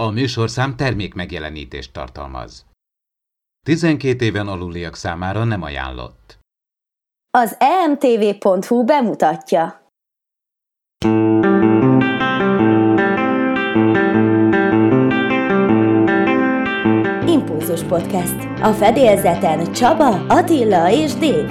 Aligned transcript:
A 0.00 0.10
műsorszám 0.10 0.76
termék 0.76 1.14
megjelenítést 1.14 1.92
tartalmaz. 1.92 2.66
12 3.66 4.24
éven 4.24 4.48
aluliak 4.48 4.96
számára 4.96 5.44
nem 5.44 5.62
ajánlott. 5.62 6.38
Az 7.38 7.56
emtv.hu 7.58 8.84
bemutatja. 8.84 9.90
Impulzus 17.26 17.82
Podcast. 17.82 18.60
A 18.60 18.72
fedélzeten 18.72 19.72
Csaba, 19.72 20.26
Attila 20.26 20.90
és 20.90 21.14
Dév. 21.14 21.48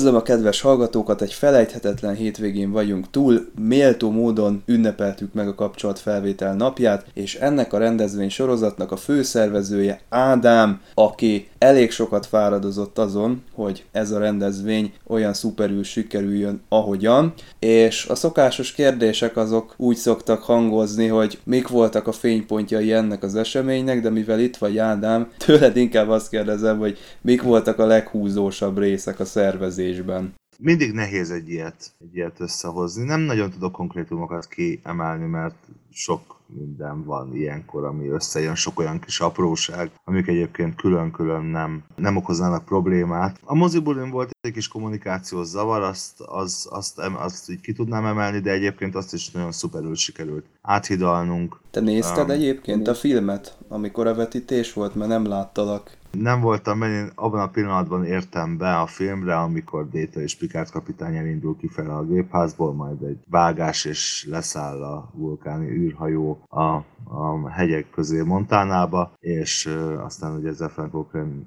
Üdvözlöm 0.00 0.20
a 0.20 0.24
kedves 0.24 0.60
hallgatókat, 0.60 1.22
egy 1.22 1.32
felejthetetlen 1.32 2.14
hétvégén 2.14 2.70
vagyunk 2.70 3.10
túl, 3.10 3.50
méltó 3.58 4.10
módon 4.10 4.62
ünnepeltük 4.66 5.32
meg 5.32 5.48
a 5.48 5.54
kapcsolatfelvétel 5.54 6.54
napját, 6.54 7.06
és 7.14 7.34
ennek 7.34 7.72
a 7.72 7.78
rendezvény 7.78 8.28
sorozatnak 8.28 8.92
a 8.92 8.96
főszervezője 8.96 10.00
Ádám, 10.08 10.80
aki 10.94 11.48
elég 11.60 11.90
sokat 11.90 12.26
fáradozott 12.26 12.98
azon, 12.98 13.42
hogy 13.52 13.84
ez 13.92 14.10
a 14.10 14.18
rendezvény 14.18 14.92
olyan 15.06 15.34
szuperül 15.34 15.82
sikerüljön, 15.82 16.62
ahogyan, 16.68 17.32
és 17.58 18.06
a 18.06 18.14
szokásos 18.14 18.72
kérdések 18.72 19.36
azok 19.36 19.74
úgy 19.76 19.96
szoktak 19.96 20.42
hangozni, 20.42 21.06
hogy 21.06 21.38
mik 21.44 21.68
voltak 21.68 22.06
a 22.06 22.12
fénypontjai 22.12 22.92
ennek 22.92 23.22
az 23.22 23.34
eseménynek, 23.34 24.00
de 24.00 24.10
mivel 24.10 24.40
itt 24.40 24.56
vagy 24.56 24.78
Ádám, 24.78 25.32
tőled 25.46 25.76
inkább 25.76 26.08
azt 26.08 26.30
kérdezem, 26.30 26.78
hogy 26.78 26.98
mik 27.20 27.42
voltak 27.42 27.78
a 27.78 27.86
leghúzósabb 27.86 28.78
részek 28.78 29.20
a 29.20 29.24
szervezésben 29.24 30.38
mindig 30.62 30.92
nehéz 30.92 31.30
egy 31.30 31.48
ilyet, 31.48 31.92
egy 32.00 32.16
ilyet 32.16 32.40
összehozni. 32.40 33.04
Nem 33.04 33.20
nagyon 33.20 33.50
tudok 33.50 33.72
konkrétumokat 33.72 34.48
kiemelni, 34.48 35.26
mert 35.26 35.54
sok 35.92 36.39
minden 36.54 37.04
van 37.04 37.34
ilyenkor, 37.34 37.84
ami 37.84 38.08
összejön, 38.08 38.54
sok 38.54 38.78
olyan 38.78 38.98
kis 38.98 39.20
apróság, 39.20 39.90
amik 40.04 40.26
egyébként 40.26 40.74
külön-külön 40.74 41.44
nem, 41.44 41.84
nem 41.96 42.16
okoznának 42.16 42.64
problémát. 42.64 43.40
A 43.44 43.54
mozibulin 43.54 44.10
volt 44.10 44.30
egy 44.40 44.52
kis 44.52 44.68
kommunikációs 44.68 45.46
zavar, 45.46 45.82
azt, 45.82 46.20
az, 46.20 46.68
azt, 46.70 46.98
azt 46.98 47.50
így 47.50 47.60
ki 47.60 47.72
tudnám 47.72 48.04
emelni, 48.04 48.38
de 48.38 48.50
egyébként 48.50 48.94
azt 48.94 49.12
is 49.12 49.30
nagyon 49.30 49.52
szuperül 49.52 49.94
sikerült 49.94 50.44
áthidalnunk. 50.62 51.60
Te 51.70 51.80
nézted 51.80 52.24
um, 52.24 52.30
egyébként 52.30 52.88
a 52.88 52.94
filmet, 52.94 53.56
amikor 53.68 54.06
a 54.06 54.14
vetítés 54.14 54.72
volt, 54.72 54.94
mert 54.94 55.10
nem 55.10 55.26
láttalak. 55.26 55.98
Nem 56.10 56.40
voltam, 56.40 56.78
mert 56.78 56.92
én 56.92 57.12
abban 57.14 57.40
a 57.40 57.50
pillanatban 57.50 58.04
értem 58.04 58.56
be 58.56 58.78
a 58.80 58.86
filmre, 58.86 59.36
amikor 59.36 59.88
Data 59.88 60.20
és 60.20 60.36
Picard 60.36 60.70
kapitány 60.70 61.16
elindul 61.16 61.56
kifele 61.56 61.94
a 61.94 62.04
gépházból, 62.04 62.72
majd 62.72 63.02
egy 63.02 63.18
vágás 63.28 63.84
és 63.84 64.26
leszáll 64.30 64.82
a 64.82 65.10
vulkáni 65.14 65.70
űrhajó 65.70 66.44
a, 66.48 66.84
a 67.04 67.50
hegyek 67.50 67.90
közé 67.90 68.22
Montánába, 68.22 69.12
és 69.18 69.68
aztán 69.98 70.36
ugye 70.36 70.52
Zephyr 70.52 70.90
Cochrane 70.90 71.42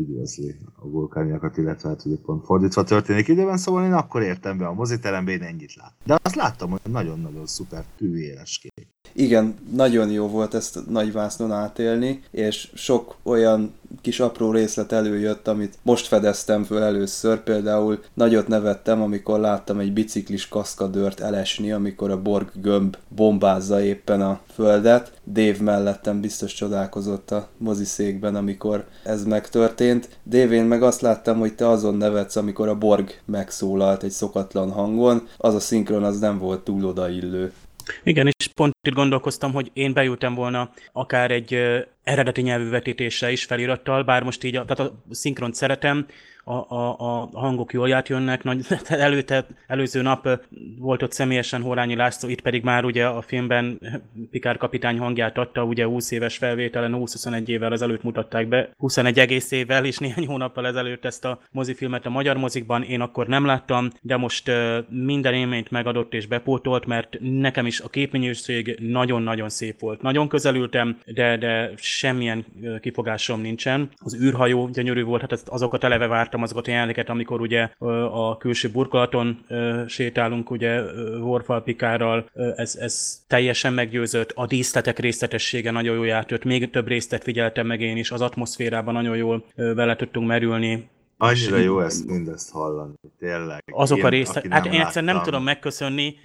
üdvözli 0.00 0.54
a 0.76 0.88
vulkániakat, 0.88 1.56
illetve 1.56 1.88
hát 1.88 2.04
ugye 2.04 2.16
pont 2.22 2.44
fordítva 2.44 2.82
történik 2.82 3.28
időben, 3.28 3.56
szóval 3.56 3.84
én 3.84 3.92
akkor 3.92 4.22
értem 4.22 4.58
be 4.58 4.66
a 4.66 4.74
moziteremben, 4.74 5.34
én 5.34 5.42
ennyit 5.42 5.74
lát. 5.74 5.92
De 6.04 6.18
azt 6.22 6.34
láttam, 6.34 6.70
hogy 6.70 6.80
nagyon-nagyon 6.90 7.46
szuper 7.46 7.84
tűéles 7.96 8.58
kép. 8.58 8.93
Igen, 9.16 9.54
nagyon 9.72 10.10
jó 10.10 10.26
volt 10.28 10.54
ezt 10.54 10.78
nagyvásznon 10.88 11.52
átélni, 11.52 12.22
és 12.30 12.68
sok 12.74 13.16
olyan 13.22 13.74
kis 14.00 14.20
apró 14.20 14.50
részlet 14.50 14.92
előjött, 14.92 15.48
amit 15.48 15.78
most 15.82 16.06
fedeztem 16.06 16.64
föl 16.64 16.82
először. 16.82 17.42
Például 17.42 18.02
nagyot 18.14 18.48
nevettem, 18.48 19.02
amikor 19.02 19.40
láttam 19.40 19.78
egy 19.78 19.92
biciklis 19.92 20.48
kaszkadőrt 20.48 21.20
elesni, 21.20 21.72
amikor 21.72 22.10
a 22.10 22.22
Borg 22.22 22.50
gömb 22.54 22.96
bombázza 23.08 23.82
éppen 23.82 24.20
a 24.20 24.40
földet. 24.54 25.12
Dave 25.32 25.56
mellettem 25.60 26.20
biztos 26.20 26.54
csodálkozott 26.54 27.30
a 27.30 27.48
moziszékben, 27.56 28.34
amikor 28.36 28.84
ez 29.04 29.24
megtörtént. 29.24 30.08
Dévén 30.22 30.64
meg 30.64 30.82
azt 30.82 31.00
láttam, 31.00 31.38
hogy 31.38 31.54
te 31.54 31.68
azon 31.68 31.94
nevetsz, 31.94 32.36
amikor 32.36 32.68
a 32.68 32.78
Borg 32.78 33.20
megszólalt 33.24 34.02
egy 34.02 34.10
szokatlan 34.10 34.70
hangon. 34.70 35.28
Az 35.36 35.54
a 35.54 35.60
szinkron 35.60 36.04
az 36.04 36.18
nem 36.18 36.38
volt 36.38 36.64
túl 36.64 36.84
odaillő. 36.84 37.52
Igen, 38.04 38.26
és 38.26 38.43
pont 38.54 38.72
itt 38.88 38.94
gondolkoztam, 38.94 39.52
hogy 39.52 39.70
én 39.72 39.92
bejutam 39.92 40.34
volna 40.34 40.70
akár 40.92 41.30
egy 41.30 41.54
eredeti 42.02 42.42
nyelvű 42.42 42.68
vetítésre 42.68 43.30
is 43.30 43.44
felirattal, 43.44 44.02
bár 44.02 44.22
most 44.22 44.44
így, 44.44 44.56
a, 44.56 44.64
tehát 44.64 44.92
a 44.92 45.02
szinkront 45.10 45.54
szeretem, 45.54 46.06
a, 46.44 46.52
a, 46.52 46.96
a 46.98 47.28
hangok 47.32 47.72
jól 47.72 47.92
átjönnek. 47.92 48.42
Nagy, 48.42 48.66
előtte, 48.88 49.46
előző 49.66 50.02
nap 50.02 50.28
volt 50.78 51.02
ott 51.02 51.12
személyesen 51.12 51.62
Horányi 51.62 51.96
László, 51.96 52.28
itt 52.28 52.40
pedig 52.40 52.62
már 52.62 52.84
ugye 52.84 53.06
a 53.06 53.20
filmben 53.20 53.80
Pikár 54.30 54.56
kapitány 54.56 54.98
hangját 54.98 55.38
adta, 55.38 55.64
ugye 55.64 55.84
20 55.84 56.10
éves 56.10 56.36
felvételen, 56.36 56.94
20-21 56.96 57.46
évvel 57.46 57.72
ezelőtt 57.72 58.02
mutatták 58.02 58.48
be, 58.48 58.70
21 58.78 59.18
egész 59.18 59.50
évvel 59.50 59.84
és 59.84 59.98
néhány 59.98 60.26
hónappal 60.26 60.66
ezelőtt 60.66 61.04
ezt 61.04 61.24
a 61.24 61.40
mozifilmet 61.50 62.06
a 62.06 62.10
magyar 62.10 62.36
mozikban, 62.36 62.82
én 62.82 63.00
akkor 63.00 63.26
nem 63.26 63.44
láttam, 63.44 63.90
de 64.00 64.16
most 64.16 64.50
minden 64.88 65.34
élményt 65.34 65.70
megadott 65.70 66.14
és 66.14 66.26
bepótolt, 66.26 66.86
mert 66.86 67.16
nekem 67.20 67.66
is 67.66 67.80
a 67.80 67.88
képminőség 67.88 68.78
nagyon-nagyon 68.80 69.48
szép 69.48 69.80
volt. 69.80 70.02
Nagyon 70.02 70.28
közelültem, 70.28 70.98
de, 71.06 71.36
de 71.36 71.70
semmilyen 71.76 72.44
kifogásom 72.80 73.40
nincsen. 73.40 73.88
Az 73.96 74.16
űrhajó 74.22 74.68
gyönyörű 74.68 75.02
volt, 75.02 75.20
hát 75.20 75.42
azokat 75.46 75.84
eleve 75.84 76.06
várt 76.06 76.33
láttam 76.34 76.42
azokat 76.42 76.66
a 76.66 76.70
jeleneteket, 76.70 77.08
amikor 77.08 77.40
ugye 77.40 77.68
a 78.10 78.36
külső 78.36 78.70
burkolaton 78.70 79.44
sétálunk, 79.88 80.50
ugye 80.50 80.82
Warfalpikárral, 81.20 82.30
ez, 82.56 82.76
ez 82.76 83.24
teljesen 83.26 83.72
meggyőzött, 83.72 84.32
a 84.34 84.46
díszletek 84.46 84.98
részletessége 84.98 85.70
nagyon 85.70 85.96
jól 85.96 86.12
átjött, 86.12 86.44
még 86.44 86.70
több 86.70 86.88
részlet 86.88 87.22
figyeltem 87.22 87.66
meg 87.66 87.80
én 87.80 87.96
is, 87.96 88.10
az 88.10 88.20
atmoszférában 88.20 88.94
nagyon 88.94 89.16
jól 89.16 89.44
vele 89.54 89.96
tudtunk 89.96 90.26
merülni, 90.26 90.92
Annyira 91.16 91.56
jó 91.56 91.80
ezt 91.80 92.06
mindezt 92.06 92.50
hallani, 92.50 92.94
tényleg. 93.18 93.62
Azok 93.72 93.98
én, 93.98 94.04
a 94.04 94.08
részek, 94.08 94.46
hát 94.48 94.66
én 94.66 94.80
egyszerűen 94.80 95.14
nem 95.14 95.22
tudom 95.22 95.42
megköszönni, 95.42 96.16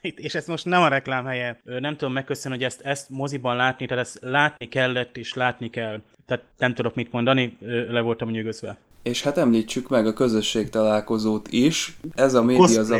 és 0.00 0.34
ez 0.34 0.46
most 0.46 0.64
nem 0.64 0.82
a 0.82 0.88
reklám 0.88 1.24
helye, 1.24 1.60
nem 1.64 1.96
tudom 1.96 2.12
megköszönni, 2.12 2.54
hogy 2.54 2.64
ezt, 2.64 2.80
ezt 2.80 3.10
moziban 3.10 3.56
látni, 3.56 3.86
tehát 3.86 4.04
ezt 4.04 4.18
látni 4.20 4.68
kellett 4.68 5.16
és 5.16 5.34
látni 5.34 5.70
kell. 5.70 6.00
Tehát 6.26 6.44
nem 6.58 6.74
tudok 6.74 6.94
mit 6.94 7.12
mondani, 7.12 7.56
le 7.88 8.00
voltam 8.00 8.30
nyugodva. 8.30 8.76
És 9.02 9.22
hát 9.22 9.38
említsük 9.38 9.88
meg 9.88 10.06
a 10.06 10.12
közösség 10.12 10.70
találkozót 10.70 11.48
is. 11.50 11.96
Ez 12.14 12.34
a 12.34 12.42
média 12.42 12.80
az 12.80 12.90
a... 12.90 12.98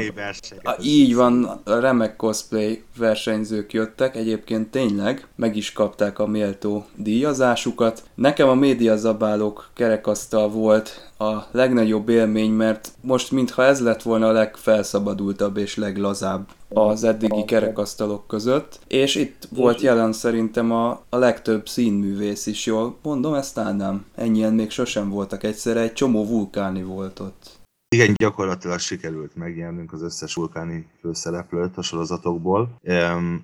a 0.63 0.77
így 0.83 1.15
van, 1.15 1.45
a 1.45 1.79
remek 1.79 2.17
cosplay 2.17 2.83
versenyzők 2.97 3.73
jöttek, 3.73 4.17
egyébként 4.17 4.71
tényleg 4.71 5.27
meg 5.37 5.57
is 5.57 5.73
kapták 5.73 6.19
a 6.19 6.27
méltó 6.27 6.87
díjazásukat. 6.97 8.03
Nekem 8.15 8.49
a 8.49 8.55
médiazabálók 8.55 9.71
kerekasztal 9.75 10.49
volt 10.49 11.12
a 11.23 11.49
legnagyobb 11.51 12.09
élmény, 12.09 12.51
mert 12.51 12.93
most 13.01 13.31
mintha 13.31 13.65
ez 13.65 13.81
lett 13.81 14.03
volna 14.03 14.29
a 14.29 14.33
legfelszabadultabb 14.33 15.57
és 15.57 15.77
leglazább 15.77 16.49
az 16.69 17.05
eddigi 17.05 17.45
kerekasztalok 17.45 18.27
között, 18.27 18.79
és 18.87 19.15
itt 19.15 19.49
volt 19.51 19.81
jelen 19.81 20.13
szerintem 20.13 20.73
a, 20.73 20.91
a 21.09 21.17
legtöbb 21.17 21.69
színművész 21.69 22.47
is, 22.47 22.67
jól 22.67 22.97
mondom 23.03 23.35
ezt 23.35 23.59
Ádám? 23.59 24.05
Ennyien 24.15 24.53
még 24.53 24.71
sosem 24.71 25.11
voltak 25.11 25.43
egyszerre, 25.43 25.81
egy 25.81 25.93
csomó 25.93 26.27
vulkáni 26.27 26.83
volt 26.83 27.21
ott. 27.21 27.52
Igen, 27.93 28.15
gyakorlatilag 28.17 28.79
sikerült 28.79 29.37
megnyernünk 29.37 29.93
az 29.93 30.03
összes 30.03 30.35
vulkáni 30.35 30.87
főszereplőt 31.01 31.77
a 31.77 31.83
sorozatokból, 31.83 32.79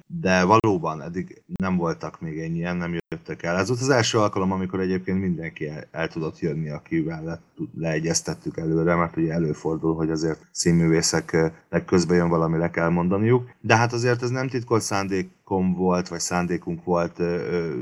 de 0.06 0.44
valóban 0.44 1.02
eddig 1.02 1.42
nem 1.56 1.76
voltak 1.76 2.20
még 2.20 2.38
ennyien, 2.38 2.76
nem 2.76 2.96
jöttek 3.08 3.42
el. 3.42 3.56
Ez 3.56 3.68
volt 3.68 3.80
az 3.80 3.88
első 3.88 4.18
alkalom, 4.18 4.52
amikor 4.52 4.80
egyébként 4.80 5.20
mindenki 5.20 5.68
el, 5.68 5.84
el 5.90 6.08
tudott 6.08 6.38
jönni, 6.38 6.70
akivel 6.70 7.24
le, 7.24 7.40
leegyeztettük 7.78 8.56
előre, 8.56 8.94
mert 8.94 9.16
ugye 9.16 9.32
előfordul, 9.32 9.94
hogy 9.94 10.10
azért 10.10 10.46
színművészeknek 10.50 11.84
közben 11.86 12.16
jön 12.16 12.28
valami, 12.28 12.58
le 12.58 12.70
kell 12.70 12.88
mondaniuk. 12.88 13.50
De 13.60 13.76
hát 13.76 13.92
azért 13.92 14.22
ez 14.22 14.30
nem 14.30 14.48
titkolt 14.48 14.82
szándék 14.82 15.30
kom 15.48 15.74
volt, 15.74 16.08
vagy 16.08 16.20
szándékunk 16.20 16.84
volt 16.84 17.22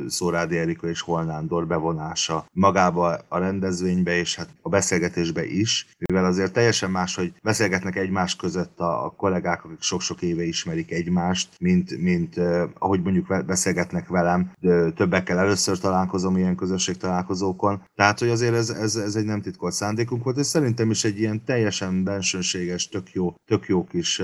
Szórádi 0.08 0.58
Erika 0.58 0.88
és 0.88 1.00
Holnándor 1.00 1.66
bevonása 1.66 2.46
magába 2.52 3.18
a 3.28 3.38
rendezvénybe, 3.38 4.16
és 4.16 4.36
hát 4.36 4.48
a 4.62 4.68
beszélgetésbe 4.68 5.46
is, 5.46 5.86
mivel 6.08 6.24
azért 6.24 6.52
teljesen 6.52 6.90
más, 6.90 7.14
hogy 7.14 7.32
beszélgetnek 7.42 7.96
egymás 7.96 8.36
között 8.36 8.78
a, 8.80 9.04
a 9.04 9.10
kollégák, 9.10 9.64
akik 9.64 9.80
sok-sok 9.82 10.22
éve 10.22 10.44
ismerik 10.44 10.92
egymást, 10.92 11.48
mint, 11.58 12.00
mint 12.00 12.40
ahogy 12.78 13.02
mondjuk 13.02 13.44
beszélgetnek 13.46 14.08
velem, 14.08 14.52
többekkel 14.94 15.38
először 15.38 15.78
találkozom 15.78 16.36
ilyen 16.36 16.56
közösség 16.56 16.96
találkozókon. 16.96 17.82
Tehát, 17.94 18.18
hogy 18.18 18.28
azért 18.28 18.54
ez, 18.54 18.70
ez, 18.70 18.96
ez 18.96 19.14
egy 19.14 19.24
nem 19.24 19.40
titkolt 19.40 19.72
szándékunk 19.72 20.24
volt, 20.24 20.38
és 20.38 20.46
szerintem 20.46 20.90
is 20.90 21.04
egy 21.04 21.18
ilyen 21.18 21.44
teljesen 21.44 22.04
bensőséges, 22.04 22.88
tök 22.88 23.12
jó, 23.12 23.34
tök 23.44 23.66
jó 23.66 23.84
kis 23.84 24.22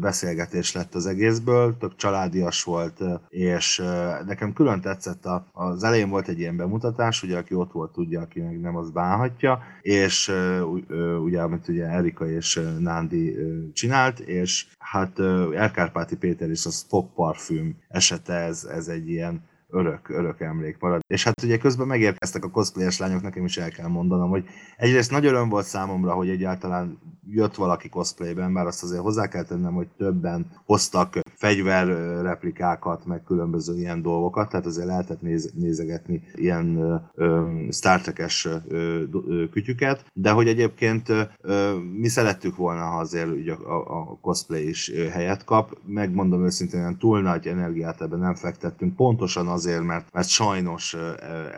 beszélgetés 0.00 0.72
lett 0.72 0.94
az 0.94 1.06
egészből, 1.06 1.76
tök 1.78 1.96
családias 1.96 2.61
volt, 2.64 3.00
és 3.28 3.82
nekem 4.26 4.52
külön 4.52 4.80
tetszett, 4.80 5.24
a, 5.24 5.46
az 5.52 5.84
elején 5.84 6.08
volt 6.08 6.28
egy 6.28 6.38
ilyen 6.38 6.56
bemutatás, 6.56 7.22
ugye 7.22 7.36
aki 7.36 7.54
ott 7.54 7.72
volt 7.72 7.92
tudja, 7.92 8.20
aki 8.20 8.40
meg 8.40 8.60
nem, 8.60 8.76
az 8.76 8.90
bánhatja, 8.90 9.62
és 9.82 10.32
ugye, 11.22 11.40
amit 11.40 11.68
ugye 11.68 11.86
Erika 11.86 12.28
és 12.28 12.60
Nándi 12.78 13.36
csinált, 13.72 14.18
és 14.18 14.66
hát 14.78 15.18
Elkárpáti 15.54 16.16
Péter 16.16 16.50
is 16.50 16.66
az 16.66 16.86
pop 16.88 17.14
parfüm 17.14 17.76
esete, 17.88 18.34
ez, 18.34 18.64
ez 18.64 18.88
egy 18.88 19.08
ilyen 19.08 19.50
örök, 19.72 20.08
örök 20.08 20.40
emlék 20.40 20.78
marad. 20.78 21.00
És 21.06 21.24
hát 21.24 21.42
ugye 21.42 21.58
közben 21.58 21.86
megérkeztek 21.86 22.44
a 22.44 22.50
cosplayes 22.50 22.98
lányok, 22.98 23.22
nekem 23.22 23.44
is 23.44 23.56
el 23.56 23.70
kell 23.70 23.88
mondanom, 23.88 24.30
hogy 24.30 24.44
egyrészt 24.76 25.10
nagy 25.10 25.26
öröm 25.26 25.48
volt 25.48 25.66
számomra, 25.66 26.12
hogy 26.12 26.28
egyáltalán 26.28 26.98
jött 27.26 27.54
valaki 27.54 27.88
cosplayben, 27.88 28.52
bár 28.52 28.66
azt 28.66 28.82
azért 28.82 29.02
hozzá 29.02 29.28
kell 29.28 29.44
tennem, 29.44 29.74
hogy 29.74 29.88
többen 29.96 30.46
hoztak 30.64 31.18
fegyverreplikákat, 31.42 33.06
meg 33.06 33.22
különböző 33.24 33.78
ilyen 33.78 34.02
dolgokat, 34.02 34.48
tehát 34.48 34.66
azért 34.66 34.86
lehetett 34.86 35.20
néz, 35.20 35.52
nézegetni 35.54 36.22
ilyen 36.34 36.76
ö, 37.14 37.46
Star 37.70 38.00
Trek-es 38.00 38.48
kütyüket, 39.50 40.04
de 40.12 40.30
hogy 40.30 40.48
egyébként 40.48 41.08
ö, 41.40 41.76
mi 41.98 42.08
szerettük 42.08 42.56
volna, 42.56 42.80
ha 42.80 42.98
azért 42.98 43.30
ugye 43.30 43.52
a, 43.52 43.98
a 43.98 44.18
cosplay 44.20 44.68
is 44.68 44.92
helyet 45.10 45.44
kap. 45.44 45.78
Megmondom 45.86 46.44
őszintén, 46.44 46.80
olyan 46.80 46.98
túl 46.98 47.20
nagy 47.20 47.46
energiát 47.46 48.00
ebben 48.00 48.18
nem 48.18 48.34
fektettünk, 48.34 48.96
pontosan 48.96 49.46
azért, 49.46 49.82
mert, 49.82 50.12
mert 50.12 50.28
sajnos 50.28 50.96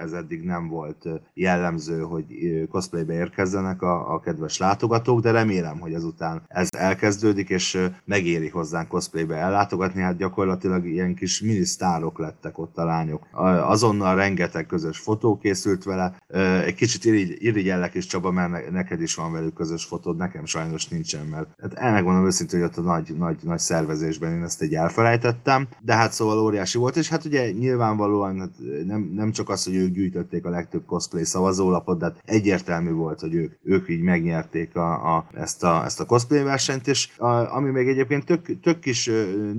ez 0.02 0.12
eddig 0.12 0.42
nem 0.42 0.68
volt 0.68 1.08
jellemző, 1.34 2.00
hogy 2.00 2.24
cosplaybe 2.70 3.14
érkezzenek 3.14 3.82
a, 3.82 4.14
a 4.14 4.20
kedves 4.20 4.58
látogatók, 4.58 5.20
de 5.20 5.30
remélem, 5.30 5.78
hogy 5.80 5.92
ezután 5.92 6.42
ez 6.48 6.68
elkezdődik, 6.76 7.48
és 7.48 7.88
megéri 8.04 8.48
hozzánk 8.48 8.88
cosplaybe 8.88 9.36
ellátogatni, 9.36 9.72
látogatni, 9.74 10.02
hát 10.02 10.16
gyakorlatilag 10.16 10.86
ilyen 10.86 11.14
kis 11.14 11.40
minisztárok 11.40 12.18
lettek 12.18 12.58
ott 12.58 12.78
a 12.78 12.84
lányok. 12.84 13.26
Azonnal 13.66 14.16
rengeteg 14.16 14.66
közös 14.66 14.98
fotó 14.98 15.38
készült 15.38 15.84
vele. 15.84 16.16
Egy 16.64 16.74
kicsit 16.74 17.04
irigy, 17.04 17.36
irigyellek 17.38 17.94
is 17.94 18.06
Csaba, 18.06 18.30
mert 18.30 18.70
neked 18.70 19.00
is 19.00 19.14
van 19.14 19.32
velük 19.32 19.54
közös 19.54 19.84
fotód, 19.84 20.16
nekem 20.16 20.44
sajnos 20.44 20.88
nincsen, 20.88 21.26
mert 21.26 21.48
hát 21.60 21.92
megmondom 21.92 22.26
őszintén, 22.26 22.60
hogy 22.60 22.68
ott 22.68 22.76
a 22.76 22.80
nagy, 22.80 23.14
nagy, 23.18 23.36
nagy 23.42 23.58
szervezésben 23.58 24.32
én 24.32 24.42
ezt 24.42 24.62
egy 24.62 24.74
elfelejtettem, 24.74 25.68
de 25.80 25.94
hát 25.94 26.12
szóval 26.12 26.38
óriási 26.38 26.78
volt, 26.78 26.96
és 26.96 27.08
hát 27.08 27.24
ugye 27.24 27.50
nyilvánvalóan 27.50 28.38
hát 28.38 28.50
nem, 28.86 29.10
nem 29.14 29.32
csak 29.32 29.48
az, 29.48 29.64
hogy 29.64 29.74
ők 29.74 29.92
gyűjtötték 29.92 30.44
a 30.44 30.50
legtöbb 30.50 30.84
cosplay 30.86 31.24
szavazólapot, 31.24 31.98
de 31.98 32.04
hát 32.04 32.20
egyértelmű 32.24 32.90
volt, 32.90 33.20
hogy 33.20 33.34
ők, 33.34 33.52
ők 33.62 33.88
így 33.88 34.02
megnyerték 34.02 34.76
a, 34.76 35.16
a, 35.16 35.26
ezt, 35.34 35.64
a, 35.64 35.84
ezt 35.84 36.00
a 36.00 36.04
cosplay 36.04 36.42
versenyt, 36.42 36.86
és 36.86 37.08
a, 37.16 37.54
ami 37.56 37.70
még 37.70 37.88
egyébként 37.88 38.24
tök, 38.24 38.60
tök 38.60 38.78
kis 38.80 39.10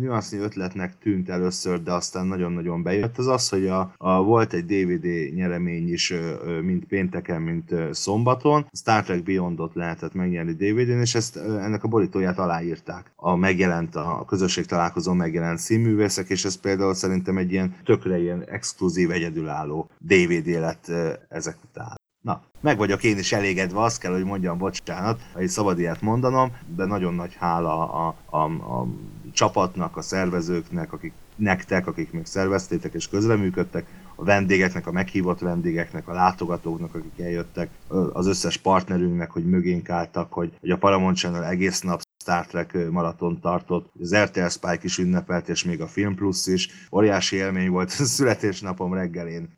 nüansznyi 0.06 0.38
ötletnek 0.38 0.98
tűnt 0.98 1.30
először, 1.30 1.84
de 1.84 1.92
aztán 1.92 2.26
nagyon-nagyon 2.28 2.84
bejött, 2.84 3.18
az 3.18 3.28
az, 3.28 3.50
hogy 3.50 3.68
a, 3.68 3.94
a, 3.98 4.24
volt 4.24 4.54
egy 4.54 4.66
DVD 4.66 5.34
nyeremény 5.34 5.92
is, 5.92 6.14
mint 6.62 6.86
pénteken, 6.86 7.42
mint 7.42 7.74
szombaton. 7.92 8.68
Star 8.72 9.04
Trek 9.04 9.24
Beyondot 9.24 9.76
lehetett 9.76 10.14
megnyerni 10.14 10.54
DVD-n, 10.54 11.02
és 11.02 11.16
ezt 11.16 11.38
ennek 11.38 11.84
a 11.84 11.88
borítóját 11.88 12.40
aláírták. 12.40 13.12
A 13.16 13.36
megjelent, 13.36 13.96
a 13.96 14.24
közösség 14.28 14.66
találkozó 14.66 15.14
megjelent 15.14 15.60
színművészek, 15.60 16.30
és 16.30 16.46
ez 16.46 16.56
például 16.56 16.94
szerintem 16.94 17.38
egy 17.38 17.52
ilyen 17.52 17.76
tökre 17.84 18.20
ilyen 18.20 18.44
exkluzív, 18.48 19.12
egyedülálló 19.12 19.90
DVD 20.00 20.48
lett 20.48 20.92
ezek 21.30 21.58
után. 21.64 22.04
Na, 22.26 22.42
meg 22.62 22.78
vagyok 22.78 23.04
én 23.04 23.18
is 23.18 23.32
elégedve, 23.32 23.82
azt 23.82 24.00
kell, 24.00 24.12
hogy 24.12 24.24
mondjam, 24.24 24.58
bocsánat, 24.58 25.22
hogy 25.34 25.48
szabad 25.48 25.80
ilyet 25.80 26.02
mondanom, 26.02 26.52
de 26.76 26.86
nagyon 26.86 27.14
nagy 27.14 27.36
hála 27.40 27.94
a, 27.94 28.16
a, 28.30 28.44
a 28.46 28.88
csapatnak, 29.34 29.98
a 29.98 30.02
szervezőknek, 30.02 30.94
akik 30.94 31.14
nektek, 31.36 31.88
akik 31.88 32.12
még 32.12 32.26
szerveztétek 32.26 32.94
és 32.94 33.08
közreműködtek, 33.08 33.86
a 34.16 34.24
vendégeknek, 34.24 34.88
a 34.88 34.92
meghívott 34.92 35.40
vendégeknek, 35.40 36.08
a 36.08 36.14
látogatóknak, 36.14 36.96
akik 36.96 37.20
eljöttek, 37.20 37.70
az 38.14 38.28
összes 38.28 38.58
partnerünknek, 38.58 39.32
hogy 39.32 39.46
mögénk 39.46 39.90
álltak, 39.90 40.34
hogy, 40.34 40.52
hogy 40.60 40.70
a 40.72 40.78
Paramount 40.78 41.18
Channel 41.18 41.46
egész 41.46 41.82
nap 41.82 42.02
Star 42.26 42.46
Trek 42.46 42.90
maraton 42.92 43.40
tartott, 43.40 43.92
az 44.02 44.16
RTL 44.16 44.48
Spike 44.48 44.80
is 44.82 44.98
ünnepelt, 44.98 45.50
és 45.50 45.64
még 45.64 45.82
a 45.82 45.88
Film 45.88 46.16
Plus 46.16 46.48
is. 46.48 46.70
Óriási 46.92 47.36
élmény 47.36 47.70
volt 47.70 47.90
a 48.00 48.04
születésnapom 48.04 48.94
reggelén 48.94 49.50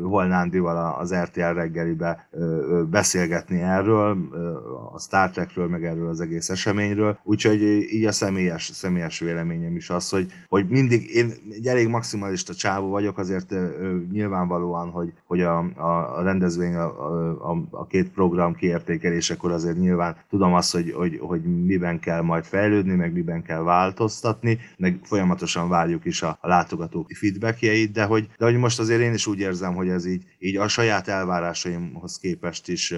Volnándival 0.00 0.94
az 0.98 1.14
RTL 1.14 1.52
reggelibe 1.52 2.28
beszélgetni 2.90 3.60
erről, 3.60 4.16
a 4.92 4.98
Star 4.98 5.30
Trekről, 5.30 5.68
meg 5.68 5.84
erről 5.84 6.08
az 6.08 6.20
egész 6.20 6.48
eseményről. 6.48 7.18
Úgyhogy 7.22 7.62
így 7.92 8.04
a 8.04 8.12
személyes, 8.12 8.70
személyes 8.72 9.18
véleményem 9.18 9.76
is 9.76 9.90
az, 9.90 10.08
hogy, 10.08 10.32
hogy 10.48 10.68
mindig 10.68 11.14
én 11.14 11.32
egy 11.50 11.66
elég 11.66 11.88
maximalista 11.88 12.54
csávó 12.54 12.88
vagyok, 12.88 13.18
azért 13.18 13.54
nyilvánvalóan, 14.12 14.90
hogy, 14.90 15.12
hogy 15.26 15.40
a, 15.40 15.58
a 16.16 16.22
rendezvény, 16.22 16.74
a, 16.74 17.50
a, 17.50 17.62
a 17.70 17.86
két 17.86 18.10
program 18.10 18.54
kiértékelésekor 18.54 19.52
azért 19.52 19.78
nyilván 19.78 20.16
tudom 20.30 20.54
azt, 20.54 20.72
hogy, 20.72 20.92
hogy, 20.92 21.18
hogy 21.20 21.42
miben 21.70 22.00
kell 22.00 22.20
majd 22.20 22.44
fejlődni, 22.44 22.94
meg 22.94 23.12
miben 23.12 23.42
kell 23.42 23.62
változtatni, 23.62 24.58
meg 24.76 24.98
folyamatosan 25.02 25.68
várjuk 25.68 26.04
is 26.04 26.22
a, 26.22 26.38
látogatók 26.40 27.10
feedbackjeit, 27.12 27.92
de 27.92 28.04
hogy, 28.04 28.28
de 28.38 28.44
hogy 28.44 28.56
most 28.56 28.78
azért 28.78 29.00
én 29.00 29.12
is 29.12 29.26
úgy 29.26 29.38
érzem, 29.38 29.74
hogy 29.74 29.88
ez 29.88 30.06
így, 30.06 30.24
így 30.38 30.56
a 30.56 30.68
saját 30.68 31.08
elvárásaimhoz 31.08 32.18
képest 32.18 32.68
is, 32.68 32.94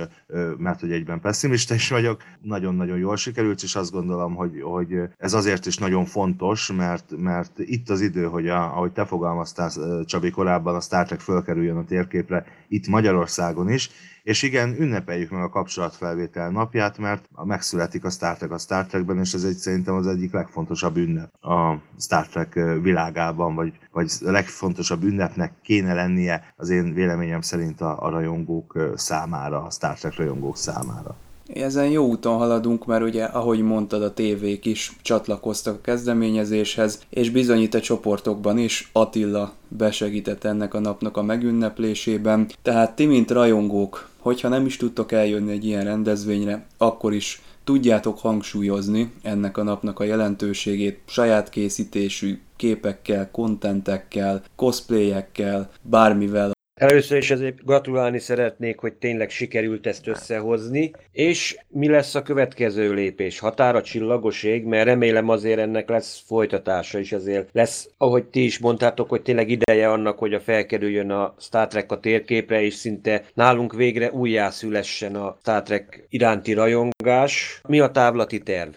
mert 0.59 0.81
hogy 0.81 0.93
egyben 0.93 1.21
pessimista 1.21 1.75
is 1.75 1.89
vagyok, 1.89 2.23
nagyon-nagyon 2.43 2.99
jól 2.99 3.17
sikerült, 3.17 3.63
és 3.63 3.75
azt 3.77 3.93
gondolom, 3.93 4.35
hogy, 4.35 4.61
hogy 4.63 4.95
ez 5.19 5.33
azért 5.33 5.67
is 5.67 5.77
nagyon 5.77 6.05
fontos, 6.05 6.73
mert, 6.73 7.13
mert 7.17 7.59
itt 7.59 7.91
az 7.91 8.01
idő, 8.01 8.25
hogy 8.25 8.49
a, 8.49 8.77
ahogy 8.77 8.93
te 8.93 9.05
fogalmaztál 9.05 9.71
Csabi 10.05 10.31
korábban, 10.31 10.75
a 10.75 10.81
Star 10.81 11.07
Trek 11.07 11.21
fölkerüljön 11.21 11.77
a 11.77 11.85
térképre, 11.85 12.45
itt 12.69 12.87
Magyarországon 12.87 13.71
is, 13.71 13.91
és 14.23 14.43
igen, 14.43 14.77
ünnepeljük 14.79 15.31
meg 15.31 15.43
a 15.43 15.49
kapcsolatfelvétel 15.49 16.51
napját, 16.51 16.99
mert 16.99 17.25
megszületik 17.45 18.05
a 18.05 18.11
Star 18.11 18.37
Trek 18.37 18.51
a 18.51 18.59
Star 18.59 18.87
Trekben, 18.87 19.19
és 19.19 19.35
ez 19.35 19.45
egy 19.45 19.57
szerintem 19.57 19.95
az 19.95 20.07
egyik 20.07 20.33
legfontosabb 20.33 20.97
ünnep 20.97 21.45
a 21.45 21.75
Star 21.99 22.27
Trek 22.27 22.55
világában, 22.83 23.55
vagy, 23.55 23.73
vagy 23.93 24.13
a 24.25 24.31
legfontosabb 24.31 25.03
ünnepnek 25.03 25.53
kéne 25.63 25.95
lennie 25.95 26.55
az 26.57 26.71
én 26.71 26.95
véleményem 26.95 27.41
szerint 27.41 27.81
a, 27.81 28.03
a 28.03 28.09
rajongók 28.09 28.93
számára, 28.95 29.63
a 29.63 29.71
Star 29.71 29.99
Trek 29.99 30.17
rajongók 30.17 30.57
számára. 30.57 31.17
Ezen 31.55 31.89
jó 31.89 32.07
úton 32.07 32.37
haladunk, 32.37 32.87
mert 32.87 33.03
ugye, 33.03 33.25
ahogy 33.25 33.63
mondtad, 33.63 34.03
a 34.03 34.15
tévék 34.15 34.65
is 34.65 34.93
csatlakoztak 35.03 35.75
a 35.75 35.81
kezdeményezéshez, 35.81 37.01
és 37.11 37.31
bizony 37.31 37.61
itt 37.61 37.75
a 37.75 37.81
csoportokban 37.81 38.59
is 38.59 38.91
Attila 38.93 39.53
besegített 39.69 40.45
ennek 40.45 40.75
a 40.75 40.81
napnak 40.81 41.17
a 41.17 41.23
megünneplésében. 41.23 42.51
Tehát 42.63 42.97
ti, 42.97 43.07
mint 43.07 43.31
rajongók, 43.31 44.11
hogyha 44.23 44.49
nem 44.49 44.67
is 44.67 44.77
tudtok 44.77 45.13
eljönni 45.13 45.53
egy 45.53 45.65
ilyen 45.65 45.85
rendezvényre, 45.85 46.67
akkor 46.79 47.13
is 47.13 47.43
tudjátok 47.65 48.19
hangsúlyozni 48.19 49.13
ennek 49.23 49.57
a 49.57 49.63
napnak 49.63 50.01
a 50.01 50.05
jelentőségét 50.05 51.01
saját 51.07 51.49
készítésű 51.49 52.41
képekkel, 52.57 53.31
kontentekkel, 53.31 54.43
cosplayekkel, 54.57 55.71
bármivel, 55.83 56.53
Először 56.83 57.19
is 57.19 57.31
azért 57.31 57.65
gratulálni 57.65 58.19
szeretnék, 58.19 58.79
hogy 58.79 58.93
tényleg 58.93 59.31
sikerült 59.31 59.87
ezt 59.87 60.07
összehozni, 60.07 60.93
és 61.13 61.57
mi 61.69 61.89
lesz 61.89 62.15
a 62.15 62.23
következő 62.23 62.93
lépés? 62.93 63.39
Határa 63.39 63.83
csillagos 63.83 64.43
ég, 64.43 64.65
mert 64.65 64.85
remélem 64.85 65.29
azért 65.29 65.59
ennek 65.59 65.89
lesz 65.89 66.23
folytatása 66.27 66.99
is, 66.99 67.13
azért 67.13 67.49
lesz, 67.53 67.89
ahogy 67.97 68.25
ti 68.25 68.45
is 68.45 68.59
mondtátok, 68.59 69.09
hogy 69.09 69.23
tényleg 69.23 69.51
ideje 69.51 69.91
annak, 69.91 70.19
hogy 70.19 70.35
a 70.35 70.41
felkerüljön 70.41 71.11
a 71.11 71.35
Star 71.39 71.67
Trek 71.67 71.93
a 71.93 72.01
térképre, 72.01 72.63
és 72.63 72.75
szinte 72.75 73.25
nálunk 73.35 73.75
végre 73.75 74.11
újjászülessen 74.11 75.15
a 75.15 75.37
Star 75.41 75.63
Trek 75.63 76.07
iránti 76.09 76.53
rajongás. 76.53 77.61
Mi 77.69 77.81
a 77.81 77.91
távlati 77.91 78.39
terv? 78.39 78.73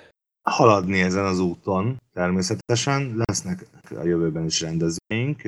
Haladni 0.50 1.02
ezen 1.02 1.26
az 1.26 1.40
úton. 1.40 2.02
Természetesen 2.14 3.24
lesznek 3.26 3.66
a 3.90 4.04
jövőben 4.04 4.46
is 4.46 4.62
rendezvényünk, 4.62 5.42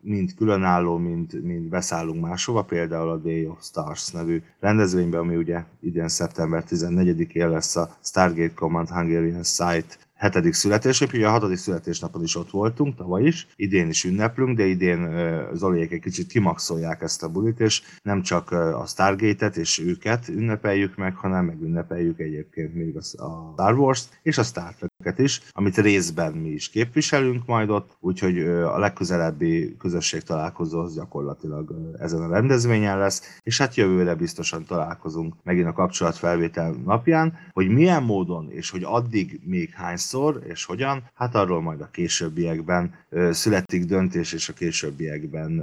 mind 0.00 0.34
különálló, 0.34 0.96
mind, 0.96 1.42
mind 1.42 1.68
beszállunk 1.68 2.20
máshova, 2.20 2.62
például 2.62 3.08
a 3.08 3.16
Day 3.16 3.46
of 3.46 3.62
Stars 3.62 4.10
nevű 4.10 4.42
rendezvényben, 4.60 5.20
ami 5.20 5.36
ugye 5.36 5.64
idén 5.80 6.08
szeptember 6.08 6.64
14-én 6.70 7.48
lesz 7.48 7.76
a 7.76 7.96
Stargate 8.02 8.54
Command 8.54 8.88
Hungarian 8.88 9.42
Site 9.42 9.96
hetedik 10.24 10.52
születésnapja, 10.52 11.28
a 11.28 11.30
hatodik 11.30 11.56
születésnapon 11.56 12.22
is 12.22 12.36
ott 12.36 12.50
voltunk, 12.50 12.96
tavaly 12.96 13.22
is, 13.22 13.46
idén 13.56 13.88
is 13.88 14.04
ünneplünk, 14.04 14.56
de 14.56 14.64
idén 14.64 15.08
Zoliék 15.52 15.92
egy 15.92 16.00
kicsit 16.00 16.26
kimaxolják 16.26 17.02
ezt 17.02 17.22
a 17.22 17.28
bulit, 17.28 17.60
és 17.60 17.82
nem 18.02 18.22
csak 18.22 18.50
a 18.50 18.84
Stargate-et 18.86 19.56
és 19.56 19.78
őket 19.78 20.28
ünnepeljük 20.28 20.96
meg, 20.96 21.16
hanem 21.16 21.44
meg 21.44 21.62
ünnepeljük 21.62 22.18
egyébként 22.18 22.74
még 22.74 22.96
a 22.96 23.02
Star 23.02 23.78
Wars-t 23.78 24.18
és 24.22 24.38
a 24.38 24.42
Star 24.42 24.74
Trek-et 24.74 24.93
is, 25.18 25.40
amit 25.52 25.76
részben 25.76 26.32
mi 26.32 26.48
is 26.48 26.68
képviselünk 26.68 27.46
majd 27.46 27.70
ott, 27.70 27.96
úgyhogy 28.00 28.38
a 28.48 28.78
legközelebbi 28.78 29.76
közösség 29.78 30.22
találkozó 30.22 30.80
az 30.80 30.94
gyakorlatilag 30.94 31.74
ezen 31.98 32.22
a 32.22 32.28
rendezvényen 32.28 32.98
lesz, 32.98 33.38
és 33.42 33.58
hát 33.58 33.74
jövőre 33.74 34.14
biztosan 34.14 34.64
találkozunk 34.64 35.34
megint 35.42 35.66
a 35.66 35.72
kapcsolatfelvétel 35.72 36.74
napján, 36.84 37.38
hogy 37.52 37.68
milyen 37.68 38.02
módon 38.02 38.50
és 38.50 38.70
hogy 38.70 38.82
addig 38.84 39.40
még 39.44 39.72
hányszor 39.74 40.42
és 40.46 40.64
hogyan, 40.64 41.02
hát 41.14 41.34
arról 41.34 41.62
majd 41.62 41.80
a 41.80 41.90
későbbiekben 41.92 42.94
születik 43.30 43.84
döntés, 43.84 44.32
és 44.32 44.48
a 44.48 44.52
későbbiekben 44.52 45.62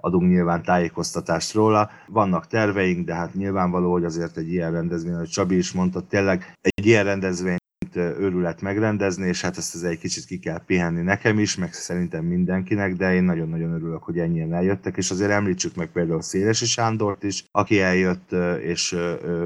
adunk 0.00 0.28
nyilván 0.28 0.62
tájékoztatást 0.62 1.52
róla. 1.52 1.90
Vannak 2.06 2.46
terveink, 2.46 3.06
de 3.06 3.14
hát 3.14 3.34
nyilvánvaló, 3.34 3.92
hogy 3.92 4.04
azért 4.04 4.36
egy 4.36 4.52
ilyen 4.52 4.72
rendezvény, 4.72 5.14
hogy 5.14 5.28
Csabi 5.28 5.56
is 5.56 5.72
mondta, 5.72 6.06
tényleg 6.06 6.52
egy 6.60 6.86
ilyen 6.86 7.04
rendezvény 7.04 7.56
őrület 7.94 8.60
megrendezni, 8.60 9.26
és 9.28 9.40
hát 9.40 9.56
ezt 9.56 9.84
egy 9.84 9.98
kicsit 9.98 10.24
ki 10.24 10.38
kell 10.38 10.64
pihenni 10.66 11.02
nekem 11.02 11.38
is, 11.38 11.56
meg 11.56 11.72
szerintem 11.72 12.24
mindenkinek, 12.24 12.96
de 12.96 13.14
én 13.14 13.22
nagyon-nagyon 13.22 13.72
örülök, 13.72 14.02
hogy 14.02 14.18
ennyien 14.18 14.54
eljöttek, 14.54 14.96
és 14.96 15.10
azért 15.10 15.30
említsük 15.30 15.74
meg 15.74 15.88
például 15.92 16.22
Szélesi 16.22 16.66
Sándort 16.66 17.22
is, 17.22 17.44
aki 17.50 17.80
eljött, 17.80 18.32
és 18.62 18.96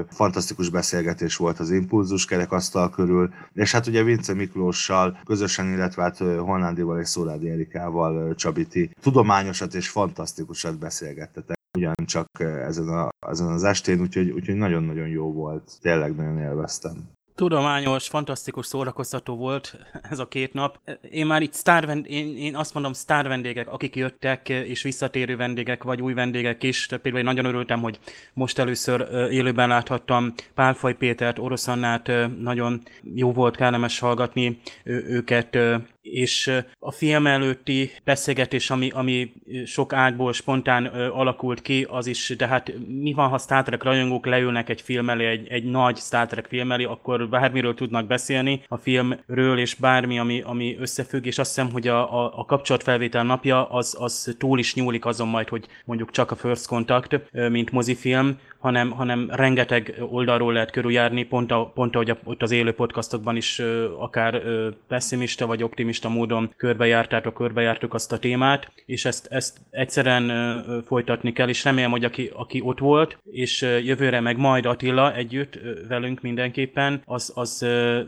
fantasztikus 0.09 0.69
beszélgetés 0.69 1.35
volt 1.35 1.59
az 1.59 1.71
impulzus 1.71 2.25
kerekasztal 2.25 2.89
körül, 2.89 3.33
és 3.53 3.71
hát 3.71 3.87
ugye 3.87 4.03
Vince 4.03 4.33
Miklóssal 4.33 5.19
közösen, 5.25 5.73
illetve 5.73 6.01
hát 6.01 6.17
Holnándival 6.17 6.99
és 6.99 7.07
Szórádi 7.07 7.49
Erikával 7.49 8.35
Csabiti 8.35 8.89
tudományosat 9.01 9.73
és 9.73 9.89
fantasztikusat 9.89 10.79
beszélgettetek 10.79 11.61
ugyancsak 11.77 12.27
ezen, 12.39 12.87
a, 12.87 13.09
ezen 13.27 13.47
az 13.47 13.63
estén, 13.63 14.01
úgyhogy, 14.01 14.29
úgyhogy 14.29 14.55
nagyon-nagyon 14.55 15.07
jó 15.07 15.33
volt, 15.33 15.71
tényleg 15.81 16.15
nagyon 16.15 16.37
élveztem. 16.37 17.11
Tudományos, 17.35 18.07
fantasztikus, 18.07 18.65
szórakoztató 18.65 19.35
volt 19.35 19.77
ez 20.09 20.19
a 20.19 20.27
két 20.27 20.53
nap. 20.53 20.79
Én 21.11 21.25
már 21.25 21.41
itt 21.41 21.53
sztár 21.53 21.97
én, 22.03 22.37
én 22.37 22.55
azt 22.55 22.73
mondom 22.73 22.93
sztár 22.93 23.27
vendégek, 23.27 23.67
akik 23.67 23.95
jöttek, 23.95 24.49
és 24.49 24.83
visszatérő 24.83 25.35
vendégek, 25.35 25.83
vagy 25.83 26.01
új 26.01 26.13
vendégek 26.13 26.63
is. 26.63 26.87
Például 26.87 27.17
én 27.17 27.23
nagyon 27.23 27.45
örültem, 27.45 27.81
hogy 27.81 27.99
most 28.33 28.59
először 28.59 29.07
élőben 29.31 29.67
láthattam 29.67 30.33
Pálfaj 30.53 30.95
Pétert, 30.95 31.39
Orosz 31.39 31.67
Annát, 31.67 32.11
nagyon 32.39 32.81
jó 33.15 33.31
volt, 33.31 33.55
kellemes 33.55 33.99
hallgatni 33.99 34.59
őket 34.83 35.57
és 36.03 36.51
a 36.79 36.91
film 36.91 37.27
előtti 37.27 37.91
beszélgetés, 38.03 38.69
ami, 38.69 38.89
ami 38.89 39.33
sok 39.65 39.93
ágyból 39.93 40.33
spontán 40.33 40.85
alakult 40.85 41.61
ki, 41.61 41.85
az 41.89 42.07
is, 42.07 42.33
de 42.37 42.47
hát 42.47 42.73
mi 42.87 43.13
van, 43.13 43.29
ha 43.29 43.37
Star 43.37 43.63
Trek 43.63 43.83
rajongók 43.83 44.25
leülnek 44.25 44.69
egy 44.69 44.81
film 44.81 45.09
elé, 45.09 45.25
egy, 45.25 45.47
egy 45.47 45.63
nagy 45.63 45.97
Star 45.97 46.27
Trek 46.27 46.45
film 46.45 46.71
elé, 46.71 46.83
akkor 46.83 47.29
bármiről 47.29 47.73
tudnak 47.73 48.07
beszélni 48.07 48.63
a 48.67 48.77
filmről, 48.77 49.59
és 49.59 49.75
bármi, 49.75 50.19
ami, 50.19 50.41
ami 50.41 50.77
összefügg, 50.79 51.25
és 51.25 51.37
azt 51.37 51.55
hiszem, 51.55 51.71
hogy 51.71 51.87
a, 51.87 52.23
a, 52.23 52.39
a 52.39 52.45
kapcsolatfelvétel 52.45 53.23
napja 53.23 53.69
az, 53.69 53.95
az 53.99 54.35
túl 54.37 54.59
is 54.59 54.75
nyúlik 54.75 55.05
azon 55.05 55.27
majd, 55.27 55.49
hogy 55.49 55.65
mondjuk 55.85 56.11
csak 56.11 56.31
a 56.31 56.35
First 56.35 56.67
Contact, 56.67 57.21
mint 57.31 57.71
mozifilm, 57.71 58.39
hanem, 58.63 58.89
hanem 58.91 59.29
rengeteg 59.31 59.95
oldalról 60.09 60.53
lehet 60.53 60.71
körüljárni, 60.71 61.23
pont, 61.23 61.51
a, 61.51 61.71
pont 61.73 61.95
ahogy 61.95 62.09
a, 62.09 62.17
ott 62.23 62.41
az 62.41 62.51
élő 62.51 62.71
podcastokban 62.71 63.35
is 63.35 63.61
akár 63.99 64.41
pessimista 64.87 65.45
vagy 65.45 65.63
optimista 65.63 66.09
módon 66.09 66.53
körbejártátok, 66.57 67.33
körbejártuk 67.33 67.93
azt 67.93 68.11
a 68.11 68.19
témát, 68.19 68.71
és 68.85 69.05
ezt, 69.05 69.27
ezt 69.31 69.57
egyszerűen 69.69 70.63
folytatni 70.85 71.33
kell, 71.33 71.49
és 71.49 71.63
remélem, 71.63 71.91
hogy 71.91 72.03
aki, 72.03 72.29
aki 72.33 72.61
ott 72.63 72.79
volt, 72.79 73.17
és 73.31 73.61
jövőre 73.61 74.19
meg 74.19 74.37
majd 74.37 74.65
Attila 74.65 75.15
együtt 75.15 75.59
velünk 75.87 76.21
mindenképpen, 76.21 77.01
az, 77.05 77.31
az 77.35 77.57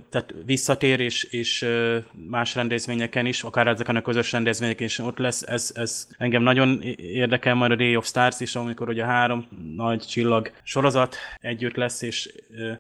tehát 0.10 0.34
visszatér, 0.46 1.00
és, 1.00 1.24
és 1.24 1.66
más 2.30 2.56
rendezvényeken 2.56 3.26
is, 3.26 3.44
akár 3.44 3.68
ezeken 3.68 3.96
a 3.96 4.02
közös 4.02 4.32
rendezvényeken 4.32 4.86
is 4.86 5.00
ott 5.00 5.18
lesz, 5.18 5.42
ez, 5.42 5.72
ez 5.74 6.08
engem 6.18 6.42
nagyon 6.42 6.82
érdekel 6.98 7.56
majd 7.56 7.72
a 7.72 7.76
Day 7.76 7.96
of 7.96 8.06
Stars 8.06 8.40
is, 8.40 8.56
amikor 8.56 8.90
ugye 8.90 9.06
három 9.06 9.48
nagy 9.76 10.00
csillag 10.00 10.45
darab 10.46 10.64
sorozat 10.64 11.16
együtt 11.42 11.76
lesz, 11.76 12.02
és 12.02 12.34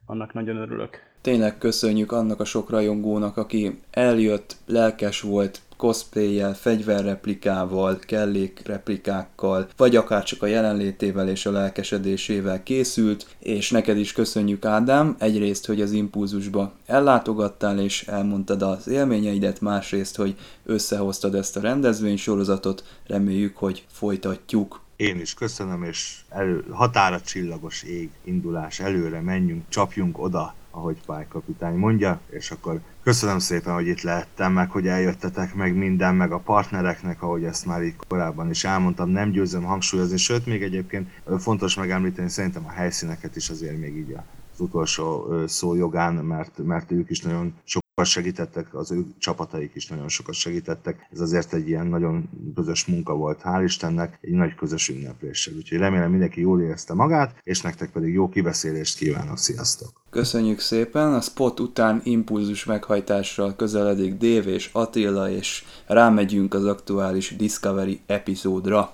annak 0.06 0.34
nagyon 0.34 0.58
örülök. 0.58 1.14
Tényleg 1.22 1.58
köszönjük 1.58 2.12
annak 2.12 2.40
a 2.40 2.46
sok 2.46 2.70
rajongónak, 2.70 3.38
aki 3.38 3.80
eljött, 3.92 4.56
lelkes 4.66 5.22
volt, 5.22 5.62
cosplayjel, 5.78 6.56
fegyverreplikával, 6.56 8.00
kellékreplikákkal, 8.00 9.68
vagy 9.78 9.96
akár 9.96 10.24
csak 10.24 10.42
a 10.42 10.46
jelenlétével 10.46 11.30
és 11.30 11.46
a 11.46 11.52
lelkesedésével 11.52 12.64
készült, 12.64 13.36
és 13.40 13.72
neked 13.72 13.98
is 13.98 14.12
köszönjük 14.12 14.66
Ádám, 14.66 15.16
egyrészt, 15.20 15.66
hogy 15.66 15.82
az 15.82 15.92
impulzusba 15.92 16.74
ellátogattál 16.86 17.80
és 17.80 18.08
elmondtad 18.08 18.62
az 18.62 18.88
élményeidet, 18.88 19.62
másrészt, 19.62 20.16
hogy 20.16 20.36
összehoztad 20.66 21.36
ezt 21.36 21.58
a 21.58 21.62
rendezvénysorozatot, 21.62 22.84
reméljük, 23.08 23.58
hogy 23.58 23.86
folytatjuk. 23.92 24.85
Én 24.96 25.20
is 25.20 25.34
köszönöm, 25.34 25.84
és 25.84 26.22
elő, 26.30 26.66
határa 26.72 27.22
csillagos 27.22 27.84
ég, 27.84 28.10
indulás, 28.24 28.80
előre 28.80 29.22
menjünk, 29.22 29.70
csapjunk 29.70 30.20
oda, 30.20 30.54
ahogy 30.72 30.98
Pály 31.06 31.26
kapitány 31.28 31.76
mondja, 31.76 32.20
és 32.30 32.52
akkor 32.52 32.80
köszönöm 33.04 33.40
szépen, 33.40 33.74
hogy 33.74 33.88
itt 33.88 34.02
lehettem, 34.02 34.54
meg 34.54 34.72
hogy 34.72 34.88
eljöttetek, 34.88 35.56
meg 35.56 35.76
minden, 35.76 36.16
meg 36.16 36.32
a 36.32 36.40
partnereknek, 36.40 37.22
ahogy 37.22 37.44
ezt 37.44 37.66
már 37.66 37.84
így 37.84 37.96
korábban 38.08 38.50
is 38.50 38.64
elmondtam, 38.64 39.10
nem 39.10 39.32
győzöm 39.32 39.64
hangsúlyozni, 39.64 40.18
sőt, 40.18 40.46
még 40.46 40.64
egyébként 40.64 41.10
fontos 41.38 41.76
megemlíteni, 41.76 42.30
szerintem 42.30 42.66
a 42.66 42.72
helyszíneket 42.72 43.36
is 43.36 43.50
azért 43.50 43.80
még 43.80 43.98
így 43.98 44.16
az 44.54 44.60
utolsó 44.60 45.34
szó 45.48 45.76
jogán, 45.76 46.14
mert, 46.14 46.58
mert 46.58 46.92
ők 46.92 47.10
is 47.10 47.22
nagyon 47.22 47.54
sok 47.64 47.85
segítettek, 48.04 48.74
az 48.74 48.92
ő 48.92 49.06
csapataik 49.18 49.76
is 49.76 49.88
nagyon 49.88 50.10
sokat 50.10 50.34
segítettek. 50.34 51.08
Ez 51.12 51.20
azért 51.20 51.54
egy 51.54 51.68
ilyen 51.68 51.88
nagyon 51.88 52.30
közös 52.56 52.86
munka 52.86 53.14
volt, 53.16 53.42
hál' 53.44 53.62
Istennek, 53.64 54.18
egy 54.22 54.32
nagy 54.32 54.56
közös 54.56 54.90
ünnepléssel. 54.90 55.54
Úgyhogy 55.56 55.78
remélem 55.78 56.10
mindenki 56.10 56.42
jól 56.42 56.62
érezte 56.62 56.94
magát, 56.94 57.40
és 57.44 57.62
nektek 57.62 57.92
pedig 57.92 58.14
jó 58.14 58.30
kibeszélést 58.30 58.98
kívánok. 58.98 59.38
Sziasztok! 59.38 60.02
Köszönjük 60.10 60.60
szépen! 60.60 61.14
A 61.14 61.22
spot 61.22 61.60
után 61.60 62.02
impulzus 62.04 62.66
meghajtással 62.66 63.56
közeledik 63.56 64.18
Dév 64.18 64.48
és 64.48 64.70
Attila, 64.74 65.30
és 65.30 65.64
rámegyünk 65.88 66.54
az 66.54 66.66
aktuális 66.66 67.36
Discovery 67.36 68.00
epizódra. 68.06 68.94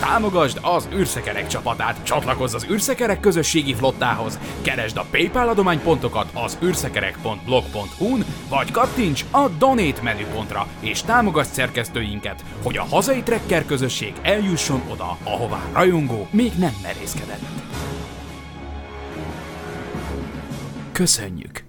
Támogasd 0.00 0.58
az 0.62 0.88
űrszekerek 0.94 1.46
csapatát, 1.46 2.02
csatlakozz 2.02 2.54
az 2.54 2.66
űrszekerek 2.70 3.20
közösségi 3.20 3.74
flottához, 3.74 4.38
keresd 4.62 4.96
a 4.96 5.06
PayPal 5.10 5.48
adománypontokat 5.48 6.30
az 6.34 6.58
űrszekerek.blog.hu-n, 6.62 8.24
vagy 8.48 8.70
kattints 8.70 9.24
a 9.30 9.48
Donate 9.58 10.02
menüpontra, 10.02 10.66
és 10.80 11.02
támogasd 11.02 11.52
szerkesztőinket, 11.52 12.44
hogy 12.62 12.76
a 12.76 12.82
hazai 12.82 13.22
trekker 13.22 13.66
közösség 13.66 14.12
eljusson 14.22 14.82
oda, 14.90 15.18
ahová 15.24 15.60
rajongó 15.72 16.28
még 16.30 16.52
nem 16.58 16.72
merészkedett. 16.82 17.42
Köszönjük! 20.92 21.64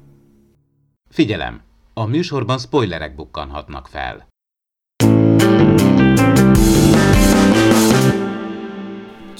Figyelem! 1.10 1.62
A 1.94 2.06
műsorban 2.06 2.58
spoilerek 2.58 3.16
bukkanhatnak 3.16 3.88
fel. 3.88 4.29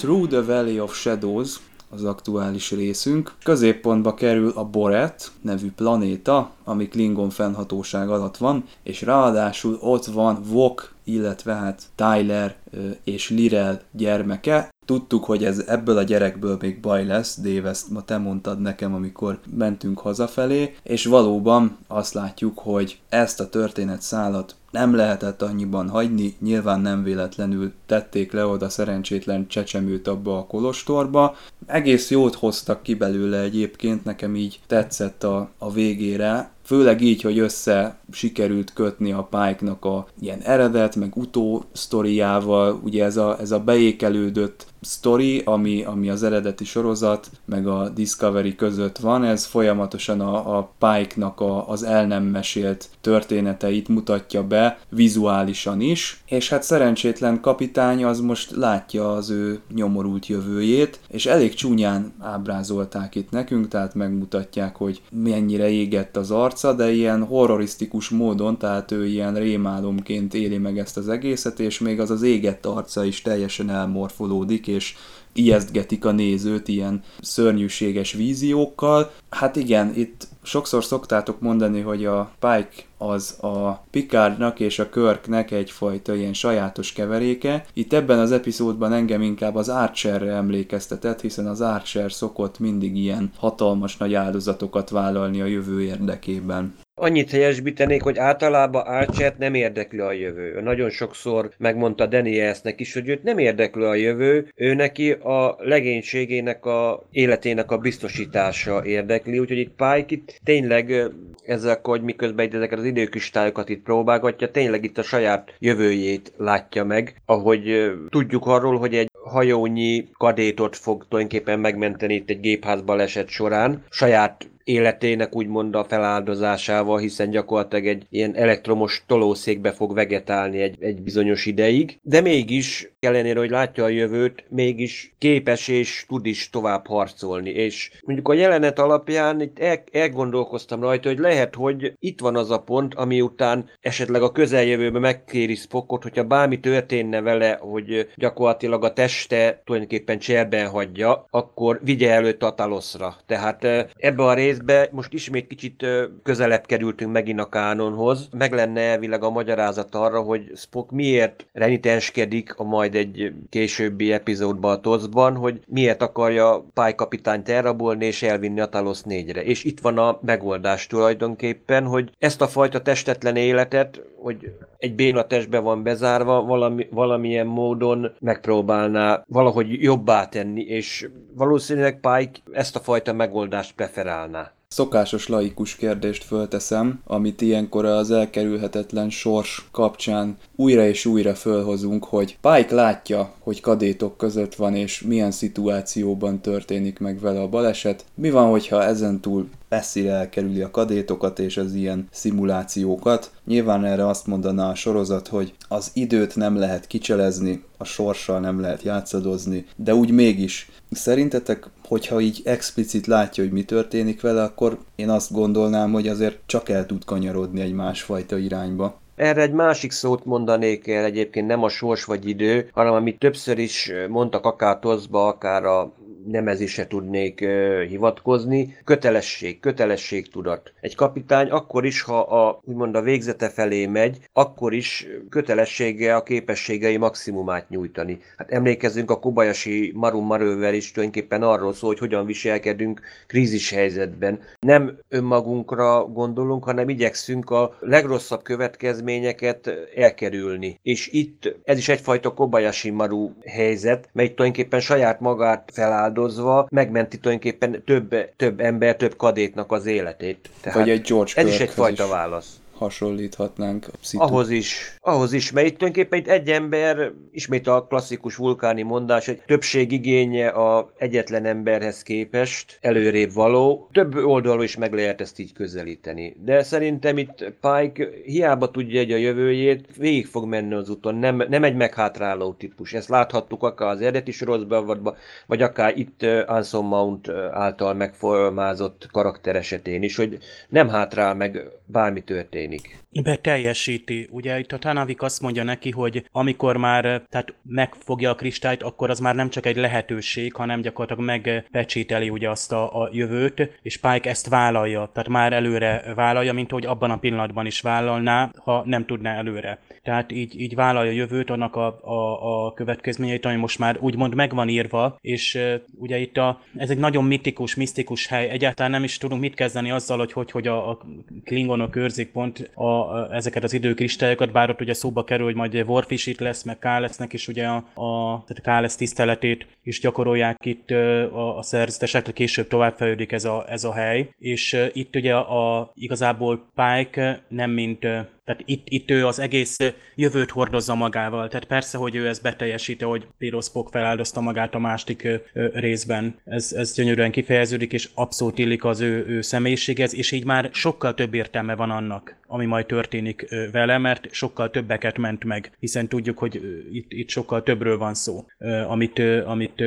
Through 0.00 0.28
the 0.28 0.40
Valley 0.40 0.78
of 0.78 0.94
Shadows 0.94 1.60
az 1.90 2.04
aktuális 2.04 2.70
részünk. 2.70 3.34
Középpontba 3.42 4.14
kerül 4.14 4.52
a 4.54 4.64
Boret 4.64 5.30
nevű 5.42 5.70
planéta, 5.70 6.50
ami 6.64 6.88
Klingon 6.88 7.30
fennhatóság 7.30 8.10
alatt 8.10 8.36
van, 8.36 8.64
és 8.82 9.02
ráadásul 9.02 9.78
ott 9.80 10.04
van 10.04 10.42
Vok, 10.48 10.94
illetve 11.04 11.54
hát 11.54 11.82
Tyler 11.94 12.56
és 13.04 13.30
Lirel 13.30 13.82
gyermeke, 13.92 14.68
tudtuk, 14.90 15.24
hogy 15.24 15.44
ez 15.44 15.64
ebből 15.66 15.96
a 15.96 16.02
gyerekből 16.02 16.56
még 16.60 16.80
baj 16.80 17.04
lesz, 17.04 17.40
Dave, 17.40 17.68
ezt 17.68 17.90
ma 17.90 18.04
te 18.04 18.18
mondtad 18.18 18.60
nekem, 18.60 18.94
amikor 18.94 19.38
mentünk 19.56 19.98
hazafelé, 19.98 20.74
és 20.82 21.04
valóban 21.04 21.76
azt 21.86 22.14
látjuk, 22.14 22.58
hogy 22.58 22.98
ezt 23.08 23.40
a 23.40 23.48
történetszálat 23.48 24.54
nem 24.70 24.94
lehetett 24.94 25.42
annyiban 25.42 25.88
hagyni, 25.88 26.36
nyilván 26.40 26.80
nem 26.80 27.02
véletlenül 27.02 27.72
tették 27.86 28.32
le 28.32 28.46
oda 28.46 28.68
szerencsétlen 28.68 29.46
csecsemőt 29.46 30.08
abba 30.08 30.38
a 30.38 30.46
kolostorba. 30.46 31.36
Egész 31.66 32.10
jót 32.10 32.34
hoztak 32.34 32.82
ki 32.82 32.94
belőle 32.94 33.40
egyébként, 33.40 34.04
nekem 34.04 34.36
így 34.36 34.60
tetszett 34.66 35.24
a, 35.24 35.50
a 35.58 35.72
végére, 35.72 36.50
főleg 36.64 37.00
így, 37.00 37.22
hogy 37.22 37.38
össze 37.38 37.98
sikerült 38.12 38.72
kötni 38.72 39.12
a 39.12 39.28
Pike-nak 39.30 39.84
a 39.84 40.06
ilyen 40.20 40.40
eredet, 40.40 40.96
meg 40.96 41.16
utó 41.16 41.64
sztoriával, 41.72 42.80
ugye 42.84 43.04
ez 43.04 43.16
a, 43.16 43.36
ez 43.40 43.50
a 43.50 43.60
beékelődött 43.60 44.66
sztori, 44.80 45.42
ami, 45.44 45.84
ami 45.84 46.10
az 46.10 46.22
eredeti 46.22 46.64
sorozat, 46.64 47.30
meg 47.44 47.66
a 47.66 47.88
Discovery 47.88 48.54
között 48.54 48.98
van, 48.98 49.24
ez 49.24 49.44
folyamatosan 49.44 50.20
a, 50.20 50.58
a 50.58 50.72
Pike-nak 50.78 51.40
a, 51.40 51.68
az 51.68 51.82
el 51.82 52.06
nem 52.06 52.24
mesélt 52.24 52.88
történeteit 53.00 53.88
mutatja 53.88 54.46
be, 54.46 54.78
vizuálisan 54.88 55.80
is, 55.80 56.22
és 56.26 56.48
hát 56.48 56.62
szerencsétlen 56.62 57.40
kapitány 57.40 58.04
az 58.04 58.20
most 58.20 58.50
látja 58.50 59.12
az 59.12 59.30
ő 59.30 59.60
nyomorult 59.74 60.26
jövőjét, 60.26 61.00
és 61.08 61.26
elég 61.26 61.54
csúnyán 61.54 62.12
ábrázolták 62.18 63.14
itt 63.14 63.30
nekünk, 63.30 63.68
tehát 63.68 63.94
megmutatják, 63.94 64.76
hogy 64.76 65.02
mennyire 65.10 65.68
égett 65.68 66.16
az 66.16 66.30
arca, 66.30 66.72
de 66.72 66.92
ilyen 66.92 67.24
horrorisztikus 67.24 68.08
módon, 68.08 68.58
tehát 68.58 68.90
ő 68.90 69.06
ilyen 69.06 69.34
rémálomként 69.34 70.34
éli 70.34 70.58
meg 70.58 70.78
ezt 70.78 70.96
az 70.96 71.08
egészet, 71.08 71.60
és 71.60 71.78
még 71.78 72.00
az 72.00 72.10
az 72.10 72.22
égett 72.22 72.66
arca 72.66 73.04
is 73.04 73.22
teljesen 73.22 73.70
elmorfolódik, 73.70 74.66
és 74.70 74.94
ijesztgetik 75.32 76.04
a 76.04 76.10
nézőt 76.10 76.68
ilyen 76.68 77.02
szörnyűséges 77.20 78.12
víziókkal. 78.12 79.10
Hát 79.30 79.56
igen, 79.56 79.92
itt 79.94 80.28
sokszor 80.42 80.84
szoktátok 80.84 81.40
mondani, 81.40 81.80
hogy 81.80 82.04
a 82.04 82.32
Pike 82.38 82.82
az 82.98 83.42
a 83.42 83.84
Picardnak 83.90 84.60
és 84.60 84.78
a 84.78 84.88
Körknek 84.88 85.50
egyfajta 85.50 86.14
ilyen 86.14 86.32
sajátos 86.32 86.92
keveréke. 86.92 87.64
Itt 87.72 87.92
ebben 87.92 88.18
az 88.18 88.32
epizódban 88.32 88.92
engem 88.92 89.22
inkább 89.22 89.54
az 89.54 89.68
Archerre 89.68 90.32
emlékeztetett, 90.32 91.20
hiszen 91.20 91.46
az 91.46 91.60
Archer 91.60 92.12
szokott 92.12 92.58
mindig 92.58 92.96
ilyen 92.96 93.32
hatalmas 93.36 93.96
nagy 93.96 94.14
áldozatokat 94.14 94.90
vállalni 94.90 95.40
a 95.40 95.46
jövő 95.46 95.82
érdekében. 95.82 96.74
Annyit 97.02 97.30
helyesbítenék, 97.30 98.02
hogy 98.02 98.18
általában 98.18 98.86
Archert 98.86 99.38
nem 99.38 99.54
érdekli 99.54 99.98
a 99.98 100.12
jövő. 100.12 100.60
Nagyon 100.60 100.90
sokszor 100.90 101.50
megmondta 101.58 102.06
Danielsnek 102.06 102.80
is, 102.80 102.94
hogy 102.94 103.08
őt 103.08 103.22
nem 103.22 103.38
érdekli 103.38 103.82
a 103.82 103.94
jövő, 103.94 104.48
ő 104.54 104.74
neki 104.74 105.10
a 105.10 105.56
legénységének 105.58 106.64
a 106.64 107.06
életének 107.10 107.70
a 107.70 107.78
biztosítása 107.78 108.84
érdekli, 108.84 109.38
úgyhogy 109.38 109.58
itt 109.58 109.74
Pike 109.76 110.04
itt 110.06 110.40
tényleg 110.44 111.10
ezzel, 111.44 111.80
hogy 111.82 112.02
miközben 112.02 112.54
ezeket 112.54 112.78
az 112.78 112.84
időkistályokat 112.84 113.68
itt 113.68 113.82
próbálgatja, 113.82 114.50
tényleg 114.50 114.84
itt 114.84 114.98
a 114.98 115.02
saját 115.02 115.54
jövőjét 115.58 116.32
látja 116.36 116.84
meg, 116.84 117.22
ahogy 117.26 117.92
tudjuk 118.08 118.46
arról, 118.46 118.78
hogy 118.78 118.94
egy 118.94 119.10
hajónyi 119.24 120.08
kadétot 120.18 120.76
fog 120.76 121.06
tulajdonképpen 121.08 121.60
megmenteni 121.60 122.14
itt 122.14 122.30
egy 122.30 122.40
gépház 122.40 122.82
baleset 122.82 123.28
során, 123.28 123.84
saját 123.90 124.48
életének 124.64 125.36
úgymond 125.36 125.74
a 125.74 125.84
feláldozásával, 125.84 126.98
hiszen 126.98 127.30
gyakorlatilag 127.30 127.86
egy 127.86 128.06
ilyen 128.10 128.36
elektromos 128.36 129.04
tolószékbe 129.06 129.72
fog 129.72 129.94
vegetálni 129.94 130.60
egy, 130.60 130.76
egy 130.80 131.02
bizonyos 131.02 131.46
ideig, 131.46 131.98
de 132.02 132.20
mégis, 132.20 132.92
ellenére, 133.00 133.38
hogy 133.38 133.50
látja 133.50 133.84
a 133.84 133.88
jövőt, 133.88 134.44
mégis 134.48 135.14
képes 135.18 135.68
és 135.68 136.04
tud 136.08 136.26
is 136.26 136.50
tovább 136.50 136.86
harcolni, 136.86 137.50
és 137.50 137.90
mondjuk 138.04 138.28
a 138.28 138.34
jelenet 138.34 138.78
alapján 138.78 139.40
itt 139.40 139.58
el, 139.58 139.82
elgondolkoztam 139.92 140.80
rajta, 140.80 141.08
hogy 141.08 141.18
lehet, 141.18 141.54
hogy 141.54 141.92
itt 141.98 142.20
van 142.20 142.36
az 142.36 142.50
a 142.50 142.62
pont, 142.62 142.94
ami 142.94 143.20
után 143.20 143.70
esetleg 143.80 144.22
a 144.22 144.32
közeljövőben 144.32 145.00
megkéri 145.00 145.54
Spockot, 145.54 146.02
hogyha 146.02 146.24
bármi 146.24 146.60
történne 146.60 147.20
vele, 147.20 147.58
hogy 147.60 148.08
gyakorlatilag 148.14 148.84
a 148.84 148.92
teste 148.92 149.62
tulajdonképpen 149.64 150.18
cserben 150.18 150.68
hagyja, 150.68 151.26
akkor 151.30 151.80
vigye 151.82 152.10
előtt 152.10 152.42
a 152.42 152.54
Taloszra. 152.54 153.16
Tehát 153.26 153.64
ebbe 153.96 154.22
a 154.22 154.34
rész 154.34 154.49
részbe 154.50 154.88
most 154.92 155.12
ismét 155.12 155.46
kicsit 155.46 155.86
közelebb 156.22 156.66
kerültünk 156.66 157.12
megint 157.12 157.40
a 157.40 157.48
kánonhoz. 157.48 158.28
Meg 158.32 158.52
lenne 158.52 158.80
elvileg 158.80 159.22
a 159.22 159.30
magyarázat 159.30 159.94
arra, 159.94 160.20
hogy 160.20 160.50
Spock 160.54 160.90
miért 160.90 161.46
renitenskedik 161.52 162.54
a 162.56 162.64
majd 162.64 162.94
egy 162.94 163.32
későbbi 163.48 164.12
epizódban 164.12 164.72
a 164.72 164.80
toszban, 164.80 165.36
hogy 165.36 165.60
miért 165.66 166.02
akarja 166.02 166.64
Pike 166.74 166.94
kapitányt 166.94 167.48
elrabolni 167.48 168.06
és 168.06 168.22
elvinni 168.22 168.60
a 168.60 168.66
Talos 168.66 169.00
4-re. 169.08 169.42
És 169.42 169.64
itt 169.64 169.80
van 169.80 169.98
a 169.98 170.18
megoldás 170.22 170.86
tulajdonképpen, 170.86 171.84
hogy 171.84 172.10
ezt 172.18 172.42
a 172.42 172.46
fajta 172.46 172.82
testetlen 172.82 173.36
életet, 173.36 174.02
hogy 174.22 174.52
egy 174.78 174.94
béna 174.94 175.26
testbe 175.26 175.58
van 175.58 175.82
bezárva, 175.82 176.42
valami, 176.42 176.88
valamilyen 176.90 177.46
módon 177.46 178.12
megpróbálná 178.20 179.22
valahogy 179.26 179.82
jobbá 179.82 180.28
tenni, 180.28 180.62
és 180.62 181.08
valószínűleg 181.34 182.00
Pike 182.00 182.40
ezt 182.52 182.76
a 182.76 182.80
fajta 182.80 183.12
megoldást 183.12 183.74
preferálná. 183.74 184.49
Szokásos 184.74 185.28
laikus 185.28 185.76
kérdést 185.76 186.24
fölteszem, 186.24 187.00
amit 187.04 187.40
ilyenkor 187.40 187.84
az 187.84 188.10
elkerülhetetlen 188.10 189.10
sors 189.10 189.68
kapcsán 189.70 190.36
újra 190.56 190.86
és 190.86 191.06
újra 191.06 191.34
fölhozunk, 191.34 192.04
hogy 192.04 192.38
Pike 192.40 192.74
látja, 192.74 193.34
hogy 193.38 193.60
kadétok 193.60 194.16
között 194.16 194.54
van, 194.54 194.74
és 194.74 195.00
milyen 195.00 195.30
szituációban 195.30 196.40
történik 196.40 196.98
meg 196.98 197.20
vele 197.20 197.40
a 197.40 197.48
baleset. 197.48 198.04
Mi 198.14 198.30
van, 198.30 198.50
hogyha 198.50 198.82
ezentúl 198.84 199.48
messzire 199.70 200.12
elkerüli 200.12 200.60
a 200.60 200.70
kadétokat 200.70 201.38
és 201.38 201.56
az 201.56 201.74
ilyen 201.74 202.08
szimulációkat. 202.10 203.30
Nyilván 203.46 203.84
erre 203.84 204.06
azt 204.06 204.26
mondaná 204.26 204.70
a 204.70 204.74
sorozat, 204.74 205.28
hogy 205.28 205.54
az 205.68 205.90
időt 205.94 206.36
nem 206.36 206.56
lehet 206.56 206.86
kicselezni, 206.86 207.64
a 207.78 207.84
sorssal 207.84 208.40
nem 208.40 208.60
lehet 208.60 208.82
játszadozni, 208.82 209.66
de 209.76 209.94
úgy 209.94 210.10
mégis. 210.10 210.70
Szerintetek, 210.90 211.66
hogyha 211.88 212.20
így 212.20 212.40
explicit 212.44 213.06
látja, 213.06 213.42
hogy 213.42 213.52
mi 213.52 213.62
történik 213.62 214.20
vele, 214.20 214.42
akkor 214.42 214.78
én 214.96 215.08
azt 215.08 215.32
gondolnám, 215.32 215.92
hogy 215.92 216.08
azért 216.08 216.38
csak 216.46 216.68
el 216.68 216.86
tud 216.86 217.04
kanyarodni 217.04 217.60
egy 217.60 217.72
másfajta 217.72 218.38
irányba. 218.38 219.00
Erre 219.16 219.42
egy 219.42 219.52
másik 219.52 219.90
szót 219.90 220.24
mondanék 220.24 220.88
el, 220.88 221.04
egyébként 221.04 221.46
nem 221.46 221.62
a 221.62 221.68
sors 221.68 222.04
vagy 222.04 222.28
idő, 222.28 222.68
hanem 222.72 222.92
amit 222.92 223.18
többször 223.18 223.58
is 223.58 223.92
mondtak 224.08 224.44
akár 224.44 224.78
Tozba, 224.78 225.26
akár 225.26 225.64
a 225.64 225.92
nemezése 226.26 226.86
tudnék 226.86 227.44
hivatkozni. 227.88 228.76
Kötelesség, 228.84 229.60
kötelességtudat. 229.60 230.72
Egy 230.80 230.94
kapitány 230.94 231.48
akkor 231.48 231.84
is, 231.84 232.02
ha 232.02 232.20
a, 232.20 232.60
úgymond 232.64 232.94
a 232.94 233.02
végzete 233.02 233.48
felé 233.48 233.86
megy, 233.86 234.18
akkor 234.32 234.72
is 234.72 235.06
kötelessége 235.28 236.14
a 236.16 236.22
képességei 236.22 236.96
maximumát 236.96 237.68
nyújtani. 237.68 238.18
Hát 238.36 238.50
emlékezzünk 238.50 239.10
a 239.10 239.18
Kobayashi 239.18 239.92
Maru 239.94 240.20
Marővel 240.20 240.74
is 240.74 240.92
tulajdonképpen 240.92 241.42
arról 241.42 241.72
szól, 241.72 241.88
hogy 241.88 241.98
hogyan 241.98 242.26
viselkedünk 242.26 243.00
krízis 243.26 243.70
helyzetben. 243.70 244.40
Nem 244.58 244.98
önmagunkra 245.08 246.04
gondolunk, 246.04 246.64
hanem 246.64 246.88
igyekszünk 246.88 247.50
a 247.50 247.76
legrosszabb 247.80 248.42
következményeket 248.42 249.70
elkerülni. 249.96 250.78
És 250.82 251.08
itt 251.12 251.56
ez 251.64 251.78
is 251.78 251.88
egyfajta 251.88 252.34
Kobayashi 252.34 252.90
Maru 252.90 253.30
helyzet, 253.46 254.08
mely 254.12 254.34
tulajdonképpen 254.34 254.80
saját 254.80 255.20
magát 255.20 255.70
feláll 255.72 256.09
áldozva 256.10 256.66
megmenti 256.70 257.18
tulajdonképpen 257.18 257.82
több, 257.84 258.14
több 258.36 258.60
ember, 258.60 258.96
több 258.96 259.16
kadétnak 259.16 259.72
az 259.72 259.86
életét. 259.86 260.50
Tehát 260.60 260.78
Vagy 260.78 260.90
egy 260.90 261.00
George 261.00 261.32
Ez 261.34 261.46
is 261.46 261.60
egyfajta 261.60 262.08
válasz 262.08 262.60
hasonlíthatnánk. 262.80 263.86
Ahhoz 264.12 264.50
is. 264.50 264.96
Ahhoz 265.00 265.32
is, 265.32 265.52
mert 265.52 265.66
itt 265.66 265.78
tulajdonképpen 265.78 266.18
itt 266.18 266.28
egy 266.28 266.48
ember, 266.48 267.12
ismét 267.32 267.66
a 267.66 267.86
klasszikus 267.88 268.36
vulkáni 268.36 268.82
mondás, 268.82 269.26
hogy 269.26 269.42
többség 269.46 269.92
igénye 269.92 270.48
a 270.48 270.92
egyetlen 270.98 271.44
emberhez 271.44 272.02
képest 272.02 272.78
előrébb 272.80 273.32
való. 273.32 273.88
Több 273.92 274.14
oldalról 274.14 274.64
is 274.64 274.76
meg 274.76 274.92
lehet 274.92 275.20
ezt 275.20 275.38
így 275.38 275.52
közelíteni. 275.52 276.36
De 276.44 276.62
szerintem 276.62 277.18
itt 277.18 277.44
Pike 277.60 278.08
hiába 278.24 278.70
tudja 278.70 279.00
egy 279.00 279.12
a 279.12 279.16
jövőjét, 279.16 279.86
végig 279.96 280.26
fog 280.26 280.44
menni 280.48 280.74
az 280.74 280.90
úton, 280.90 281.14
nem, 281.14 281.44
nem 281.48 281.64
egy 281.64 281.76
meghátráló 281.76 282.52
típus. 282.52 282.92
Ezt 282.92 283.08
láthattuk 283.08 283.62
akár 283.62 283.88
az 283.88 284.00
eredeti 284.00 284.32
sorozatban, 284.32 285.16
vagy 285.46 285.62
akár 285.62 285.98
itt 285.98 286.22
Anson 286.46 286.84
Mount 286.84 287.28
által 287.50 287.94
megformázott 287.94 289.08
karakter 289.12 289.56
esetén 289.56 290.02
is, 290.02 290.16
hogy 290.16 290.38
nem 290.68 290.88
hátrál 290.88 291.34
meg 291.34 291.68
bármi 291.86 292.22
történik 292.24 292.69
történik. 292.70 293.08
Beteljesíti. 293.22 294.28
Ugye 294.30 294.58
itt 294.58 294.72
a 294.72 294.78
Tanavik 294.78 295.22
azt 295.22 295.40
mondja 295.40 295.62
neki, 295.62 295.90
hogy 295.90 296.24
amikor 296.32 296.76
már 296.76 297.02
tehát 297.02 297.54
megfogja 297.62 298.30
a 298.30 298.34
kristályt, 298.34 298.82
akkor 298.82 299.10
az 299.10 299.20
már 299.20 299.34
nem 299.34 299.50
csak 299.50 299.66
egy 299.66 299.76
lehetőség, 299.76 300.54
hanem 300.54 300.80
gyakorlatilag 300.80 301.24
megpecsételi 301.24 302.30
ugye 302.30 302.50
azt 302.50 302.72
a, 302.72 303.02
a 303.02 303.08
jövőt, 303.12 303.78
és 303.82 303.96
Pike 303.96 304.30
ezt 304.30 304.48
vállalja. 304.48 305.10
Tehát 305.12 305.28
már 305.28 305.52
előre 305.52 306.12
vállalja, 306.14 306.52
mint 306.52 306.70
hogy 306.70 306.86
abban 306.86 307.10
a 307.10 307.18
pillanatban 307.18 307.66
is 307.66 307.80
vállalná, 307.80 308.50
ha 308.56 308.82
nem 308.86 309.06
tudná 309.06 309.36
előre. 309.36 309.78
Tehát 310.02 310.32
így, 310.32 310.60
így 310.60 310.74
vállalja 310.74 311.10
a 311.10 311.14
jövőt, 311.14 311.50
annak 311.50 311.76
a, 311.76 312.00
a, 312.02 312.66
a 312.66 312.72
következményeit, 312.72 313.44
ami 313.44 313.56
most 313.56 313.78
már 313.78 313.96
úgymond 314.00 314.34
meg 314.34 314.54
van 314.54 314.68
írva, 314.68 315.18
és 315.20 315.54
uh, 315.54 315.74
ugye 315.98 316.18
itt 316.18 316.36
a, 316.36 316.60
ez 316.76 316.90
egy 316.90 316.98
nagyon 316.98 317.24
mitikus, 317.24 317.74
misztikus 317.74 318.26
hely. 318.26 318.48
Egyáltalán 318.48 318.90
nem 318.90 319.04
is 319.04 319.18
tudunk 319.18 319.40
mit 319.40 319.54
kezdeni 319.54 319.90
azzal, 319.90 320.18
hogy 320.18 320.32
hogy, 320.32 320.50
hogy 320.50 320.66
a, 320.66 320.90
a 320.90 320.98
klingonok 321.44 321.96
őrzik 321.96 322.32
pont 322.32 322.59
a, 322.74 322.84
a, 322.84 323.34
ezeket 323.34 323.64
az 323.64 323.72
időkristályokat, 323.72 324.52
bár 324.52 324.70
ott 324.70 324.80
ugye 324.80 324.94
szóba 324.94 325.24
kerül, 325.24 325.44
hogy 325.44 325.54
majd 325.54 325.84
Worf 325.86 326.10
is 326.10 326.26
itt 326.26 326.40
lesz, 326.40 326.62
meg 326.62 326.78
Kálesznek 326.78 327.32
is 327.32 327.48
ugye 327.48 327.66
a, 327.66 327.84
a 327.94 328.44
Kálesz 328.62 328.96
tiszteletét 328.96 329.66
is 329.82 330.00
gyakorolják 330.00 330.64
itt 330.64 330.90
a, 330.90 331.58
a 331.58 331.62
szerzetesek, 331.62 332.32
később 332.32 332.68
tovább 332.68 332.96
fejlődik 332.96 333.32
ez 333.32 333.44
a, 333.44 333.64
ez 333.68 333.84
a 333.84 333.92
hely, 333.92 334.30
és 334.38 334.88
itt 334.92 335.16
ugye 335.16 335.34
a, 335.34 335.92
igazából 335.94 336.70
Pike 336.74 337.42
nem 337.48 337.70
mint 337.70 338.06
tehát 338.50 338.64
itt, 338.66 338.86
itt 338.88 339.10
ő 339.10 339.26
az 339.26 339.38
egész 339.38 339.76
jövőt 340.14 340.50
hordozza 340.50 340.94
magával. 340.94 341.48
Tehát 341.48 341.66
persze, 341.66 341.98
hogy 341.98 342.14
ő 342.14 342.28
ezt 342.28 342.42
beteljesíti, 342.42 343.04
hogy 343.04 343.26
Piros 343.38 343.64
Spock 343.64 343.90
feláldozta 343.90 344.40
magát 344.40 344.74
a 344.74 344.78
másik 344.78 345.28
részben. 345.72 346.40
Ez, 346.44 346.72
ez 346.72 346.94
gyönyörűen 346.94 347.30
kifejeződik, 347.30 347.92
és 347.92 348.08
abszolút 348.14 348.58
illik 348.58 348.84
az 348.84 349.00
ő, 349.00 349.26
ő 349.26 349.40
személyiséghez, 349.40 350.14
és 350.14 350.32
így 350.32 350.44
már 350.44 350.68
sokkal 350.72 351.14
több 351.14 351.34
értelme 351.34 351.74
van 351.74 351.90
annak, 351.90 352.39
ami 352.50 352.66
majd 352.66 352.86
történik 352.86 353.46
vele, 353.72 353.98
mert 353.98 354.28
sokkal 354.32 354.70
többeket 354.70 355.18
ment 355.18 355.44
meg, 355.44 355.72
hiszen 355.78 356.08
tudjuk, 356.08 356.38
hogy 356.38 356.60
itt, 356.92 357.12
itt 357.12 357.28
sokkal 357.28 357.62
többről 357.62 357.98
van 357.98 358.14
szó, 358.14 358.46
amit, 358.88 359.18
amit 359.44 359.80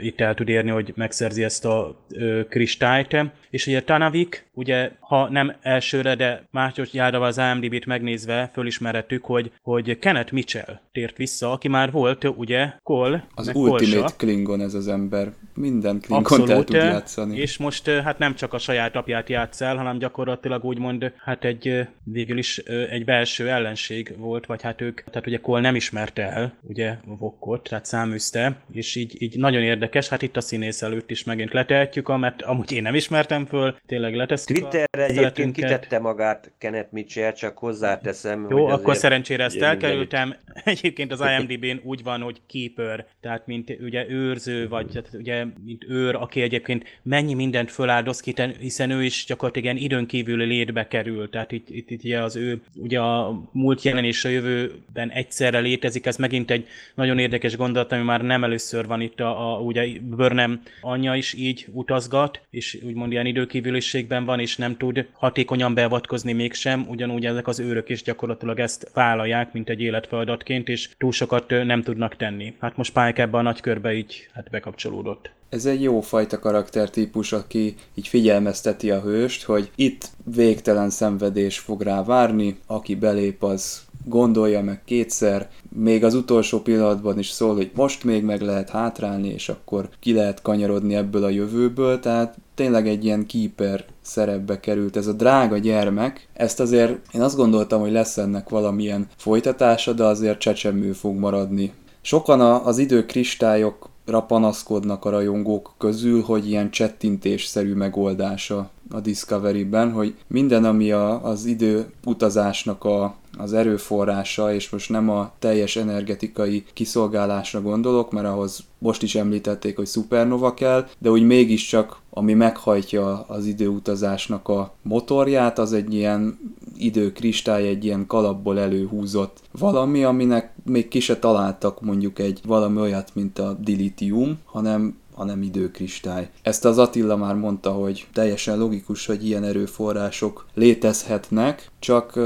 itt 0.00 0.20
el 0.20 0.34
tud 0.34 0.48
érni, 0.48 0.70
hogy 0.70 0.92
megszerzi 0.96 1.44
ezt 1.44 1.64
a 1.64 2.06
kristályt. 2.48 3.16
És 3.50 3.66
ugye 3.66 3.82
Tanavik, 3.82 4.46
ugye 4.54 4.90
ha 5.00 5.28
nem 5.30 5.56
elsőre, 5.60 6.14
de 6.14 6.42
másodjára 6.50 7.20
az 7.20 7.38
IMDb-t 7.38 7.86
megnézve 7.86 8.50
fölismerettük, 8.52 9.24
hogy, 9.24 9.52
hogy 9.62 9.98
Kenneth 9.98 10.32
Mitchell 10.32 10.80
tért 10.92 11.16
vissza, 11.16 11.52
aki 11.52 11.68
már 11.68 11.90
volt, 11.90 12.24
ugye, 12.24 12.72
Cole, 12.82 13.26
Az 13.34 13.50
Ultimate 13.54 14.00
Kolsa. 14.00 14.16
Klingon 14.16 14.60
ez 14.60 14.74
az 14.74 14.88
ember. 14.88 15.32
Minden 15.54 16.00
Klingon 16.00 16.50
el 16.50 16.64
tud 16.64 16.74
játszani. 16.76 17.38
És 17.38 17.56
most 17.56 17.88
hát 17.88 18.18
nem 18.18 18.34
csak 18.34 18.52
a 18.52 18.58
saját 18.58 18.96
apját 18.96 19.28
játsz 19.28 19.60
el, 19.60 19.76
hanem 19.76 19.98
gyakorlatilag 19.98 20.64
úgymond 20.64 21.12
hát 21.24 21.44
egy 21.44 21.86
végül 22.12 22.38
is 22.38 22.58
egy 22.90 23.04
belső 23.04 23.48
ellenség 23.48 24.14
volt, 24.16 24.46
vagy 24.46 24.62
hát 24.62 24.80
ők, 24.80 25.04
tehát 25.04 25.26
ugye 25.26 25.38
Cole 25.38 25.60
nem 25.60 25.74
ismerte 25.74 26.22
el, 26.22 26.54
ugye 26.62 26.94
Vokkot, 27.04 27.68
tehát 27.68 27.84
száműzte, 27.84 28.56
és 28.72 28.94
így, 28.94 29.22
így 29.22 29.36
nagyon 29.36 29.62
érdekes, 29.62 30.08
hát 30.08 30.22
itt 30.22 30.36
a 30.36 30.40
színész 30.40 30.82
előtt 30.82 31.10
is 31.10 31.24
megint 31.24 31.52
letehetjük, 31.52 32.18
mert 32.18 32.42
amúgy 32.42 32.72
én 32.72 32.82
nem 32.82 32.94
ismertem 32.94 33.46
föl, 33.46 33.76
tényleg 33.86 34.14
letesszük 34.14 34.56
Twitterre 34.56 35.06
egyébként 35.06 35.54
kitette 35.54 35.98
magát 35.98 36.52
Kenneth 36.58 36.92
Mitchell, 36.92 37.32
csak 37.32 37.58
hozzáteszem. 37.58 38.46
Jó, 38.50 38.66
akkor 38.66 38.96
szerencsére 38.96 39.44
ezt 39.44 39.60
elkerültem. 39.60 40.34
Egyébként 40.64 41.12
az 41.12 41.20
IMDb-n 41.38 41.80
úgy 41.82 42.02
van, 42.02 42.20
hogy 42.20 42.40
keeper, 42.48 43.06
tehát 43.20 43.46
mint 43.46 43.76
ugye 43.80 44.08
őrző, 44.08 44.68
vagy 44.68 44.86
tehát 44.86 45.10
ugye 45.12 45.44
mint 45.64 45.84
őr, 45.88 46.14
aki 46.14 46.40
egyébként 46.40 47.00
mennyi 47.02 47.34
mindent 47.34 47.70
föláldoz 47.70 48.20
ki, 48.20 48.34
hiszen 48.58 48.90
ő 48.90 49.04
is 49.04 49.24
gyakorlatilag 49.26 49.74
ilyen 49.74 49.84
időn 49.84 50.06
kívüli 50.06 50.44
létbe 50.44 50.86
kerül. 50.86 51.30
Tehát 51.30 51.52
itt, 51.52 51.70
itt, 51.70 51.90
itt 51.98 52.04
ugye 52.04 52.22
az 52.22 52.36
ő, 52.36 52.60
ugye 52.74 53.00
a 53.00 53.42
múlt 53.52 53.82
jelen 53.82 54.04
és 54.04 54.24
a 54.24 54.28
jövőben 54.28 55.10
egyszerre 55.10 55.58
létezik, 55.58 56.06
ez 56.06 56.16
megint 56.16 56.50
egy 56.50 56.66
nagyon 56.94 57.18
érdekes 57.18 57.56
gondolat, 57.56 57.92
ami 57.92 58.02
már 58.02 58.22
nem 58.22 58.44
először 58.44 58.86
van 58.86 59.00
itt 59.00 59.20
a, 59.20 59.54
a 59.54 59.60
ugye 59.60 59.86
Burnham 60.00 60.60
anyja 60.80 61.14
is 61.14 61.34
így 61.34 61.66
utazgat, 61.72 62.40
és 62.50 62.78
úgymond 62.82 63.12
ilyen 63.12 63.26
időkívüliségben 63.26 64.24
van, 64.24 64.40
és 64.40 64.56
nem 64.56 64.76
tud 64.76 65.06
hatékonyan 65.12 65.74
beavatkozni 65.74 66.32
mégsem, 66.32 66.86
ugyanúgy 66.88 67.26
ezek 67.26 67.46
az 67.46 67.60
őrök 67.60 67.88
is 67.88 68.02
gyakorlatilag 68.02 68.58
ezt 68.58 68.90
vállalják, 68.94 69.52
mint 69.52 69.68
egy 69.68 69.80
életfeladatként, 69.80 70.68
és 70.68 70.88
túl 70.98 71.12
sokat 71.12 71.48
nem 71.48 71.82
tudnak 71.82 72.16
tenni. 72.16 72.54
Hát 72.60 72.76
most 72.76 72.92
Pike 72.92 73.22
ebbe 73.22 73.38
a 73.38 73.42
nagy 73.42 73.60
így 73.92 74.28
hát 74.32 74.50
bekapcsolódott. 74.50 75.37
Ez 75.48 75.66
egy 75.66 75.82
jó 75.82 76.00
fajta 76.00 76.38
karaktertípus, 76.38 77.32
aki 77.32 77.74
így 77.94 78.08
figyelmezteti 78.08 78.90
a 78.90 79.00
hőst, 79.00 79.44
hogy 79.44 79.70
itt 79.74 80.10
végtelen 80.34 80.90
szenvedés 80.90 81.58
fog 81.58 81.82
rá 81.82 82.04
várni, 82.04 82.58
aki 82.66 82.94
belép, 82.94 83.42
az 83.42 83.80
gondolja 84.04 84.62
meg 84.62 84.84
kétszer, 84.84 85.50
még 85.76 86.04
az 86.04 86.14
utolsó 86.14 86.60
pillanatban 86.60 87.18
is 87.18 87.28
szól, 87.28 87.54
hogy 87.54 87.70
most 87.74 88.04
még 88.04 88.22
meg 88.22 88.40
lehet 88.40 88.70
hátrálni, 88.70 89.28
és 89.28 89.48
akkor 89.48 89.88
ki 90.00 90.12
lehet 90.12 90.42
kanyarodni 90.42 90.94
ebből 90.94 91.24
a 91.24 91.28
jövőből, 91.28 92.00
tehát 92.00 92.36
tényleg 92.54 92.88
egy 92.88 93.04
ilyen 93.04 93.26
keeper 93.26 93.84
szerepbe 94.00 94.60
került 94.60 94.96
ez 94.96 95.06
a 95.06 95.12
drága 95.12 95.58
gyermek. 95.58 96.28
Ezt 96.32 96.60
azért 96.60 97.14
én 97.14 97.20
azt 97.20 97.36
gondoltam, 97.36 97.80
hogy 97.80 97.92
lesz 97.92 98.16
ennek 98.16 98.48
valamilyen 98.48 99.06
folytatása, 99.16 99.92
de 99.92 100.04
azért 100.04 100.38
csecsemő 100.38 100.92
fog 100.92 101.16
maradni. 101.16 101.72
Sokan 102.00 102.40
az 102.40 102.78
időkristályokra 102.78 103.96
panaszkodnak 104.26 105.04
a 105.04 105.10
rajongók 105.10 105.74
közül, 105.78 106.22
hogy 106.22 106.48
ilyen 106.48 106.70
csettintésszerű 106.70 107.74
megoldása 107.74 108.70
a 108.90 109.00
Discovery-ben, 109.00 109.92
hogy 109.92 110.14
minden, 110.26 110.64
ami 110.64 110.92
a, 110.92 111.24
az 111.24 111.44
idő 111.44 111.86
utazásnak 112.04 112.84
a, 112.84 113.14
az 113.38 113.52
erőforrása, 113.52 114.54
és 114.54 114.70
most 114.70 114.90
nem 114.90 115.10
a 115.10 115.32
teljes 115.38 115.76
energetikai 115.76 116.64
kiszolgálásra 116.72 117.62
gondolok, 117.62 118.12
mert 118.12 118.26
ahhoz 118.26 118.64
most 118.78 119.02
is 119.02 119.14
említették, 119.14 119.76
hogy 119.76 119.86
szupernova 119.86 120.54
kell, 120.54 120.88
de 120.98 121.10
úgy 121.10 121.22
mégiscsak, 121.22 121.96
ami 122.10 122.34
meghajtja 122.34 123.20
az 123.20 123.46
időutazásnak 123.46 124.48
a 124.48 124.74
motorját, 124.82 125.58
az 125.58 125.72
egy 125.72 125.94
ilyen 125.94 126.38
időkristály, 126.76 127.68
egy 127.68 127.84
ilyen 127.84 128.06
kalapból 128.06 128.58
előhúzott 128.58 129.40
valami, 129.58 130.04
aminek 130.04 130.52
még 130.64 130.88
ki 130.88 131.00
se 131.00 131.18
találtak 131.18 131.80
mondjuk 131.80 132.18
egy 132.18 132.40
valami 132.46 132.80
olyat, 132.80 133.10
mint 133.14 133.38
a 133.38 133.56
dilitium, 133.60 134.38
hanem 134.44 134.96
hanem 135.18 135.42
időkristály. 135.42 136.28
Ezt 136.42 136.64
az 136.64 136.78
Attila 136.78 137.16
már 137.16 137.34
mondta, 137.34 137.70
hogy 137.70 138.06
teljesen 138.12 138.58
logikus, 138.58 139.06
hogy 139.06 139.26
ilyen 139.26 139.44
erőforrások 139.44 140.46
létezhetnek, 140.54 141.70
csak 141.78 142.18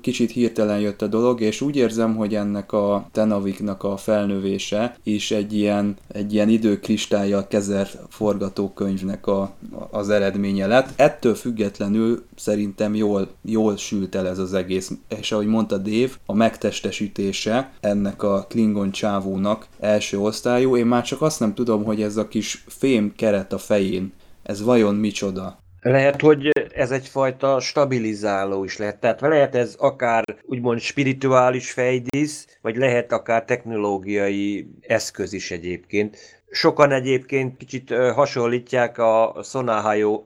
kicsit 0.00 0.30
hirtelen 0.30 0.80
jött 0.80 1.02
a 1.02 1.06
dolog, 1.06 1.40
és 1.40 1.60
úgy 1.60 1.76
érzem, 1.76 2.16
hogy 2.16 2.34
ennek 2.34 2.72
a 2.72 3.08
Tenaviknak 3.12 3.82
a 3.84 3.96
felnövése 3.96 4.96
is 5.02 5.30
egy 5.30 5.52
ilyen, 5.52 5.96
egy 6.08 6.32
ilyen 6.32 6.48
időkristállyal 6.48 7.46
kezelt 7.48 7.98
forgatókönyvnek 8.08 9.26
a, 9.26 9.52
az 9.90 10.08
eredménye 10.08 10.66
lett. 10.66 10.88
Ettől 10.96 11.34
függetlenül 11.34 12.24
szerintem 12.36 12.94
jól, 12.94 13.28
jól 13.42 13.76
sült 13.76 14.14
el 14.14 14.28
ez 14.28 14.38
az 14.38 14.54
egész, 14.54 14.92
és 15.20 15.32
ahogy 15.32 15.46
mondta 15.46 15.76
Dave, 15.76 16.10
a 16.26 16.34
megtestesítése 16.34 17.72
ennek 17.80 18.22
a 18.22 18.46
Klingon 18.48 18.90
csávónak 18.90 19.66
első 19.80 20.18
osztályú, 20.18 20.76
én 20.76 20.86
már 20.86 21.02
csak 21.02 21.22
azt 21.22 21.40
nem 21.40 21.54
tudom, 21.54 21.84
hogy 21.84 22.02
ez 22.02 22.16
a 22.16 22.28
kis 22.36 22.64
fém 22.66 23.12
keret 23.16 23.52
a 23.52 23.58
fején, 23.58 24.12
ez 24.42 24.62
vajon 24.62 24.94
micsoda? 24.94 25.58
Lehet, 25.80 26.20
hogy 26.20 26.50
ez 26.74 26.90
egyfajta 26.90 27.60
stabilizáló 27.60 28.64
is 28.64 28.76
lehet. 28.76 29.00
Tehát 29.00 29.20
lehet 29.20 29.54
ez 29.54 29.74
akár 29.78 30.24
úgymond 30.42 30.80
spirituális 30.80 31.70
fejdísz, 31.70 32.58
vagy 32.62 32.76
lehet 32.76 33.12
akár 33.12 33.44
technológiai 33.44 34.68
eszköz 34.80 35.32
is 35.32 35.50
egyébként. 35.50 36.35
Sokan 36.56 36.92
egyébként 36.92 37.56
kicsit 37.56 37.94
hasonlítják 38.14 38.98
a 38.98 39.42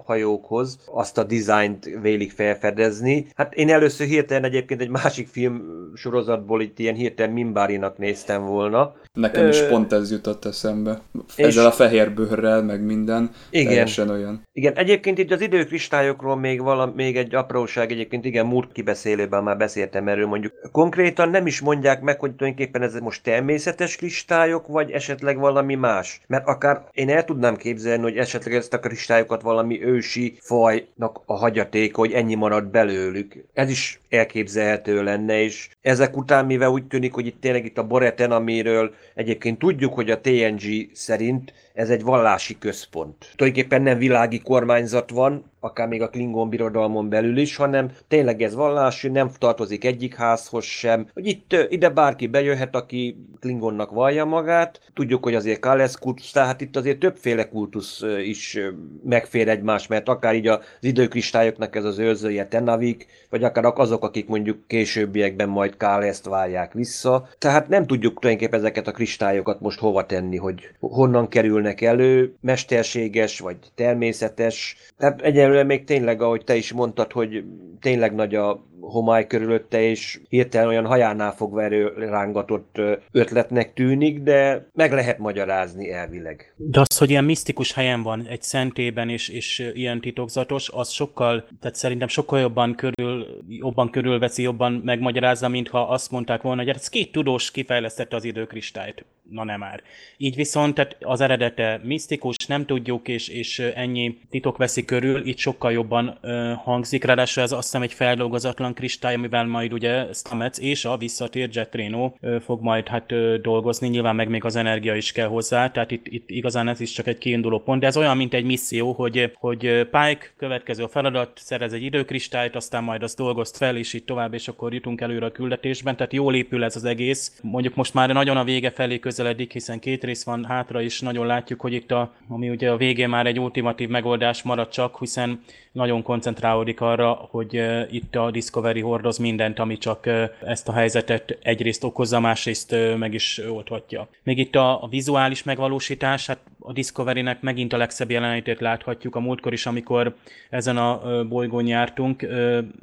hajókhoz, 0.04 0.78
azt 0.86 1.18
a 1.18 1.24
dizájnt 1.24 1.90
vélik 2.02 2.32
felfedezni. 2.32 3.26
Hát 3.34 3.54
én 3.54 3.70
először 3.70 4.06
hirtelen 4.06 4.44
egyébként 4.44 4.80
egy 4.80 4.88
másik 4.88 5.28
film 5.28 5.62
sorozatból 5.94 6.62
itt 6.62 6.78
ilyen 6.78 6.94
hirtelen 6.94 7.32
Mimbárinak 7.32 7.98
néztem 7.98 8.42
volna. 8.44 8.94
Nekem 9.12 9.48
is 9.48 9.60
Ö... 9.60 9.68
pont 9.68 9.92
ez 9.92 10.10
jutott 10.10 10.44
eszembe. 10.44 11.00
Ezzel 11.36 11.66
a 11.66 11.70
fehér 11.70 12.14
bőrrel, 12.14 12.62
meg 12.62 12.84
minden. 12.84 13.30
Igen. 13.50 13.66
Teljesen 13.66 14.10
olyan. 14.10 14.42
Igen, 14.52 14.76
egyébként 14.76 15.18
itt 15.18 15.30
az 15.30 15.40
időkristályokról 15.40 16.36
még, 16.36 16.60
vala, 16.60 16.92
még 16.96 17.16
egy 17.16 17.34
apróság, 17.34 17.90
egyébként 17.90 18.24
igen, 18.24 18.46
múlt 18.46 18.72
kibeszélőben 18.72 19.42
már 19.42 19.56
beszéltem 19.56 20.08
erről, 20.08 20.26
mondjuk 20.26 20.52
konkrétan 20.72 21.28
nem 21.28 21.46
is 21.46 21.60
mondják 21.60 22.00
meg, 22.00 22.20
hogy 22.20 22.34
tulajdonképpen 22.34 22.82
ez 22.82 22.94
most 22.94 23.22
természetes 23.22 23.96
kristályok, 23.96 24.66
vagy 24.66 24.90
esetleg 24.90 25.38
valami 25.38 25.74
más. 25.74 26.19
Mert 26.26 26.46
akár 26.46 26.84
én 26.92 27.10
el 27.10 27.24
tudnám 27.24 27.56
képzelni, 27.56 28.02
hogy 28.02 28.16
esetleg 28.16 28.54
ezt 28.54 28.72
a 28.72 28.80
kristályokat 28.80 29.42
valami 29.42 29.82
ősi 29.82 30.38
fajnak 30.40 31.20
a 31.24 31.36
hagyaték, 31.36 31.94
hogy 31.94 32.12
ennyi 32.12 32.34
marad 32.34 32.64
belőlük. 32.64 33.44
Ez 33.52 33.70
is 33.70 33.99
elképzelhető 34.10 35.02
lenne, 35.02 35.42
és 35.42 35.68
ezek 35.80 36.16
után, 36.16 36.46
mivel 36.46 36.70
úgy 36.70 36.86
tűnik, 36.86 37.12
hogy 37.12 37.26
itt 37.26 37.40
tényleg 37.40 37.64
itt 37.64 37.78
a 37.78 37.86
Boreten, 37.86 38.30
amiről 38.30 38.94
egyébként 39.14 39.58
tudjuk, 39.58 39.94
hogy 39.94 40.10
a 40.10 40.20
TNG 40.20 40.90
szerint 40.92 41.52
ez 41.74 41.90
egy 41.90 42.02
vallási 42.02 42.58
központ. 42.58 43.32
Tulajdonképpen 43.36 43.82
nem 43.82 43.98
világi 43.98 44.40
kormányzat 44.40 45.10
van, 45.10 45.50
akár 45.60 45.88
még 45.88 46.02
a 46.02 46.08
Klingon 46.08 46.48
birodalmon 46.48 47.08
belül 47.08 47.36
is, 47.36 47.56
hanem 47.56 47.90
tényleg 48.08 48.42
ez 48.42 48.54
vallási, 48.54 49.08
nem 49.08 49.30
tartozik 49.38 49.84
egyik 49.84 50.14
házhoz 50.14 50.64
sem. 50.64 51.08
Hogy 51.14 51.26
itt 51.26 51.56
ide 51.68 51.88
bárki 51.88 52.26
bejöhet, 52.26 52.76
aki 52.76 53.16
Klingonnak 53.40 53.90
vallja 53.90 54.24
magát. 54.24 54.80
Tudjuk, 54.94 55.24
hogy 55.24 55.34
azért 55.34 55.60
Kálesz 55.60 55.94
kultusz, 55.94 56.32
tehát 56.32 56.60
itt 56.60 56.76
azért 56.76 56.98
többféle 56.98 57.48
kultusz 57.48 58.04
is 58.24 58.58
megfér 59.04 59.48
egymás, 59.48 59.86
mert 59.86 60.08
akár 60.08 60.34
így 60.34 60.46
az 60.46 60.58
időkristályoknak 60.80 61.76
ez 61.76 61.84
az 61.84 61.98
őrzője 61.98 62.46
Tenavik, 62.46 63.06
vagy 63.30 63.44
akár 63.44 63.64
azok, 63.74 63.99
akik 64.04 64.28
mondjuk 64.28 64.66
későbbiekben 64.66 65.48
majd 65.48 65.76
Káleszt 65.76 66.24
várják 66.24 66.72
vissza. 66.72 67.28
Tehát 67.38 67.68
nem 67.68 67.86
tudjuk 67.86 68.20
tulajdonképpen 68.20 68.60
ezeket 68.60 68.86
a 68.86 68.92
kristályokat 68.92 69.60
most 69.60 69.78
hova 69.78 70.06
tenni, 70.06 70.36
hogy 70.36 70.68
honnan 70.80 71.28
kerülnek 71.28 71.80
elő, 71.80 72.34
mesterséges 72.40 73.38
vagy 73.38 73.56
természetes. 73.74 74.76
Tehát 74.98 75.22
egyelőre 75.22 75.64
még 75.64 75.84
tényleg, 75.84 76.22
ahogy 76.22 76.44
te 76.44 76.54
is 76.56 76.72
mondtad, 76.72 77.12
hogy 77.12 77.44
tényleg 77.80 78.14
nagy 78.14 78.34
a 78.34 78.64
homály 78.80 79.26
körülötte, 79.26 79.80
és 79.80 80.20
hirtelen 80.28 80.68
olyan 80.68 80.86
hajánál 80.86 81.32
fogva 81.32 81.68
rángatott 81.96 82.80
ötletnek 83.12 83.72
tűnik, 83.72 84.20
de 84.22 84.68
meg 84.72 84.92
lehet 84.92 85.18
magyarázni 85.18 85.92
elvileg. 85.92 86.54
De 86.56 86.80
az, 86.80 86.98
hogy 86.98 87.10
ilyen 87.10 87.24
misztikus 87.24 87.72
helyen 87.72 88.02
van, 88.02 88.26
egy 88.26 88.42
szentében, 88.42 89.08
és, 89.08 89.28
és 89.28 89.70
ilyen 89.74 90.00
titokzatos, 90.00 90.70
az 90.72 90.90
sokkal, 90.90 91.48
tehát 91.60 91.76
szerintem 91.76 92.08
sokkal 92.08 92.40
jobban 92.40 92.74
körül, 92.74 93.26
jobban 93.48 93.90
körülveszi, 93.90 94.42
jobban 94.42 94.72
megmagyarázza, 94.72 95.48
mintha 95.48 95.80
azt 95.80 96.10
mondták 96.10 96.42
volna, 96.42 96.58
hogy 96.58 96.70
hát 96.70 96.80
ez 96.80 96.88
két 96.88 97.12
tudós 97.12 97.50
kifejlesztette 97.50 98.16
az 98.16 98.24
időkristályt. 98.24 99.04
Na 99.30 99.44
nem 99.44 99.58
már. 99.58 99.82
Így 100.16 100.34
viszont 100.34 100.74
tehát 100.74 100.96
az 101.00 101.20
eredete 101.20 101.80
misztikus, 101.84 102.36
nem 102.46 102.66
tudjuk, 102.66 103.08
és, 103.08 103.28
és 103.28 103.58
ennyi 103.58 104.18
titok 104.30 104.56
veszi 104.56 104.84
körül, 104.84 105.26
itt 105.26 105.38
sokkal 105.38 105.72
jobban 105.72 106.18
ö, 106.20 106.52
hangzik, 106.56 107.04
ráadásul 107.04 107.42
ez 107.42 107.52
azt 107.52 107.62
hiszem 107.62 107.82
egy 107.82 107.92
feldolgozatlan 107.92 108.69
kristály, 108.74 109.14
amivel 109.14 109.46
majd 109.46 109.72
ugye 109.72 110.06
Stamets 110.12 110.58
és 110.58 110.84
a 110.84 110.96
visszatért 110.96 111.54
Jet 111.54 111.74
Reno 111.74 112.12
fog 112.40 112.62
majd 112.62 112.88
hát 112.88 113.40
dolgozni, 113.40 113.88
nyilván 113.88 114.14
meg 114.14 114.28
még 114.28 114.44
az 114.44 114.56
energia 114.56 114.94
is 114.94 115.12
kell 115.12 115.26
hozzá, 115.26 115.70
tehát 115.70 115.90
itt, 115.90 116.06
itt 116.06 116.30
igazán 116.30 116.68
ez 116.68 116.80
is 116.80 116.92
csak 116.92 117.06
egy 117.06 117.18
kiinduló 117.18 117.58
pont, 117.58 117.80
de 117.80 117.86
ez 117.86 117.96
olyan, 117.96 118.16
mint 118.16 118.34
egy 118.34 118.44
misszió, 118.44 118.92
hogy, 118.92 119.32
hogy 119.34 119.58
Pike 119.90 120.32
következő 120.36 120.86
feladat, 120.86 121.30
szerez 121.34 121.72
egy 121.72 121.82
időkristályt, 121.82 122.56
aztán 122.56 122.84
majd 122.84 123.02
azt 123.02 123.16
dolgozt 123.16 123.56
fel, 123.56 123.76
és 123.76 123.92
így 123.92 124.04
tovább, 124.04 124.34
és 124.34 124.48
akkor 124.48 124.74
jutunk 124.74 125.00
előre 125.00 125.26
a 125.26 125.32
küldetésben, 125.32 125.96
tehát 125.96 126.12
jól 126.12 126.34
épül 126.34 126.64
ez 126.64 126.76
az 126.76 126.84
egész. 126.84 127.38
Mondjuk 127.42 127.74
most 127.74 127.94
már 127.94 128.08
nagyon 128.08 128.36
a 128.36 128.44
vége 128.44 128.70
felé 128.70 128.98
közeledik, 128.98 129.52
hiszen 129.52 129.78
két 129.78 130.04
rész 130.04 130.24
van 130.24 130.44
hátra, 130.44 130.80
is 130.80 131.00
nagyon 131.00 131.26
látjuk, 131.26 131.60
hogy 131.60 131.72
itt 131.72 131.90
a, 131.90 132.12
ami 132.28 132.48
ugye 132.50 132.70
a 132.70 132.76
végén 132.76 133.08
már 133.08 133.26
egy 133.26 133.38
ultimatív 133.38 133.88
megoldás 133.88 134.42
marad 134.42 134.68
csak, 134.68 134.98
hiszen 134.98 135.40
nagyon 135.72 136.02
koncentrálódik 136.02 136.80
arra, 136.80 137.12
hogy 137.12 137.62
itt 137.90 138.16
a 138.16 138.30
Discovery 138.30 138.59
hordoz 138.80 139.18
mindent, 139.18 139.58
ami 139.58 139.78
csak 139.78 140.06
ezt 140.44 140.68
a 140.68 140.72
helyzetet 140.72 141.38
egyrészt 141.42 141.84
okozza, 141.84 142.20
másrészt 142.20 142.74
meg 142.98 143.14
is 143.14 143.40
oldhatja. 143.50 144.08
Még 144.22 144.38
itt 144.38 144.54
a, 144.54 144.82
a 144.82 144.88
vizuális 144.88 145.42
megvalósítás, 145.42 146.26
hát 146.26 146.38
a 146.70 146.72
Discovery-nek 146.72 147.40
megint 147.40 147.72
a 147.72 147.76
legszebb 147.76 148.10
jelenetét 148.10 148.60
láthatjuk 148.60 149.16
a 149.16 149.20
múltkor 149.20 149.52
is, 149.52 149.66
amikor 149.66 150.14
ezen 150.50 150.76
a 150.76 151.24
bolygón 151.24 151.66
jártunk, 151.66 152.26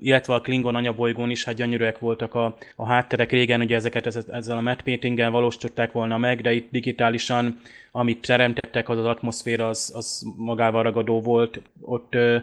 illetve 0.02 0.34
a 0.34 0.41
Klingon 0.41 0.76
anyabolygón 0.76 1.30
is, 1.30 1.43
hát 1.43 1.56
gyönyörűek 1.56 2.00
voltak 2.00 2.34
a, 2.34 2.58
a 2.76 2.86
hátterek 2.86 3.32
régen, 3.32 3.62
ugye 3.62 3.76
ezeket 3.76 4.06
ezzel 4.32 4.58
a 4.58 4.62
matte 4.62 5.30
valósították 5.30 5.91
volna 5.91 6.17
meg, 6.17 6.41
de 6.41 6.54
itt 6.54 6.71
digitálisan 6.71 7.60
amit 7.97 8.28
teremtettek, 8.28 8.89
az 8.89 8.97
az 8.97 9.06
atmoszféra, 9.06 9.67
az, 9.67 9.91
az 9.95 10.26
magával 10.36 10.84
ragadó 10.84 11.21
volt. 11.21 11.62
Ott 11.82 12.15
ö, 12.15 12.38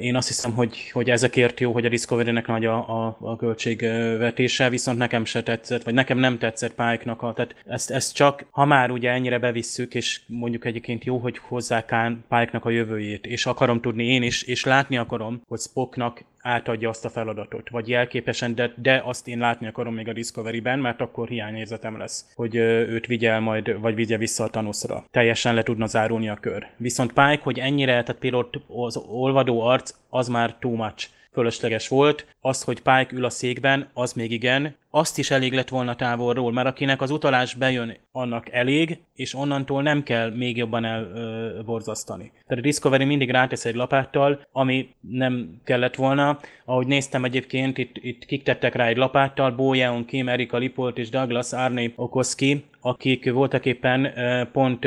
én 0.00 0.16
azt 0.16 0.28
hiszem, 0.28 0.52
hogy, 0.52 0.90
hogy 0.90 1.10
ezekért 1.10 1.60
jó, 1.60 1.72
hogy 1.72 1.84
a 1.84 1.88
Discovery-nek 1.88 2.46
nagy 2.46 2.64
a, 2.64 3.06
a, 3.06 3.16
a 3.20 3.36
költségvetése, 3.36 4.68
viszont 4.68 4.98
nekem 4.98 5.24
se 5.24 5.42
tetszett, 5.42 5.82
vagy 5.82 5.94
nekem 5.94 6.18
nem 6.18 6.38
tetszett. 6.38 6.78
A, 6.78 7.32
tehát 7.32 7.54
ezt, 7.66 7.90
ezt 7.90 8.14
csak, 8.14 8.46
ha 8.50 8.64
már 8.64 8.90
ugye 8.90 9.10
ennyire 9.10 9.38
bevisszük, 9.38 9.94
és 9.94 10.20
mondjuk 10.26 10.64
egyébként 10.64 11.04
jó, 11.04 11.18
hogy 11.18 11.38
hozzá 11.38 11.80
Pike-nak 12.28 12.64
a 12.64 12.70
jövőjét, 12.70 13.26
és 13.26 13.46
akarom 13.46 13.80
tudni 13.80 14.04
én 14.04 14.22
is, 14.22 14.42
és 14.42 14.64
látni 14.64 14.96
akarom, 14.96 15.42
hogy 15.48 15.60
Spocknak 15.60 16.24
átadja 16.38 16.88
azt 16.88 17.04
a 17.04 17.10
feladatot, 17.10 17.68
vagy 17.68 17.88
jelképesen, 17.88 18.54
de, 18.54 18.72
de 18.76 19.02
azt 19.04 19.28
én 19.28 19.38
látni 19.38 19.66
akarom 19.66 19.94
még 19.94 20.08
a 20.08 20.12
Discovery-ben, 20.12 20.78
mert 20.78 21.00
akkor 21.00 21.28
hiányérzetem 21.28 21.98
lesz, 21.98 22.32
hogy 22.34 22.56
őt 22.56 23.06
vigye 23.06 23.38
majd, 23.38 23.80
vagy 23.80 23.94
vigye 23.94 24.16
vissza 24.16 24.44
a 24.44 24.50
Thanosra. 24.50 25.04
Teljesen 25.10 25.54
le 25.54 25.62
tudna 25.62 25.86
zárulni 25.86 26.28
a 26.28 26.34
kör. 26.34 26.66
Viszont 26.76 27.12
Pike, 27.12 27.40
hogy 27.42 27.58
ennyire, 27.58 28.02
tehát 28.02 28.20
például 28.20 28.50
az 28.68 28.96
olvadó 28.96 29.60
arc, 29.60 29.94
az 30.08 30.28
már 30.28 30.56
too 30.58 30.74
much 30.74 31.08
fölösleges 31.32 31.88
volt. 31.88 32.26
Az, 32.40 32.62
hogy 32.62 32.80
Pike 32.80 33.08
ül 33.10 33.24
a 33.24 33.30
székben, 33.30 33.88
az 33.92 34.12
még 34.12 34.30
igen, 34.30 34.76
azt 34.94 35.18
is 35.18 35.30
elég 35.30 35.52
lett 35.52 35.68
volna 35.68 35.94
távolról, 35.94 36.52
mert 36.52 36.66
akinek 36.66 37.02
az 37.02 37.10
utalás 37.10 37.54
bejön, 37.54 37.96
annak 38.12 38.52
elég, 38.52 38.98
és 39.14 39.34
onnantól 39.34 39.82
nem 39.82 40.02
kell 40.02 40.30
még 40.30 40.56
jobban 40.56 40.84
elborzasztani. 40.84 42.32
Tehát 42.46 42.64
a 42.64 42.66
Discovery 42.66 43.04
mindig 43.04 43.30
rátesz 43.30 43.64
egy 43.64 43.74
lapáttal, 43.74 44.46
ami 44.52 44.94
nem 45.00 45.60
kellett 45.64 45.94
volna. 45.94 46.38
Ahogy 46.64 46.86
néztem 46.86 47.24
egyébként, 47.24 47.78
itt, 47.78 47.96
itt 48.00 48.24
kik 48.24 48.42
tettek 48.42 48.74
rá 48.74 48.86
egy 48.86 48.96
lapáttal, 48.96 49.50
Bo 49.50 49.74
Yeon 49.74 50.04
Kim, 50.04 50.28
Erika 50.28 50.56
Lipolt 50.56 50.98
és 50.98 51.08
Douglas 51.08 51.52
Arne 51.52 51.90
Okoski, 51.96 52.64
akik 52.86 53.32
voltak 53.32 53.66
éppen 53.66 54.12
pont, 54.52 54.86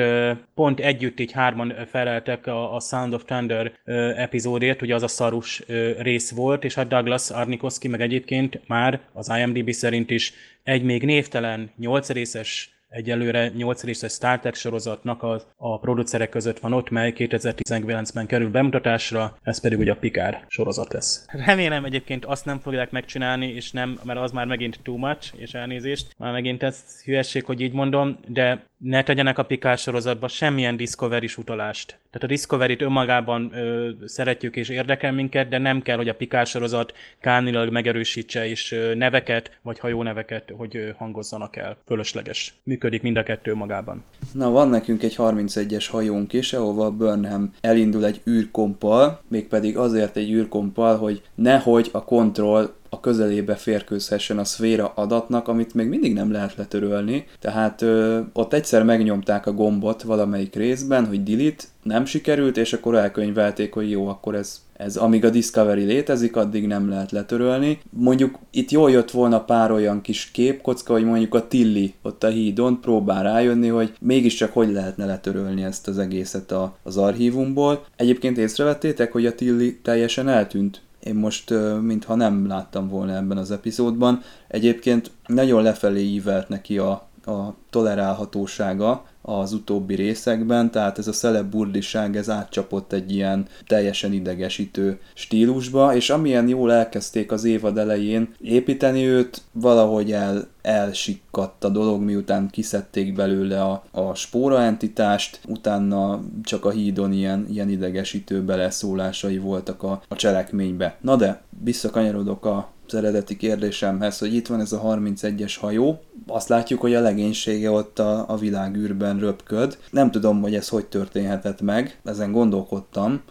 pont 0.55 0.79
együtt 0.79 1.19
így 1.19 1.31
hárman 1.31 1.73
feleltek 1.89 2.47
a, 2.47 2.75
a 2.75 2.79
Sound 2.79 3.13
of 3.13 3.23
Thunder 3.25 3.71
epizódért, 4.15 4.81
ugye 4.81 4.95
az 4.95 5.03
a 5.03 5.07
szarus 5.07 5.63
rész 5.97 6.31
volt, 6.31 6.63
és 6.63 6.73
hát 6.73 6.87
Douglas 6.87 7.29
Arnikoski 7.29 7.87
meg 7.87 8.01
egyébként 8.01 8.61
már 8.67 8.99
az 9.13 9.31
IMDb 9.37 9.71
szerint 9.71 9.96
is 10.05 10.33
egy 10.63 10.83
még 10.83 11.03
névtelen, 11.03 11.71
nyolc 11.77 12.09
részes 12.09 12.76
egyelőre 12.89 13.47
8 13.47 13.83
részes 13.83 14.11
Star 14.11 14.39
Trek 14.39 14.55
sorozatnak 14.55 15.23
a, 15.23 15.41
a 15.55 15.79
producerek 15.79 16.29
között 16.29 16.59
van 16.59 16.73
ott, 16.73 16.89
mely 16.89 17.13
2019-ben 17.15 18.25
kerül 18.25 18.49
bemutatásra, 18.49 19.37
ez 19.41 19.59
pedig 19.59 19.79
ugye 19.79 19.91
a 19.91 19.95
Picard 19.95 20.37
sorozat 20.47 20.93
lesz. 20.93 21.25
Remélem 21.27 21.85
egyébként 21.85 22.25
azt 22.25 22.45
nem 22.45 22.59
fogják 22.59 22.91
megcsinálni, 22.91 23.47
és 23.47 23.71
nem, 23.71 23.99
mert 24.03 24.19
az 24.19 24.31
már 24.31 24.45
megint 24.45 24.79
too 24.83 24.97
much, 24.97 25.33
és 25.35 25.53
elnézést, 25.53 26.15
már 26.17 26.31
megint 26.31 26.63
ez 26.63 27.03
hülyesség, 27.03 27.45
hogy 27.45 27.61
így 27.61 27.73
mondom, 27.73 28.17
de 28.27 28.65
ne 28.77 29.03
tegyenek 29.03 29.37
a 29.37 29.43
Picard 29.43 29.79
sorozatba 29.79 30.27
semmilyen 30.27 30.77
discovery 30.77 31.29
utalást. 31.37 31.87
Tehát 31.87 32.23
a 32.23 32.27
Discovery-t 32.27 32.81
önmagában 32.81 33.51
ö, 33.53 33.89
szeretjük 34.05 34.55
és 34.55 34.69
érdekel 34.69 35.11
minket, 35.11 35.47
de 35.47 35.57
nem 35.57 35.81
kell, 35.81 35.97
hogy 35.97 36.09
a 36.09 36.15
Picard 36.15 36.47
sorozat 36.47 36.93
kánilag 37.19 37.71
megerősítse 37.71 38.47
és 38.47 38.71
ö, 38.71 38.95
neveket, 38.95 39.59
vagy 39.61 39.79
hajóneveket, 39.79 40.51
hogy 40.57 40.75
ö, 40.75 40.89
hangozzanak 40.97 41.55
el. 41.55 41.77
Fölösleges. 41.85 42.53
Működik 42.77 43.01
mind 43.01 43.17
a 43.17 43.23
kettő 43.23 43.55
magában. 43.55 44.03
Na, 44.33 44.49
van 44.49 44.69
nekünk 44.69 45.03
egy 45.03 45.15
31-es 45.17 45.87
hajónk 45.91 46.33
is, 46.33 46.53
ahova 46.53 46.91
Burnham 46.91 47.51
elindul 47.61 48.05
egy 48.05 48.21
űrkompal, 48.29 49.21
mégpedig 49.27 49.77
azért 49.77 50.17
egy 50.17 50.31
űrkompal, 50.31 50.97
hogy 50.97 51.21
nehogy 51.35 51.89
a 51.91 52.03
kontroll 52.03 52.73
a 52.89 52.99
közelébe 52.99 53.55
férkőzhessen 53.55 54.39
a 54.39 54.43
szféra 54.43 54.91
adatnak, 54.95 55.47
amit 55.47 55.73
még 55.73 55.87
mindig 55.87 56.13
nem 56.13 56.31
lehet 56.31 56.55
letörölni. 56.55 57.25
Tehát 57.39 57.81
ö, 57.81 58.19
ott 58.33 58.53
egyszer 58.53 58.83
megnyomták 58.83 59.45
a 59.45 59.53
gombot 59.53 60.01
valamelyik 60.01 60.55
részben, 60.55 61.05
hogy 61.05 61.23
delete, 61.23 61.63
nem 61.87 62.05
sikerült, 62.05 62.57
és 62.57 62.73
akkor 62.73 62.95
elkönyvelték, 62.95 63.73
hogy 63.73 63.89
jó, 63.89 64.07
akkor 64.07 64.35
ez, 64.35 64.61
ez 64.77 64.95
amíg 64.95 65.25
a 65.25 65.29
Discovery 65.29 65.83
létezik, 65.83 66.35
addig 66.35 66.67
nem 66.67 66.89
lehet 66.89 67.11
letörölni. 67.11 67.79
Mondjuk 67.89 68.39
itt 68.51 68.71
jól 68.71 68.91
jött 68.91 69.11
volna 69.11 69.43
pár 69.43 69.71
olyan 69.71 70.01
kis 70.01 70.31
képkocka, 70.31 70.93
hogy 70.93 71.03
mondjuk 71.03 71.33
a 71.33 71.47
Tilly 71.47 71.93
ott 72.01 72.23
a 72.23 72.27
hídon 72.27 72.81
próbál 72.81 73.23
rájönni, 73.23 73.67
hogy 73.67 73.93
mégiscsak 73.99 74.53
hogy 74.53 74.71
lehetne 74.71 75.05
letörölni 75.05 75.63
ezt 75.63 75.87
az 75.87 75.97
egészet 75.97 76.51
a, 76.51 76.77
az 76.83 76.97
archívumból. 76.97 77.85
Egyébként 77.95 78.37
észrevettétek, 78.37 79.11
hogy 79.11 79.25
a 79.25 79.35
Tilly 79.35 79.79
teljesen 79.83 80.29
eltűnt 80.29 80.81
én 80.99 81.15
most 81.15 81.53
mintha 81.81 82.15
nem 82.15 82.47
láttam 82.47 82.87
volna 82.87 83.15
ebben 83.15 83.37
az 83.37 83.51
epizódban. 83.51 84.21
Egyébként 84.47 85.11
nagyon 85.25 85.63
lefelé 85.63 86.03
ívelt 86.03 86.49
neki 86.49 86.77
a, 86.77 87.07
a 87.27 87.55
tolerálhatósága, 87.69 89.05
az 89.29 89.53
utóbbi 89.53 89.95
részekben, 89.95 90.71
tehát 90.71 90.97
ez 90.97 91.07
a 91.07 91.13
szeleburdiság 91.13 92.15
ez 92.15 92.29
átcsapott 92.29 92.93
egy 92.93 93.11
ilyen 93.11 93.45
teljesen 93.65 94.13
idegesítő 94.13 94.99
stílusba, 95.13 95.95
és 95.95 96.09
amilyen 96.09 96.47
jól 96.47 96.73
elkezdték 96.73 97.31
az 97.31 97.43
évad 97.43 97.77
elején 97.77 98.33
építeni 98.41 99.05
őt, 99.05 99.41
valahogy 99.51 100.11
el, 100.11 100.47
elsikkadt 100.61 101.63
a 101.63 101.69
dolog, 101.69 102.01
miután 102.01 102.49
kiszedték 102.49 103.13
belőle 103.13 103.63
a, 103.63 103.83
a 103.91 104.13
spóra 104.13 104.61
entitást, 104.61 105.39
utána 105.47 106.21
csak 106.43 106.65
a 106.65 106.69
hídon 106.69 107.13
ilyen, 107.13 107.47
ilyen 107.49 107.69
idegesítő 107.69 108.43
beleszólásai 108.43 109.37
voltak 109.37 109.83
a, 109.83 110.01
a 110.07 110.15
cselekménybe. 110.15 110.97
Na 111.01 111.15
de, 111.15 111.41
visszakanyarodok 111.63 112.45
a 112.45 112.69
az 112.87 112.99
eredeti 112.99 113.37
kérdésemhez, 113.37 114.17
hogy 114.17 114.33
itt 114.33 114.47
van 114.47 114.59
ez 114.59 114.71
a 114.71 114.81
31-es 114.81 115.55
hajó, 115.59 115.99
azt 116.27 116.49
látjuk, 116.49 116.81
hogy 116.81 116.93
a 116.93 117.01
legénysége 117.01 117.71
ott 117.71 117.99
a, 117.99 118.25
a 118.27 118.37
világűrben 118.37 119.19
röpköd. 119.19 119.77
Nem 119.91 120.11
tudom, 120.11 120.41
hogy 120.41 120.55
ez 120.55 120.67
hogy 120.67 120.85
történhetett 120.85 121.61
meg, 121.61 121.99
ezen 122.03 122.31
gondolkodtam, 122.31 123.21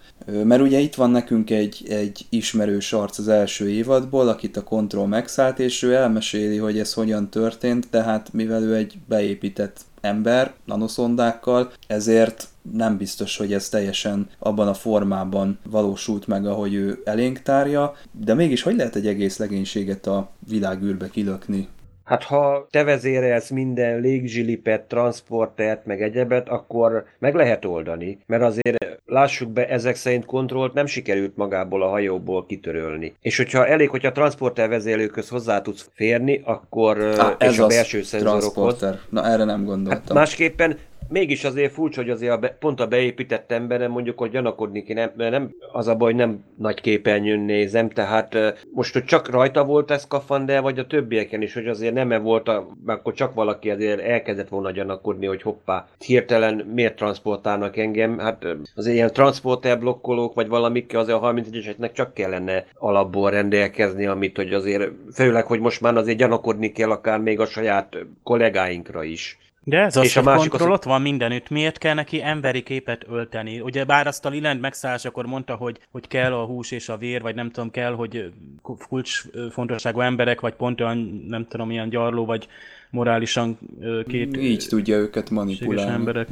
mert 0.45 0.63
ugye 0.63 0.79
itt 0.79 0.95
van 0.95 1.11
nekünk 1.11 1.51
egy, 1.51 1.87
egy 1.89 2.27
ismerős 2.29 2.93
arc 2.93 3.19
az 3.19 3.29
első 3.29 3.69
évadból, 3.71 4.29
akit 4.29 4.57
a 4.57 4.65
kontroll 4.65 5.07
megszállt, 5.07 5.59
és 5.59 5.83
ő 5.83 5.95
elmeséli, 5.95 6.57
hogy 6.57 6.79
ez 6.79 6.93
hogyan 6.93 7.31
történt, 7.31 7.89
tehát 7.91 8.33
mivel 8.33 8.63
ő 8.63 8.75
egy 8.75 8.99
beépített 9.09 9.81
ember 10.01 10.55
nanoszondákkal, 10.65 11.73
ezért 11.87 12.49
nem 12.73 12.97
biztos, 12.97 13.37
hogy 13.37 13.53
ez 13.53 13.69
teljesen 13.69 14.29
abban 14.39 14.69
a 14.69 14.75
formában 14.75 15.59
valósult 15.71 16.27
meg, 16.27 16.47
ahogy 16.47 16.75
ő 16.75 17.01
elénk 17.05 17.43
tárja, 17.43 17.95
de 18.13 18.35
mégis 18.35 18.63
hogy 18.63 18.77
lehet 18.77 18.97
egy 18.97 19.07
egész 19.07 19.39
legénységet 19.39 20.07
a 20.07 20.31
világűrbe 20.49 21.09
kilökni? 21.09 21.69
Hát 22.05 22.23
ha 22.23 22.67
te 22.71 22.85
vezérelsz 22.85 23.51
minden 23.51 24.01
légzsilipet, 24.01 24.83
transportert, 24.83 25.87
meg 25.87 26.03
egyebet, 26.03 26.49
akkor 26.49 27.05
meg 27.19 27.35
lehet 27.35 27.65
oldani, 27.65 28.19
mert 28.27 28.43
azért 28.43 28.99
lássuk 29.07 29.51
be, 29.51 29.69
ezek 29.69 29.95
szerint 29.95 30.25
kontrollt 30.25 30.73
nem 30.73 30.87
sikerült 30.87 31.37
magából 31.37 31.83
a 31.83 31.89
hajóból 31.89 32.47
kitörölni. 32.47 33.15
És 33.21 33.37
hogyha 33.37 33.67
elég, 33.67 33.89
hogyha 33.89 34.09
a 34.09 34.13
transporter 34.13 34.69
vezérlőköz 34.69 35.29
hozzá 35.29 35.61
tudsz 35.61 35.91
férni, 35.95 36.43
akkor 36.45 37.03
Á, 37.19 37.35
ez 37.39 37.53
és 37.53 37.59
a 37.59 37.67
belső 37.67 38.03
szenzorokhoz. 38.03 38.85
Na 39.09 39.27
erre 39.27 39.45
nem 39.45 39.65
gondoltam. 39.65 40.03
Hát 40.03 40.13
másképpen 40.13 40.79
mégis 41.09 41.45
azért 41.45 41.73
furcsa, 41.73 42.01
hogy 42.01 42.11
azért 42.11 42.33
a 42.33 42.39
be, 42.39 42.49
pont 42.49 42.81
a 42.81 42.87
beépített 42.87 43.53
emberem 43.53 43.91
mondjuk, 43.91 44.19
hogy 44.19 44.31
gyanakodni 44.31 44.83
ki, 44.83 44.93
nem, 44.93 45.11
nem, 45.17 45.55
az 45.73 45.89
a 45.89 45.95
baj, 45.95 46.13
nem 46.13 46.45
nagy 46.59 46.81
képernyőn 46.81 47.41
nézem, 47.41 47.89
tehát 47.89 48.37
most, 48.73 48.93
hogy 48.93 49.05
csak 49.05 49.31
rajta 49.31 49.65
volt 49.65 49.91
ez 49.91 50.07
kafander, 50.07 50.63
vagy 50.63 50.79
a 50.79 50.87
többieken 50.87 51.43
is, 51.43 51.55
hogy 51.55 51.67
azért 51.67 51.95
nem 51.95 52.13
-e 52.13 52.19
volt, 52.19 52.49
a, 52.49 52.69
akkor 52.87 53.13
csak 53.13 53.35
valaki 53.35 53.71
azért 53.71 54.01
elkezdett 54.01 54.49
volna 54.49 54.71
gyanakodni, 54.71 55.27
hogy 55.27 55.43
hoppá, 55.43 55.89
hirtelen 55.99 56.55
miért 56.75 56.97
transportálnak 56.97 57.77
engem, 57.77 58.19
hát 58.19 58.47
az 58.75 58.87
ilyen 58.87 59.13
transporter 59.13 59.79
blokkolók, 59.79 60.35
vagy 60.35 60.49
valamik 60.49 60.97
azért 60.97 61.19
a 61.23 61.33
31-eseknek 61.33 61.93
csak 61.93 62.15
kellene 62.15 62.65
alapból 62.75 63.31
rendelkezni, 63.31 64.07
amit, 64.07 64.37
hogy 64.37 64.53
azért, 64.53 64.91
főleg, 65.15 65.47
hogy 65.47 65.61
most 65.61 65.81
már 65.81 65.97
azért 65.97 66.19
gyanakodni 66.19 66.73
kell 66.73 66.91
akár 66.91 67.21
még 67.21 67.41
a 67.41 67.47
saját 67.47 67.97
kollégáinkra 68.23 69.03
is. 69.03 69.39
De 69.69 69.79
ez 69.79 69.97
és 69.97 70.17
a 70.17 70.23
másik 70.23 70.51
kontroll 70.51 70.73
az... 70.73 70.79
ott 70.79 70.85
van 70.85 71.03
mindenütt. 71.03 71.51
Miért 71.51 71.79
kell 71.79 71.95
neki 71.95 72.23
emberi 72.23 72.63
képet 72.63 73.05
ölteni? 73.09 73.61
Ugye 73.61 73.85
bár 73.85 74.07
azt 74.07 74.25
a 74.25 74.29
Liland 74.29 74.61
megszállás, 74.61 75.05
akkor 75.05 75.27
mondta, 75.27 75.55
hogy, 75.55 75.79
hogy 75.91 76.09
kell 76.09 76.33
a 76.33 76.45
hús 76.45 76.71
és 76.71 76.89
a 76.89 76.97
vér, 76.97 77.23
vagy 77.23 77.35
nem 77.35 77.51
tudom, 77.51 77.71
kell, 77.71 77.93
hogy 77.95 78.33
kulcs 78.63 79.23
fontosságú 79.51 80.01
emberek, 80.01 80.41
vagy 80.41 80.55
pont 80.55 80.81
olyan, 80.81 81.25
nem 81.29 81.47
tudom, 81.49 81.71
ilyen 81.71 81.89
gyarló, 81.89 82.25
vagy 82.25 82.49
morálisan 82.91 83.59
két... 84.07 84.37
Így 84.37 84.67
tudja 84.69 84.97
őket 84.97 85.31
manipulálni. 85.31 85.93
emberek. 85.93 86.29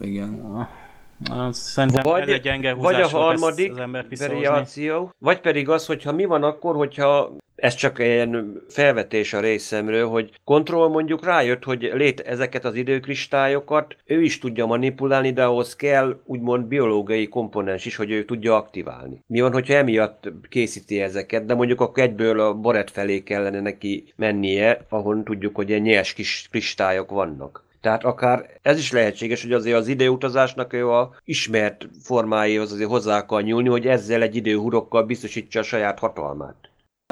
Igen. 0.00 0.68
Szerintem 1.50 2.02
vagy, 2.02 2.40
gyenge 2.40 2.74
vagy 2.74 3.00
a 3.00 3.08
harmadik 3.08 3.72
az 4.10 4.18
variáció, 4.18 5.10
vagy 5.18 5.40
pedig 5.40 5.68
az, 5.68 5.86
hogyha 5.86 6.12
mi 6.12 6.24
van 6.24 6.42
akkor, 6.42 6.76
hogyha 6.76 7.36
ez 7.56 7.74
csak 7.74 7.98
ilyen 7.98 8.62
felvetés 8.68 9.32
a 9.32 9.40
részemről, 9.40 10.08
hogy 10.08 10.30
kontroll 10.44 10.88
mondjuk 10.88 11.24
rájött, 11.24 11.64
hogy 11.64 11.90
lét 11.94 12.20
ezeket 12.20 12.64
az 12.64 12.74
időkristályokat, 12.74 13.96
ő 14.04 14.22
is 14.22 14.38
tudja 14.38 14.66
manipulálni, 14.66 15.32
de 15.32 15.44
ahhoz 15.44 15.76
kell 15.76 16.20
úgymond 16.24 16.66
biológiai 16.66 17.28
komponens 17.28 17.84
is, 17.84 17.96
hogy 17.96 18.10
ő 18.10 18.24
tudja 18.24 18.56
aktiválni. 18.56 19.20
Mi 19.26 19.40
van, 19.40 19.52
hogyha 19.52 19.74
emiatt 19.74 20.32
készíti 20.48 21.00
ezeket, 21.00 21.46
de 21.46 21.54
mondjuk 21.54 21.80
akkor 21.80 22.02
egyből 22.02 22.40
a 22.40 22.54
boret 22.54 22.90
felé 22.90 23.22
kellene 23.22 23.60
neki 23.60 24.12
mennie, 24.16 24.84
ahon 24.88 25.24
tudjuk, 25.24 25.54
hogy 25.56 25.68
ilyen 25.68 25.80
nyers 25.80 26.12
kis 26.12 26.48
kristályok 26.50 27.10
vannak. 27.10 27.64
Tehát 27.80 28.04
akár 28.04 28.46
ez 28.62 28.78
is 28.78 28.92
lehetséges, 28.92 29.42
hogy 29.42 29.52
azért 29.52 29.76
az 29.76 29.88
időutazásnak 29.88 30.72
ő 30.72 30.90
a 30.90 31.14
ismert 31.24 31.88
formáihoz 32.02 32.72
azért 32.72 32.88
hozzá 32.88 33.18
akar 33.18 33.42
nyúlni, 33.42 33.68
hogy 33.68 33.86
ezzel 33.86 34.22
egy 34.22 34.36
időhurokkal 34.36 35.02
biztosítsa 35.02 35.60
a 35.60 35.62
saját 35.62 35.98
hatalmát. 35.98 36.56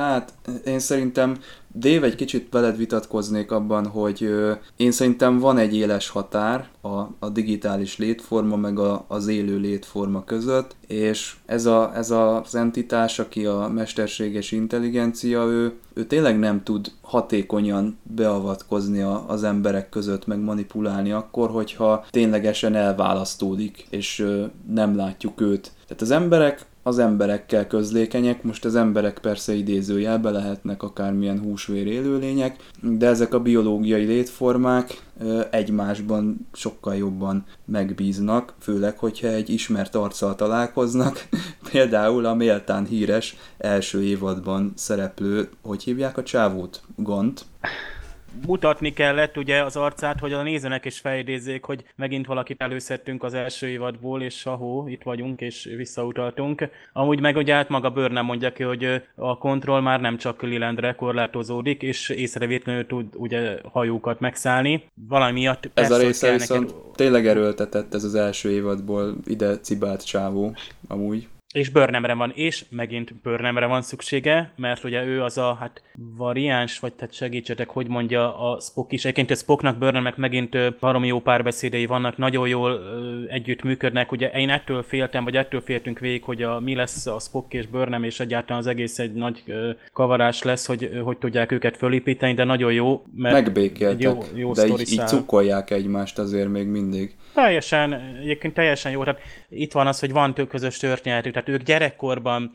Hát 0.00 0.32
én 0.64 0.78
szerintem 0.78 1.38
Dave 1.74 2.06
egy 2.06 2.14
kicsit 2.14 2.48
veled 2.50 2.76
vitatkoznék 2.76 3.50
abban, 3.50 3.86
hogy 3.86 4.22
ö, 4.24 4.52
én 4.76 4.90
szerintem 4.90 5.38
van 5.38 5.58
egy 5.58 5.76
éles 5.76 6.08
határ 6.08 6.68
a, 6.80 6.88
a 7.18 7.28
digitális 7.32 7.98
létforma 7.98 8.56
meg 8.56 8.78
a, 8.78 9.04
az 9.08 9.26
élő 9.26 9.58
létforma 9.58 10.24
között, 10.24 10.76
és 10.86 11.36
ez, 11.46 11.66
a, 11.66 11.92
ez 11.94 12.10
az 12.10 12.54
entitás, 12.54 13.18
aki 13.18 13.46
a 13.46 13.70
mesterséges 13.74 14.52
intelligencia, 14.52 15.44
ő, 15.44 15.72
ő 15.94 16.06
tényleg 16.06 16.38
nem 16.38 16.62
tud 16.62 16.92
hatékonyan 17.00 17.98
beavatkozni 18.02 19.00
a, 19.00 19.24
az 19.28 19.44
emberek 19.44 19.88
között, 19.88 20.26
meg 20.26 20.38
manipulálni 20.40 21.12
akkor, 21.12 21.50
hogyha 21.50 22.04
ténylegesen 22.10 22.74
elválasztódik, 22.74 23.86
és 23.90 24.18
ö, 24.18 24.44
nem 24.68 24.96
látjuk 24.96 25.40
őt. 25.40 25.72
Tehát 25.86 26.02
az 26.02 26.10
emberek 26.10 26.70
az 26.82 26.98
emberekkel 26.98 27.66
közlékenyek, 27.66 28.42
most 28.42 28.64
az 28.64 28.74
emberek 28.74 29.18
persze 29.18 29.54
idézőjelbe 29.54 30.30
lehetnek 30.30 30.82
akármilyen 30.82 31.40
húsvér 31.40 31.86
élőlények, 31.86 32.56
de 32.80 33.06
ezek 33.06 33.34
a 33.34 33.40
biológiai 33.40 34.04
létformák 34.04 35.02
egymásban 35.50 36.48
sokkal 36.52 36.96
jobban 36.96 37.44
megbíznak, 37.64 38.54
főleg, 38.58 38.98
hogyha 38.98 39.26
egy 39.26 39.50
ismert 39.50 39.94
arccal 39.94 40.34
találkoznak, 40.34 41.28
például 41.70 42.26
a 42.26 42.34
méltán 42.34 42.86
híres 42.86 43.36
első 43.58 44.02
évadban 44.02 44.72
szereplő, 44.76 45.48
hogy 45.62 45.82
hívják 45.82 46.18
a 46.18 46.22
csávót? 46.22 46.80
Gont 46.96 47.44
mutatni 48.46 48.92
kellett 48.92 49.36
ugye 49.36 49.62
az 49.62 49.76
arcát, 49.76 50.20
hogy 50.20 50.32
a 50.32 50.42
nézőnek 50.42 50.84
is 50.84 50.98
felidézzék, 50.98 51.64
hogy 51.64 51.84
megint 51.96 52.26
valakit 52.26 52.60
előszedtünk 52.60 53.22
az 53.22 53.34
első 53.34 53.68
évadból, 53.68 54.22
és 54.22 54.46
ahó, 54.46 54.88
itt 54.88 55.02
vagyunk, 55.02 55.40
és 55.40 55.68
visszautaltunk. 55.76 56.68
Amúgy 56.92 57.20
meg 57.20 57.36
ugye 57.36 57.54
át 57.54 57.68
maga 57.68 57.90
Bőr 57.90 58.10
nem 58.10 58.24
mondja 58.24 58.52
ki, 58.52 58.62
hogy 58.62 59.02
a 59.14 59.38
kontroll 59.38 59.80
már 59.80 60.00
nem 60.00 60.16
csak 60.16 60.42
Lilandre 60.42 60.94
korlátozódik, 60.94 61.82
és 61.82 62.08
észrevétlenül 62.08 62.86
tud 62.86 63.06
ugye 63.14 63.58
hajókat 63.72 64.20
megszállni. 64.20 64.84
Valami 65.08 65.32
miatt 65.32 65.70
Ez 65.74 65.90
a 65.90 65.98
része 65.98 66.32
viszont 66.32 66.66
neked... 66.66 66.94
tényleg 66.94 67.26
erőltetett 67.26 67.94
ez 67.94 68.04
az 68.04 68.14
első 68.14 68.50
évadból 68.50 69.14
ide 69.24 69.58
cibált 69.58 70.06
csávó, 70.06 70.54
amúgy. 70.88 71.28
És 71.52 71.68
bőrnemre 71.68 72.14
van, 72.14 72.32
és 72.34 72.64
megint 72.70 73.14
bőrnemre 73.22 73.66
van 73.66 73.82
szüksége, 73.82 74.52
mert 74.56 74.84
ugye 74.84 75.04
ő 75.04 75.22
az 75.22 75.38
a 75.38 75.56
hát 75.60 75.82
variáns, 76.16 76.78
vagy 76.78 76.92
tehát 76.92 77.14
segítsetek, 77.14 77.68
hogy 77.68 77.88
mondja 77.88 78.50
a 78.50 78.60
Spock 78.60 78.92
is. 78.92 79.04
Egyébként 79.04 79.30
a 79.30 79.34
Spocknak, 79.34 79.78
bőrnemnek 79.78 80.16
megint 80.16 80.78
baromi 80.78 81.06
jó 81.06 81.20
párbeszédei 81.20 81.86
vannak, 81.86 82.16
nagyon 82.16 82.48
jól 82.48 82.70
ö, 82.70 83.20
együtt 83.28 83.62
működnek. 83.62 84.12
Ugye 84.12 84.30
én 84.30 84.50
ettől 84.50 84.82
féltem, 84.82 85.24
vagy 85.24 85.36
ettől 85.36 85.60
féltünk 85.60 85.98
végig, 85.98 86.22
hogy 86.22 86.42
a, 86.42 86.60
mi 86.60 86.74
lesz 86.74 87.06
a 87.06 87.18
Spock 87.18 87.52
és 87.54 87.66
bőrnem, 87.66 88.04
és 88.04 88.20
egyáltalán 88.20 88.60
az 88.60 88.66
egész 88.66 88.98
egy 88.98 89.12
nagy 89.12 89.42
ö, 89.46 89.70
kavarás 89.92 90.42
lesz, 90.42 90.66
hogy 90.66 90.90
ö, 90.92 90.98
hogy 90.98 91.18
tudják 91.18 91.52
őket 91.52 91.76
fölépíteni, 91.76 92.34
de 92.34 92.44
nagyon 92.44 92.72
jó. 92.72 93.02
Mert 93.16 93.34
Megbékéltek, 93.34 94.02
jó, 94.02 94.18
jó 94.34 94.52
de 94.52 94.66
így, 94.66 94.92
így 94.92 95.06
cukolják 95.06 95.70
egymást 95.70 96.18
azért 96.18 96.48
még 96.48 96.66
mindig. 96.66 97.14
Teljesen, 97.34 97.92
egyébként 98.20 98.54
teljesen 98.54 98.92
jó. 98.92 99.04
Tehát 99.04 99.20
itt 99.48 99.72
van 99.72 99.86
az, 99.86 100.00
hogy 100.00 100.12
van 100.12 100.34
tök 100.34 100.48
közös 100.48 100.76
történetük, 100.76 101.32
tehát 101.32 101.48
ők 101.48 101.62
gyerekkorban, 101.62 102.50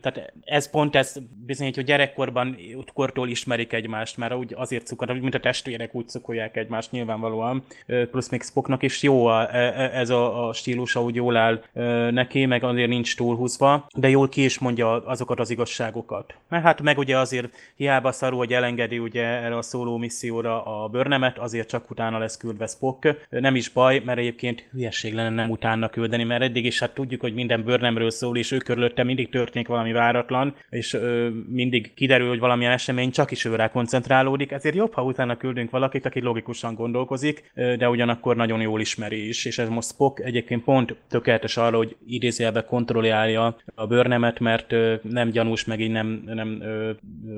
tehát 0.00 0.32
ez 0.44 0.70
pont 0.70 0.96
ez 0.96 1.16
bizonyítja, 1.46 1.82
hogy 1.82 1.90
gyerekkorban 1.90 2.56
kortól 2.94 3.28
ismerik 3.28 3.72
egymást, 3.72 4.16
mert 4.16 4.34
úgy 4.34 4.54
azért 4.56 4.86
cukor, 4.86 5.12
mint 5.12 5.34
a 5.34 5.40
testvérek 5.40 5.94
úgy 5.94 6.08
cukolják 6.08 6.56
egymást 6.56 6.90
nyilvánvalóan, 6.90 7.64
plusz 8.10 8.28
még 8.28 8.42
Spocknak 8.42 8.82
is 8.82 9.02
jó 9.02 9.26
a, 9.26 9.54
e, 9.54 9.58
e, 9.58 9.90
ez 9.98 10.10
a, 10.10 10.48
a 10.48 10.52
stílusa, 10.52 11.02
úgy 11.02 11.14
jól 11.14 11.36
áll 11.36 11.62
neki, 12.10 12.46
meg 12.46 12.64
azért 12.64 12.88
nincs 12.88 13.16
túlhúzva, 13.16 13.86
de 13.94 14.08
jól 14.08 14.28
ki 14.28 14.44
is 14.44 14.58
mondja 14.58 15.04
azokat 15.06 15.40
az 15.40 15.50
igazságokat. 15.50 16.34
Mert 16.48 16.64
hát 16.64 16.82
meg 16.82 16.98
ugye 16.98 17.18
azért 17.18 17.48
hiába 17.76 18.12
szarú, 18.12 18.36
hogy 18.36 18.52
elengedi 18.52 18.98
ugye 18.98 19.24
erre 19.24 19.56
a 19.56 19.62
szóló 19.62 19.96
misszióra 19.96 20.64
a 20.64 20.88
bőrnemet, 20.88 21.38
azért 21.38 21.68
csak 21.68 21.90
utána 21.90 22.18
lesz 22.18 22.36
küldve 22.36 22.66
Spock. 22.66 23.26
Nem 23.30 23.54
is 23.54 23.68
baj, 23.68 24.02
mert 24.06 24.18
egyébként 24.18 24.68
hülyeség 24.72 25.14
lenne 25.14 25.30
nem 25.30 25.50
utána 25.50 25.88
küldeni, 25.88 26.24
mert 26.24 26.42
eddig 26.42 26.64
is 26.64 26.80
hát 26.80 26.94
tudjuk, 26.94 27.20
hogy 27.20 27.34
minden 27.34 27.64
bőrnemről 27.64 28.10
szól, 28.10 28.36
és 28.36 28.52
ő 28.52 28.56
körülötte 28.56 29.02
mindig 29.02 29.28
történik 29.28 29.68
valami 29.68 29.92
váratlan, 29.92 30.54
és 30.70 30.94
ö, 30.94 31.28
mindig 31.48 31.94
kiderül, 31.94 32.28
hogy 32.28 32.38
valamilyen 32.38 32.72
esemény 32.72 33.10
csak 33.10 33.30
is 33.30 33.44
őre 33.44 33.68
koncentrálódik, 33.68 34.50
ezért 34.50 34.74
jobb, 34.74 34.92
ha 34.92 35.02
utána 35.02 35.36
küldünk 35.36 35.70
valakit, 35.70 36.06
aki 36.06 36.20
logikusan 36.20 36.74
gondolkozik, 36.74 37.52
de 37.54 37.88
ugyanakkor 37.88 38.36
nagyon 38.36 38.60
jól 38.60 38.80
ismeri 38.80 39.28
is, 39.28 39.44
és 39.44 39.58
ez 39.58 39.68
most 39.68 39.88
Spock 39.88 40.20
egyébként 40.20 40.64
pont 40.64 40.96
tökéletes 41.08 41.56
arra, 41.56 41.76
hogy 41.76 41.96
idézőjelbe 42.06 42.64
kontrollálja 42.64 43.56
a 43.74 43.86
bőrnemet, 43.86 44.40
mert 44.40 44.72
ö, 44.72 44.94
nem 45.02 45.30
gyanús, 45.30 45.64
meg 45.64 45.80
így 45.80 45.90
nem, 45.90 46.22
nem 46.26 46.60
ö, 46.60 46.90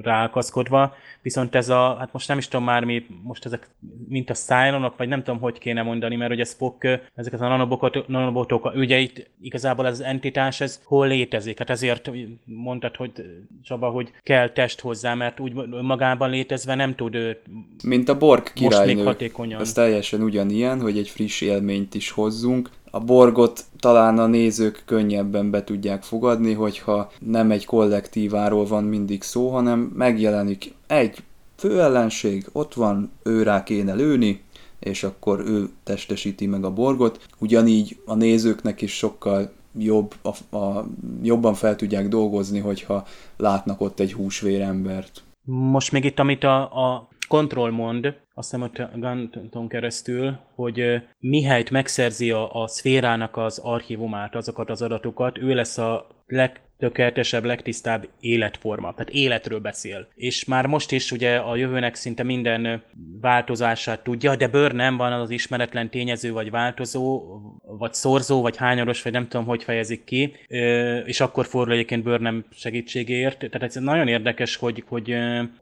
rákaszkodva, 0.03 0.95
viszont 1.23 1.55
ez 1.55 1.69
a, 1.69 1.97
hát 1.99 2.13
most 2.13 2.29
nem 2.29 2.39
is 2.39 2.49
tudom 2.49 2.67
már 2.67 2.85
mi, 2.85 3.07
most 3.23 3.45
ezek 3.45 3.69
mint 4.09 4.31
a 4.31 4.35
Cylonok, 4.35 4.97
vagy 4.97 5.09
nem 5.09 5.23
tudom, 5.23 5.41
hogy 5.41 5.59
kéne 5.59 5.83
mondani, 5.83 6.17
mert 6.17 6.33
ugye 6.33 6.45
Spock 6.59 6.85
ezeket 7.15 7.41
a 7.41 7.49
nanobokat, 7.49 8.09
nanobotokat, 8.09 8.77
ugye 8.77 8.99
itt 8.99 9.31
igazából 9.41 9.87
ez 9.87 9.93
az 9.93 10.05
entitás, 10.05 10.61
ez 10.61 10.81
hol 10.85 11.07
létezik? 11.07 11.59
Hát 11.59 11.71
ezért 11.71 12.11
mondtad, 12.45 12.97
hogy 12.97 13.11
Csaba, 13.65 13.89
hogy 13.89 14.11
kell 14.23 14.49
test 14.49 14.81
hozzá, 14.81 15.15
mert 15.15 15.41
úgy 15.41 15.53
magában 15.83 16.31
létezve 16.31 16.75
nem 16.75 16.95
tud 16.95 17.17
Mint 17.85 18.09
a 18.09 18.19
Borg 18.19 18.53
királynő, 18.53 19.17
ez 19.59 19.73
teljesen 19.73 20.23
ugyanilyen, 20.23 20.81
hogy 20.81 20.99
egy 20.99 21.09
friss 21.09 21.41
élményt 21.41 21.95
is 21.95 22.11
hozzunk, 22.11 22.71
a 22.91 23.01
borgot 23.01 23.65
talán 23.79 24.19
a 24.19 24.27
nézők 24.27 24.83
könnyebben 24.85 25.51
be 25.51 25.65
tudják 25.65 26.03
fogadni, 26.03 26.53
hogyha 26.53 27.11
nem 27.19 27.51
egy 27.51 27.65
kollektíváról 27.65 28.67
van 28.67 28.85
mindig 28.85 29.23
szó, 29.23 29.49
hanem 29.49 29.93
megjelenik 29.95 30.75
egy 30.87 31.19
főellenség, 31.57 32.47
ott 32.53 32.75
van, 32.75 33.11
ő 33.23 33.43
rá 33.43 33.63
kéne 33.63 33.95
lőni, 33.95 34.41
és 34.81 35.03
akkor 35.03 35.41
ő 35.41 35.69
testesíti 35.85 36.47
meg 36.47 36.65
a 36.65 36.73
borgot. 36.73 37.27
Ugyanígy 37.39 38.01
a 38.07 38.15
nézőknek 38.15 38.81
is 38.81 38.97
sokkal 38.97 39.53
jobb, 39.79 40.15
a, 40.23 40.57
a, 40.57 40.87
jobban 41.23 41.55
fel 41.55 41.77
tudják 41.77 42.09
dolgozni, 42.09 42.59
hogyha 42.59 43.07
látnak 43.37 43.81
ott 43.81 44.01
egy 44.01 44.13
húsvérembert. 44.13 45.23
Most 45.45 45.93
még 45.93 46.05
itt, 46.05 46.19
amit 46.19 46.45
a, 46.45 46.61
a 46.61 47.09
Control 47.29 47.71
mond, 47.71 48.15
azt 48.35 48.51
hiszem 48.51 48.71
a 48.93 48.99
Ganton 48.99 49.69
keresztül, 49.69 50.39
hogy 50.55 50.83
mihelyt 51.19 51.71
megszerzi 51.71 52.31
a, 52.31 52.63
a 52.63 52.67
szférának 52.67 53.37
az 53.37 53.59
archívumát, 53.59 54.35
azokat 54.35 54.71
az 54.71 54.83
adatokat, 54.83 55.39
ő 55.39 55.55
lesz 55.55 55.79
a 55.79 56.07
leg, 56.27 56.61
legtökéletesebb, 56.79 57.45
legtisztább 57.45 58.09
életforma. 58.21 58.93
Tehát 58.93 59.13
életről 59.13 59.59
beszél. 59.59 60.09
És 60.15 60.45
már 60.45 60.67
most 60.67 60.93
is 60.93 61.13
ugye 61.13 61.37
a 61.37 61.57
jövőnek 61.57 61.95
szinte 61.95 62.23
minden 62.23 62.83
változását 63.21 64.03
tudja, 64.03 64.37
de 64.37 64.49
bőr 64.49 64.73
nem 64.73 64.97
van 64.97 65.13
az 65.13 65.31
ismeretlen 65.31 65.91
tényező, 65.91 66.33
vagy 66.33 66.51
változó, 66.51 67.23
vagy 67.79 67.95
szorzó, 67.95 68.41
vagy 68.41 68.57
hányaros, 68.57 69.03
vagy 69.03 69.13
nem 69.13 69.29
tudom, 69.29 69.47
hogy 69.47 69.63
fejezik 69.63 70.05
ki, 70.05 70.35
és 71.05 71.21
akkor 71.21 71.47
fordul 71.47 71.75
egyébként 71.75 72.03
bőr 72.03 72.21
nem 72.21 72.45
segítségért. 72.51 73.39
Tehát 73.39 73.63
ez 73.63 73.75
nagyon 73.75 74.09
érdekes, 74.09 74.57
hogy, 74.57 74.85
hogy 74.89 75.17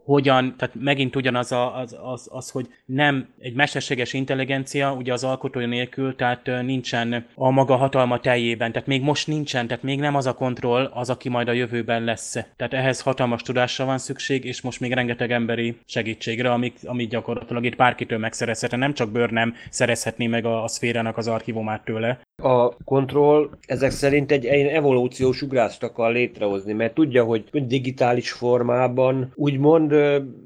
hogyan, 0.04 0.54
tehát 0.56 0.74
megint 0.78 1.16
ugyanaz 1.16 1.52
a, 1.52 1.78
az, 1.78 1.96
az, 2.02 2.28
az, 2.30 2.50
hogy 2.50 2.66
nem 2.84 3.28
egy 3.38 3.54
mesterséges 3.54 4.12
intelligencia, 4.12 4.92
ugye 4.92 5.12
az 5.12 5.24
alkotója 5.24 5.66
nélkül, 5.66 6.16
tehát 6.16 6.46
nincsen 6.62 7.26
a 7.34 7.50
maga 7.50 7.76
hatalma 7.76 8.20
teljében, 8.20 8.72
tehát 8.72 8.88
még 8.88 9.02
most 9.02 9.26
nincsen, 9.26 9.66
tehát 9.66 9.82
még 9.82 9.98
nem 9.98 10.14
az 10.14 10.26
a 10.26 10.34
kontroll, 10.34 10.84
az 10.84 11.05
az, 11.09 11.16
aki 11.16 11.28
majd 11.28 11.48
a 11.48 11.52
jövőben 11.52 12.04
lesz. 12.04 12.32
Tehát 12.57 12.74
ehhez 12.74 13.00
hatalmas 13.00 13.42
tudásra 13.42 13.84
van 13.84 13.98
szükség, 13.98 14.44
és 14.44 14.61
most 14.61 14.80
még 14.80 14.92
rengeteg 14.92 15.32
emberi 15.32 15.78
segítségre, 15.86 16.52
amit, 16.52 16.78
amit 16.84 17.09
gyakorlatilag 17.09 17.64
itt 17.64 17.76
bárkitől 17.76 18.18
megszerezhetne, 18.18 18.76
nem 18.76 18.94
csak 18.94 19.11
bőr 19.11 19.30
nem 19.30 19.54
szerezhetné 19.70 20.26
meg 20.26 20.44
a, 20.44 20.62
a 20.62 20.68
szférának 20.68 21.16
az 21.16 21.28
archívumát 21.28 21.84
tőle. 21.84 22.18
A 22.43 22.76
kontroll 22.84 23.51
ezek 23.66 23.91
szerint 23.91 24.32
egy, 24.32 24.47
egy 24.47 24.66
evolúciós 24.66 25.43
ugrást 25.43 25.82
akar 25.82 26.12
létrehozni, 26.12 26.72
mert 26.72 26.95
tudja, 26.95 27.24
hogy 27.24 27.45
digitális 27.53 28.32
formában 28.32 29.32
úgymond 29.34 29.91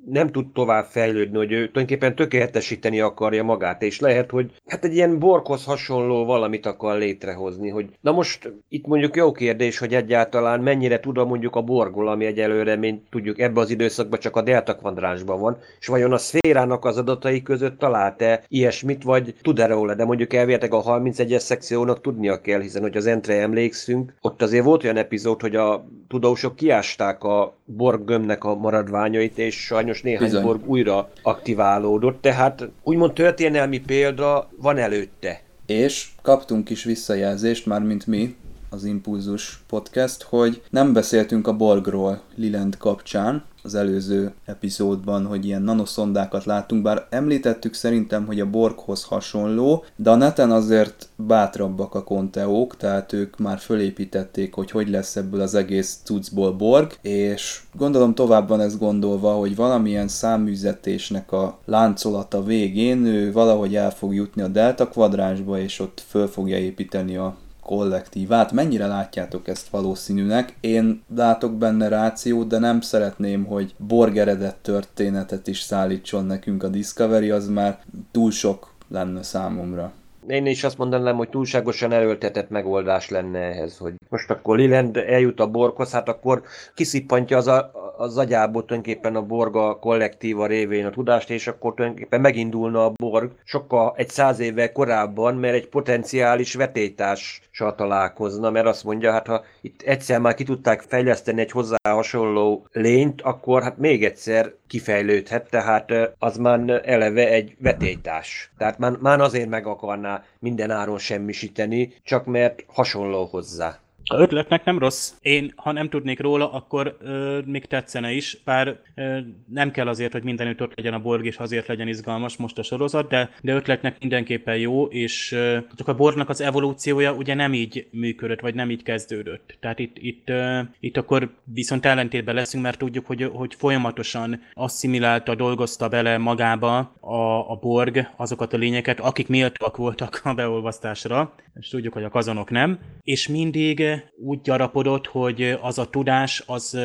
nem 0.07 0.31
tud 0.31 0.53
tovább 0.53 0.85
fejlődni, 0.85 1.37
hogy 1.37 1.53
ő 1.53 1.57
tulajdonképpen 1.57 2.15
tökéletesíteni 2.15 3.01
akarja 3.01 3.43
magát, 3.43 3.83
és 3.83 4.01
lehet, 4.01 4.31
hogy 4.31 4.51
hát 4.67 4.85
egy 4.85 4.95
ilyen 4.95 5.19
borkhoz 5.19 5.65
hasonló 5.65 6.25
valamit 6.25 6.67
akar 6.67 6.99
létrehozni, 6.99 7.69
hogy 7.69 7.87
na 8.01 8.13
most 8.13 8.53
itt 8.69 8.87
mondjuk 8.87 9.17
jó 9.17 9.33
kérdés, 9.33 9.79
hogy 9.79 9.95
egyáltalán 9.95 10.29
talán 10.31 10.61
mennyire 10.61 11.01
tudom 11.01 11.29
mondjuk 11.29 11.57
a 11.57 11.63
borgol, 11.63 12.09
ami 12.09 12.25
egyelőre, 12.25 12.77
mint 12.77 13.03
tudjuk, 13.11 13.39
ebbe 13.39 13.61
az 13.61 13.71
időszakban 13.71 14.19
csak 14.19 14.37
a 14.37 14.43
delta 14.43 14.77
kvadránsban 14.77 15.41
van, 15.41 15.59
és 15.81 15.87
vajon 15.87 16.13
a 16.13 16.19
szférának 16.19 16.85
az 16.85 16.97
adatai 16.97 17.43
között 17.43 17.79
talált-e 17.79 18.45
ilyesmit, 18.49 19.03
vagy 19.03 19.35
tud-e 19.43 19.67
róla, 19.67 19.95
de 19.95 20.05
mondjuk 20.05 20.33
elvileg 20.33 20.75
a 20.75 20.83
31-es 20.83 21.39
szekciónak 21.81 22.01
tudnia 22.01 22.41
kell, 22.41 22.61
hiszen 22.61 22.83
hogy 22.83 22.97
az 22.97 23.07
entre 23.07 23.41
emlékszünk, 23.41 24.13
ott 24.21 24.43
azért 24.43 24.65
volt 24.65 24.85
olyan 24.85 24.97
epizód, 24.97 25.41
hogy 25.41 25.57
a 25.57 25.85
tudósok 26.09 26.57
kiásták 26.57 27.25
a 27.25 27.55
borg 27.65 28.05
gömbnek 28.05 28.45
a 28.45 28.55
maradványait, 28.55 29.39
és 29.39 29.65
sajnos 29.65 30.03
néhány 30.03 30.25
Bizony. 30.25 30.43
borg 30.43 30.69
újra 30.69 31.11
aktiválódott, 31.23 32.21
tehát 32.21 32.69
úgymond 32.83 33.13
történelmi 33.13 33.81
példa 33.81 34.51
van 34.57 34.79
előtte. 34.79 35.41
És 35.67 36.09
kaptunk 36.23 36.71
is 36.71 36.85
visszajelzést, 36.85 37.67
már 37.67 37.83
mint 37.83 38.07
mi, 38.07 38.35
az 38.71 38.85
Impulzus 38.85 39.63
podcast, 39.69 40.23
hogy 40.23 40.63
nem 40.71 40.93
beszéltünk 40.93 41.47
a 41.47 41.57
Borgról 41.57 42.21
Liland 42.35 42.77
kapcsán, 42.77 43.45
az 43.63 43.75
előző 43.75 44.33
epizódban, 44.45 45.27
hogy 45.27 45.45
ilyen 45.45 45.63
nanoszondákat 45.63 46.45
láttunk, 46.45 46.83
bár 46.83 47.07
említettük 47.11 47.75
szerintem, 47.75 48.27
hogy 48.27 48.41
a 48.41 48.51
Borghoz 48.51 49.05
hasonló, 49.05 49.85
de 49.97 50.11
a 50.11 50.15
neten 50.15 50.51
azért 50.51 51.09
bátrabbak 51.17 51.95
a 51.95 52.05
konteók, 52.05 52.77
tehát 52.77 53.13
ők 53.13 53.39
már 53.39 53.59
fölépítették, 53.59 54.55
hogy 54.55 54.71
hogy 54.71 54.89
lesz 54.89 55.17
ebből 55.17 55.41
az 55.41 55.55
egész 55.55 56.01
cuccból 56.05 56.53
Borg, 56.53 56.99
és 57.03 57.63
gondolom 57.73 58.15
tovább 58.15 58.49
van 58.49 58.61
ez 58.61 58.79
gondolva, 58.79 59.33
hogy 59.33 59.57
valamilyen 59.57 60.09
száműzetésnek 60.09 61.33
a 61.33 61.59
láncolata 61.65 62.43
végén 62.43 63.05
ő 63.05 63.33
valahogy 63.33 63.77
el 63.77 63.91
fog 63.91 64.15
jutni 64.15 64.43
a 64.43 64.49
delta 64.49 64.89
kvadránsba, 64.89 65.59
és 65.59 65.81
ott 65.81 66.03
föl 66.09 66.27
fogja 66.27 66.59
építeni 66.59 67.17
a 67.17 67.37
kollektívát. 67.63 68.53
Mennyire 68.53 68.87
látjátok 68.87 69.49
ezt 69.49 69.69
valószínűnek? 69.69 70.55
Én 70.61 71.03
látok 71.17 71.53
benne 71.53 71.89
rációt, 71.89 72.47
de 72.47 72.59
nem 72.59 72.81
szeretném, 72.81 73.45
hogy 73.45 73.75
borgeredett 73.77 74.59
történetet 74.63 75.47
is 75.47 75.61
szállítson 75.61 76.25
nekünk 76.25 76.63
a 76.63 76.69
Discovery, 76.69 77.31
az 77.31 77.49
már 77.49 77.79
túl 78.11 78.31
sok 78.31 78.73
lenne 78.89 79.23
számomra. 79.23 79.93
Én 80.27 80.47
is 80.47 80.65
azt 80.65 80.79
mondanám, 80.79 81.17
hogy 81.17 81.29
túlságosan 81.29 81.93
erőltetett 81.93 82.51
megoldás 82.51 83.09
lenne 83.09 83.39
ehhez, 83.39 83.77
hogy 83.77 83.95
most 84.09 84.31
akkor 84.31 84.59
Liland 84.59 84.97
eljut 84.97 85.41
a 85.41 85.47
borkhoz, 85.47 85.91
hát 85.91 86.09
akkor 86.09 86.43
kiszippantja 86.75 87.37
az, 87.37 87.47
a, 87.47 87.71
az 88.01 88.19
agyából 88.19 88.65
tulajdonképpen 88.65 89.17
a 89.17 89.23
borga 89.23 89.79
kollektíva 89.79 90.47
révén 90.47 90.87
a 90.87 90.91
tudást, 90.91 91.31
és 91.31 91.47
akkor 91.47 91.75
tulajdonképpen 91.75 92.21
megindulna 92.21 92.85
a 92.85 92.93
borg 92.97 93.31
sokkal 93.45 93.95
egy 93.97 94.09
száz 94.09 94.39
évvel 94.39 94.73
korábban, 94.73 95.35
mert 95.35 95.55
egy 95.55 95.69
potenciális 95.69 96.55
vetétással 96.55 97.75
találkozna, 97.75 98.51
mert 98.51 98.67
azt 98.67 98.85
mondja, 98.85 99.13
hát 99.13 99.27
ha 99.27 99.45
itt 99.61 99.83
egyszer 99.83 100.21
már 100.21 100.35
ki 100.35 100.45
tudták 100.45 100.81
fejleszteni 100.81 101.41
egy 101.41 101.51
hozzá 101.51 101.77
hasonló 101.83 102.67
lényt, 102.73 103.23
akkor 103.23 103.63
hát 103.63 103.79
még 103.79 104.05
egyszer 104.05 104.53
kifejlődhet, 104.67 105.51
tehát 105.51 105.93
az 106.19 106.37
már 106.37 106.83
eleve 106.85 107.29
egy 107.29 107.57
vetétás. 107.59 108.53
Tehát 108.59 108.79
már, 108.79 108.93
már 109.01 109.21
azért 109.21 109.49
meg 109.49 109.67
akarná 109.67 110.25
minden 110.39 110.71
áron 110.71 110.99
semmisíteni, 110.99 111.95
csak 112.03 112.25
mert 112.25 112.65
hasonló 112.67 113.25
hozzá. 113.25 113.79
A 114.05 114.21
ötletnek 114.21 114.65
nem 114.65 114.79
rossz. 114.79 115.13
Én, 115.21 115.53
ha 115.57 115.73
nem 115.73 115.89
tudnék 115.89 116.21
róla, 116.21 116.53
akkor 116.53 116.97
ö, 117.01 117.39
még 117.45 117.65
tetszene 117.65 118.13
is, 118.13 118.37
bár 118.45 118.81
ö, 118.95 119.19
nem 119.47 119.71
kell 119.71 119.89
azért, 119.89 120.13
hogy 120.13 120.23
mindenütt 120.23 120.63
ott 120.63 120.77
legyen 120.77 120.95
a 120.95 120.99
borg, 120.99 121.27
és 121.27 121.37
azért 121.37 121.67
legyen 121.67 121.89
izgalmas 121.89 122.37
most 122.37 122.59
a 122.59 122.63
sorozat, 122.63 123.09
de, 123.09 123.31
de 123.43 123.55
ötletnek 123.55 123.97
mindenképpen 124.01 124.57
jó, 124.57 124.85
és 124.85 125.33
ö, 125.33 125.59
csak 125.77 125.89
a 125.89 125.95
borgnak 125.95 126.29
az 126.29 126.41
evolúciója 126.41 127.13
ugye 127.13 127.35
nem 127.35 127.55
így 127.55 127.87
működött, 127.91 128.41
vagy 128.41 128.55
nem 128.55 128.71
így 128.71 128.83
kezdődött. 128.83 129.57
Tehát 129.61 129.79
itt, 129.79 129.97
itt, 129.99 130.29
ö, 130.29 130.61
itt 130.81 130.97
akkor 130.97 131.31
viszont 131.45 131.87
ellentétben 131.87 132.35
leszünk, 132.35 132.63
mert 132.63 132.79
tudjuk, 132.79 133.07
hogy, 133.07 133.31
hogy 133.33 133.55
folyamatosan 133.55 134.43
asszimilálta, 134.55 135.35
dolgozta 135.35 135.89
bele 135.89 136.19
magába 136.19 136.79
a, 137.01 137.51
a 137.51 137.59
borg 137.61 138.09
azokat 138.17 138.53
a 138.53 138.57
lényeket, 138.57 139.01
akik 139.01 139.29
méltóak 139.29 139.77
voltak 139.77 140.21
a 140.25 140.35
beolvasztásra, 140.35 141.35
és 141.61 141.69
tudjuk, 141.69 141.93
hogy 141.93 142.05
a 142.05 142.09
kazonok 142.09 142.51
nem, 142.51 142.79
és 143.03 143.29
mindig 143.29 143.90
úgy 144.17 144.41
gyarapodott, 144.41 145.07
hogy 145.07 145.59
az 145.61 145.79
a 145.79 145.91
tudás, 145.91 146.43
az, 146.47 146.79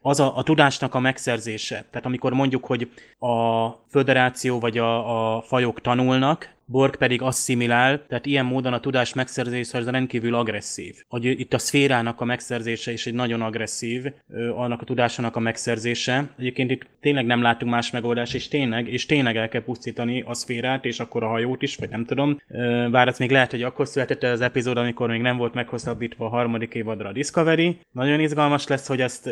az 0.00 0.20
a, 0.20 0.36
a 0.36 0.42
tudásnak 0.42 0.94
a 0.94 1.00
megszerzése. 1.00 1.84
Tehát 1.90 2.06
amikor 2.06 2.32
mondjuk, 2.32 2.66
hogy 2.66 2.90
a 3.18 3.68
föderáció 3.90 4.58
vagy 4.58 4.78
a, 4.78 5.36
a 5.36 5.42
fajok 5.42 5.80
tanulnak, 5.80 6.56
Borg 6.70 6.96
pedig 6.96 7.22
asszimilál, 7.22 8.06
tehát 8.08 8.26
ilyen 8.26 8.44
módon 8.44 8.72
a 8.72 8.80
tudás 8.80 9.14
megszerzése 9.14 9.78
az 9.78 9.88
rendkívül 9.88 10.34
agresszív. 10.34 10.94
Hogy 11.08 11.24
itt 11.24 11.54
a 11.54 11.58
szférának 11.58 12.20
a 12.20 12.24
megszerzése 12.24 12.92
is 12.92 13.06
egy 13.06 13.14
nagyon 13.14 13.42
agresszív, 13.42 14.04
annak 14.56 14.80
a 14.80 14.84
tudásának 14.84 15.36
a 15.36 15.40
megszerzése. 15.40 16.30
Egyébként 16.38 16.70
itt 16.70 16.86
tényleg 17.00 17.26
nem 17.26 17.42
látunk 17.42 17.72
más 17.72 17.90
megoldást, 17.90 18.34
és 18.34 18.48
tényleg, 18.48 18.88
és 18.88 19.06
tényleg 19.06 19.36
el 19.36 19.48
kell 19.48 19.62
pusztítani 19.62 20.22
a 20.26 20.34
szférát, 20.34 20.84
és 20.84 21.00
akkor 21.00 21.22
a 21.22 21.28
hajót 21.28 21.62
is, 21.62 21.76
vagy 21.76 21.88
nem 21.88 22.04
tudom. 22.04 22.40
Bár 22.90 23.08
ez 23.08 23.18
még 23.18 23.30
lehet, 23.30 23.50
hogy 23.50 23.62
akkor 23.62 23.86
született 23.86 24.22
az 24.22 24.40
epizód, 24.40 24.76
amikor 24.76 25.08
még 25.08 25.20
nem 25.20 25.36
volt 25.36 25.54
meghosszabbítva 25.54 26.24
a 26.24 26.28
harmadik 26.28 26.74
évadra 26.74 27.08
a 27.08 27.12
Discovery. 27.12 27.78
Nagyon 27.92 28.20
izgalmas 28.20 28.66
lesz, 28.66 28.86
hogy 28.86 29.00
ezt 29.00 29.30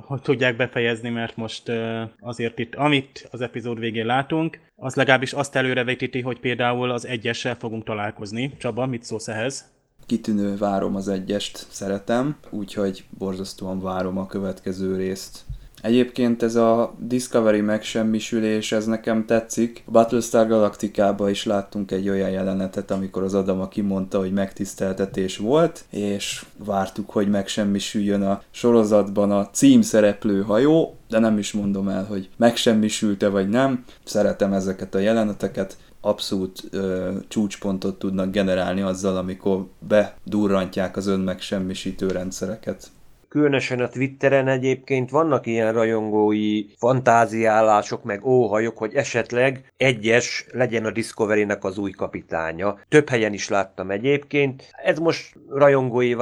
hogy 0.00 0.20
tudják 0.20 0.56
befejezni, 0.56 1.10
mert 1.10 1.36
most 1.36 1.72
azért 2.20 2.58
itt, 2.58 2.74
amit 2.74 3.28
az 3.30 3.40
epizód 3.40 3.78
végén 3.78 4.06
látunk, 4.06 4.58
az 4.76 4.94
legalábbis 4.94 5.32
azt 5.32 5.56
előrevetíti, 5.56 6.20
hogy 6.20 6.40
például 6.40 6.90
az 6.90 7.06
egyessel 7.06 7.54
fogunk 7.54 7.84
találkozni. 7.84 8.56
Csaba, 8.58 8.86
mit 8.86 9.04
szólsz 9.04 9.28
ehhez? 9.28 9.64
Kitűnő, 10.06 10.56
várom 10.56 10.96
az 10.96 11.08
egyest, 11.08 11.66
szeretem, 11.70 12.36
úgyhogy 12.50 13.04
borzasztóan 13.18 13.80
várom 13.80 14.18
a 14.18 14.26
következő 14.26 14.96
részt. 14.96 15.44
Egyébként 15.84 16.42
ez 16.42 16.54
a 16.54 16.94
Discovery 16.98 17.60
megsemmisülés, 17.60 18.72
ez 18.72 18.86
nekem 18.86 19.26
tetszik. 19.26 19.82
A 19.86 19.90
Battlestar 19.90 20.46
Galacticában 20.46 21.30
is 21.30 21.44
láttunk 21.44 21.90
egy 21.90 22.08
olyan 22.08 22.30
jelenetet, 22.30 22.90
amikor 22.90 23.22
az 23.22 23.34
Adama 23.34 23.68
kimondta, 23.68 24.18
hogy 24.18 24.32
megtiszteltetés 24.32 25.36
volt, 25.36 25.84
és 25.90 26.44
vártuk, 26.64 27.10
hogy 27.10 27.28
megsemmisüljön 27.28 28.22
a 28.22 28.42
sorozatban 28.50 29.30
a 29.30 29.50
címszereplő 29.50 30.42
hajó, 30.42 30.96
de 31.08 31.18
nem 31.18 31.38
is 31.38 31.52
mondom 31.52 31.88
el, 31.88 32.04
hogy 32.04 32.28
megsemmisült-e 32.36 33.28
vagy 33.28 33.48
nem. 33.48 33.84
Szeretem 34.04 34.52
ezeket 34.52 34.94
a 34.94 34.98
jeleneteket, 34.98 35.76
abszolút 36.00 36.62
ö, 36.70 37.12
csúcspontot 37.28 37.98
tudnak 37.98 38.30
generálni 38.30 38.80
azzal, 38.80 39.16
amikor 39.16 39.66
bedurrantják 39.88 40.96
az 40.96 41.06
önmegsemmisítő 41.06 42.06
rendszereket. 42.08 42.86
Különösen 43.34 43.80
a 43.80 43.88
Twitteren 43.88 44.48
egyébként 44.48 45.10
vannak 45.10 45.46
ilyen 45.46 45.72
rajongói 45.72 46.64
fantáziálások, 46.76 48.04
meg 48.04 48.24
óhajok, 48.24 48.78
hogy 48.78 48.94
esetleg 48.94 49.72
egyes 49.76 50.46
legyen 50.52 50.84
a 50.84 50.90
Discovery-nek 50.90 51.64
az 51.64 51.78
új 51.78 51.90
kapitánya. 51.90 52.78
Több 52.88 53.08
helyen 53.08 53.32
is 53.32 53.48
láttam 53.48 53.90
egyébként. 53.90 54.70
Ez 54.84 54.98
most 54.98 55.36
rajongói 55.48 56.14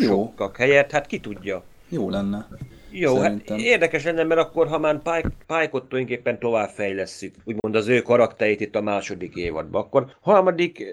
jó. 0.00 0.06
sokak 0.06 0.56
helyett, 0.56 0.90
hát 0.90 1.06
ki 1.06 1.20
tudja. 1.20 1.62
Jó 1.88 2.10
lenne. 2.10 2.46
Jó, 2.90 3.16
Szerintem. 3.16 3.56
hát 3.56 3.66
érdekes 3.66 4.04
lenne, 4.04 4.24
mert 4.24 4.40
akkor, 4.40 4.68
ha 4.68 4.78
már 4.78 5.02
Pike, 5.02 5.30
Pike-ot 5.46 5.88
tulajdonképpen 5.88 6.38
továbbfejlesszük, 6.38 7.34
úgymond 7.44 7.74
az 7.74 7.88
ő 7.88 8.02
karakterét 8.02 8.60
itt 8.60 8.74
a 8.74 8.80
második 8.80 9.34
évadban, 9.34 9.82
akkor 9.82 10.06
harmadik 10.20 10.84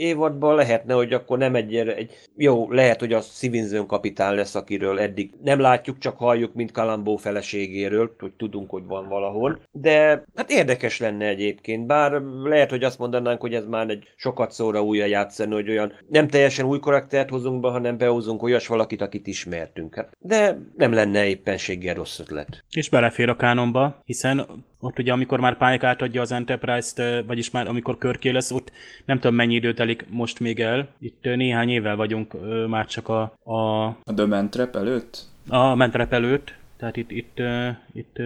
évadban 0.00 0.54
lehetne, 0.54 0.94
hogy 0.94 1.12
akkor 1.12 1.38
nem 1.38 1.54
egy, 1.54 1.76
egy 1.76 2.18
jó, 2.36 2.72
lehet, 2.72 3.00
hogy 3.00 3.12
a 3.12 3.20
Stevenson 3.20 3.86
kapitán 3.86 4.34
lesz, 4.34 4.54
akiről 4.54 5.00
eddig 5.00 5.30
nem 5.42 5.60
látjuk, 5.60 5.98
csak 5.98 6.18
halljuk, 6.18 6.54
mint 6.54 6.72
Kalambó 6.72 7.16
feleségéről, 7.16 8.14
hogy 8.18 8.32
tudunk, 8.32 8.70
hogy 8.70 8.84
van 8.86 9.08
valahol, 9.08 9.60
de 9.72 10.24
hát 10.34 10.50
érdekes 10.50 10.98
lenne 10.98 11.26
egyébként, 11.26 11.86
bár 11.86 12.22
lehet, 12.44 12.70
hogy 12.70 12.84
azt 12.84 12.98
mondanánk, 12.98 13.40
hogy 13.40 13.54
ez 13.54 13.66
már 13.66 13.88
egy 13.88 14.12
sokat 14.16 14.52
szóra 14.52 14.82
újra 14.82 15.04
játszani, 15.04 15.54
hogy 15.54 15.70
olyan 15.70 15.92
nem 16.08 16.28
teljesen 16.28 16.66
új 16.66 16.78
karaktert 16.78 17.30
hozunk 17.30 17.60
be, 17.60 17.68
hanem 17.68 17.98
behozunk 17.98 18.42
olyas 18.42 18.66
valakit, 18.66 19.00
akit 19.00 19.26
ismertünk. 19.26 19.94
Hát, 19.94 20.16
de 20.18 20.58
nem 20.76 20.92
lenne 20.92 21.26
éppenséggel 21.30 21.94
rossz 21.94 22.18
ötlet. 22.18 22.64
És 22.70 22.88
belefér 22.88 23.28
a 23.28 23.36
kánonba, 23.36 24.00
hiszen 24.04 24.46
ott 24.80 24.98
ugye 24.98 25.12
amikor 25.12 25.40
már 25.40 25.56
Pike 25.56 25.86
átadja 25.86 26.20
az 26.20 26.32
Enterprise-t, 26.32 27.24
vagyis 27.26 27.50
már 27.50 27.68
amikor 27.68 27.98
körké 27.98 28.30
lesz, 28.30 28.50
ott 28.50 28.72
nem 29.04 29.18
tudom 29.18 29.36
mennyi 29.36 29.54
idő 29.54 29.74
telik 29.74 30.06
most 30.08 30.40
még 30.40 30.60
el. 30.60 30.88
Itt 30.98 31.22
néhány 31.22 31.68
évvel 31.68 31.96
vagyunk 31.96 32.34
már 32.68 32.86
csak 32.86 33.08
a, 33.08 33.20
a, 33.44 33.86
A 33.86 34.14
The 34.14 34.26
Man 34.26 34.50
Trap 34.50 34.76
előtt? 34.76 35.28
a 35.48 35.74
mentrep 35.74 36.12
előtt, 36.12 36.54
tehát 36.76 36.96
itt, 36.96 37.10
itt, 37.10 37.38
ö, 37.38 37.68
itt 37.92 38.16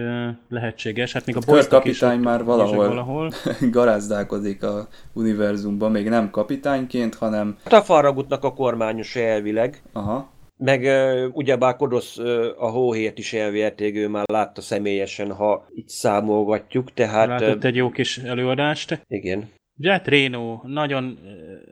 lehetséges. 0.49 1.13
Hát 1.13 1.25
még 1.25 1.35
a 1.35 1.39
Kirk 1.39 1.59
is 1.59 1.67
kapitány 1.67 2.19
már 2.19 2.43
valahol, 2.43 2.87
valahol. 2.87 3.31
garázdálkodik 3.71 4.63
a 4.63 4.87
univerzumban, 5.13 5.91
még 5.91 6.09
nem 6.09 6.29
kapitányként, 6.29 7.15
hanem 7.15 7.57
Hát 7.63 7.73
a 7.73 7.81
Farragutnak 7.81 8.43
a 8.43 8.53
kormányos 8.53 9.15
elvileg, 9.15 9.81
aha, 9.93 10.29
Meg 10.57 10.87
ugyebár 11.33 11.75
Kodosz 11.75 12.17
a 12.57 12.69
hóhért 12.69 13.17
is 13.17 13.33
elvérték, 13.33 13.95
ő 13.95 14.07
már 14.07 14.23
látta 14.31 14.61
személyesen, 14.61 15.31
ha 15.31 15.67
így 15.75 15.87
számolgatjuk, 15.87 16.93
tehát 16.93 17.27
Látott 17.27 17.63
egy 17.63 17.75
jó 17.75 17.89
kis 17.89 18.17
előadást. 18.17 19.01
igen. 19.07 19.49
Jet 19.77 20.07
Reno, 20.07 20.61
nagyon 20.63 21.19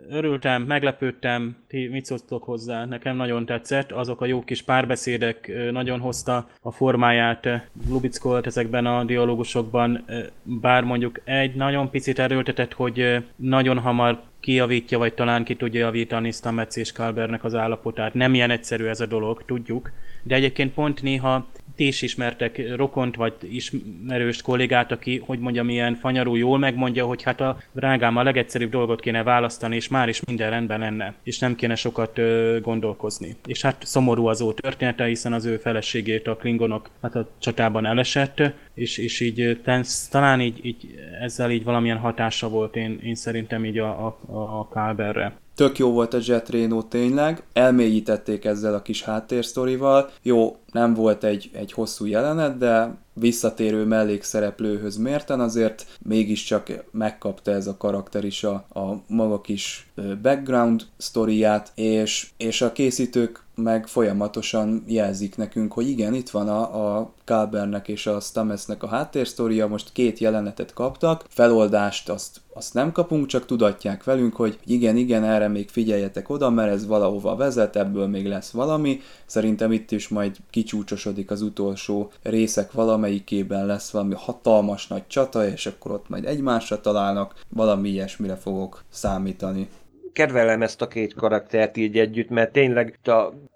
örültem, 0.10 0.64
meglepődtem, 0.64 1.56
ti 1.68 1.88
mit 1.88 2.06
szóltok 2.06 2.44
hozzá, 2.44 2.86
nekem 2.86 3.16
nagyon 3.16 3.46
tetszett, 3.46 3.92
azok 3.92 4.22
a 4.22 4.26
jó 4.26 4.44
kis 4.44 4.62
párbeszédek 4.62 5.52
nagyon 5.72 6.00
hozta 6.00 6.48
a 6.62 6.72
formáját 6.72 7.48
Lubickolt 7.90 8.46
ezekben 8.46 8.86
a 8.86 9.04
dialógusokban, 9.04 10.06
bár 10.44 10.84
mondjuk 10.84 11.22
egy 11.24 11.56
nagyon 11.56 11.90
picit 11.90 12.20
erőltetett, 12.20 12.74
hogy 12.74 13.24
nagyon 13.36 13.80
hamar 13.80 14.22
kijavítja, 14.44 14.98
vagy 14.98 15.14
talán 15.14 15.44
ki 15.44 15.56
tudja 15.56 15.80
javítani 15.80 16.32
Stamets 16.32 16.76
és 16.76 16.91
Kalbernek 16.91 17.44
az 17.44 17.56
állapotát. 17.56 18.14
Nem 18.14 18.34
ilyen 18.34 18.50
egyszerű 18.50 18.86
ez 18.86 19.00
a 19.00 19.06
dolog, 19.06 19.44
tudjuk, 19.46 19.91
de 20.24 20.36
egyébként 20.36 20.74
pont 20.74 21.02
néha 21.02 21.48
ti 21.76 21.88
is 21.88 22.01
ismertek 22.01 22.76
rokont, 22.76 23.15
vagy 23.15 23.34
ismerős 23.41 24.41
kollégát, 24.41 24.91
aki, 24.91 25.21
hogy 25.26 25.39
mondjam, 25.39 25.69
ilyen 25.69 25.95
fanyarú 25.95 26.36
jól 26.36 26.57
megmondja, 26.57 27.05
hogy 27.05 27.24
hát 27.24 27.41
a 27.41 27.57
drágám 27.71 28.17
a 28.17 28.24
legegyszerűbb 28.24 28.71
dolgot 28.71 28.99
kéne 28.99 29.24
választani, 29.24 29.76
és 29.76 29.88
már 29.88 30.09
is 30.09 30.24
minden 30.26 30.49
rendben 30.49 30.80
lenne, 30.80 31.13
és 31.24 31.39
nem 31.39 31.55
kéne 31.55 31.76
sokat 31.76 32.17
ö, 32.17 32.57
gondolkozni. 32.61 33.36
És 33.45 33.61
hát 33.61 33.86
szomorú 33.86 34.26
az 34.26 34.41
ő 34.41 34.53
története, 34.53 35.05
hiszen 35.05 35.34
az 35.34 35.45
ő 35.45 35.57
feleségét 35.57 36.28
a 36.28 36.36
klingonok 36.36 36.89
hát 37.01 37.15
a 37.15 37.30
csatában 37.39 37.86
elesett, 37.86 38.41
és, 38.74 38.97
és 38.97 39.19
így 39.19 39.41
ö, 39.41 39.55
ten- 39.55 39.86
talán 40.09 40.41
így, 40.41 40.65
így 40.65 40.95
ezzel 41.21 41.51
így 41.51 41.63
valamilyen 41.63 41.97
hatása 41.97 42.49
volt 42.49 42.76
én, 42.76 42.99
én 43.03 43.15
szerintem 43.15 43.65
így 43.65 43.78
a, 43.78 44.05
a, 44.05 44.39
a 44.59 44.67
Kálberre. 44.74 45.41
Tök 45.56 45.78
jó 45.78 45.91
volt 45.91 46.14
a 46.14 46.20
Jet 46.22 46.49
Reno 46.49 46.84
tényleg, 46.84 47.43
elmélyítették 47.54 48.45
ezzel 48.45 48.74
a 48.74 48.82
kis 48.82 49.04
háttérsztorival. 49.04 50.10
Jó, 50.22 50.58
nem 50.72 50.93
volt 50.93 51.24
egy, 51.24 51.49
egy 51.54 51.72
hosszú 51.72 52.06
jelenet, 52.06 52.58
de 52.58 52.95
visszatérő 53.14 53.86
mellékszereplőhöz 53.86 54.97
mérten 54.97 55.39
azért 55.39 55.86
mégiscsak 56.01 56.86
megkapta 56.91 57.51
ez 57.51 57.68
a 57.68 57.78
karakter 57.78 58.24
is 58.24 58.43
a, 58.43 58.54
a 58.54 59.01
maga 59.08 59.41
kis 59.41 59.89
background 60.22 60.84
sztoriát, 60.97 61.72
és, 61.76 62.30
és 62.38 62.62
a 62.62 62.72
készítők 62.72 63.43
meg 63.56 63.88
folyamatosan 63.88 64.84
jelzik 64.88 65.38
nekünk, 65.38 65.74
hogy 65.74 65.89
igen, 65.89 66.14
itt 66.14 66.30
van 66.30 66.49
a, 66.49 66.97
a 66.97 67.12
Kalbernek 67.26 67.88
és 67.88 68.08
a 68.08 68.20
Stametsnek 68.20 68.84
a 68.84 68.88
háttérsztoria, 68.88 69.68
most 69.68 69.91
két 69.91 70.20
jelenetet 70.20 70.74
kaptak, 70.74 71.26
feloldást 71.30 72.10
azt, 72.10 72.41
azt 72.54 72.74
nem 72.74 72.91
kapunk, 72.91 73.26
csak 73.26 73.45
tudatják 73.45 74.04
velünk, 74.04 74.36
hogy 74.36 74.60
igen, 74.66 74.95
igen, 74.95 75.24
erre 75.24 75.47
még 75.47 75.70
figyeljetek 75.70 76.30
oda, 76.30 76.49
mert 76.49 76.72
ez 76.72 76.88
valahova 76.88 77.36
vezet, 77.36 77.76
ebből 77.76 78.08
még 78.08 78.28
lesz 78.28 78.51
valami. 78.51 78.99
Szerintem 79.26 79.72
itt 79.72 79.91
is 79.91 80.08
majd 80.08 80.36
kicsúcsosodik 80.49 81.32
az 81.32 81.41
utolsó 81.41 82.12
részek 82.24 82.72
valamelyikében 82.72 83.66
lesz 83.66 83.89
valami 83.91 84.14
hatalmas 84.18 84.88
nagy 84.88 85.08
csata, 85.08 85.47
és 85.47 85.66
akkor 85.66 85.91
ott 85.91 86.10
majd 86.10 86.26
egymásra 86.26 86.82
találnak, 86.82 87.34
valami 87.49 87.89
ilyesmire 87.89 88.36
fogok 88.36 88.84
számítani 88.89 89.68
kedvelem 90.14 90.61
ezt 90.61 90.82
a 90.82 90.88
két 90.88 91.14
karaktert 91.14 91.78
így 91.78 91.97
együtt, 91.99 92.30
mert 92.30 92.51
tényleg 92.51 92.99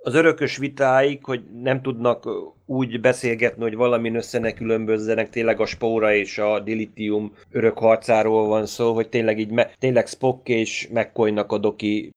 az 0.01 0.13
örökös 0.13 0.57
vitáik, 0.57 1.25
hogy 1.25 1.43
nem 1.61 1.81
tudnak 1.81 2.29
úgy 2.65 3.01
beszélgetni, 3.01 3.61
hogy 3.63 3.75
valamin 3.75 4.15
össze 4.15 4.39
ne 4.39 4.51
különbözzenek, 4.51 5.29
tényleg 5.29 5.59
a 5.59 5.65
spóra 5.65 6.13
és 6.13 6.37
a 6.37 6.59
dilitium 6.59 7.33
örök 7.51 7.77
harcáról 7.77 8.47
van 8.47 8.65
szó, 8.65 8.93
hogy 8.93 9.09
tényleg 9.09 9.39
így, 9.39 9.51
me, 9.51 9.69
tényleg 9.79 10.07
Spock 10.07 10.47
és 10.47 10.87
McCoy-nak 10.93 11.51
a 11.51 11.57
doki 11.57 12.11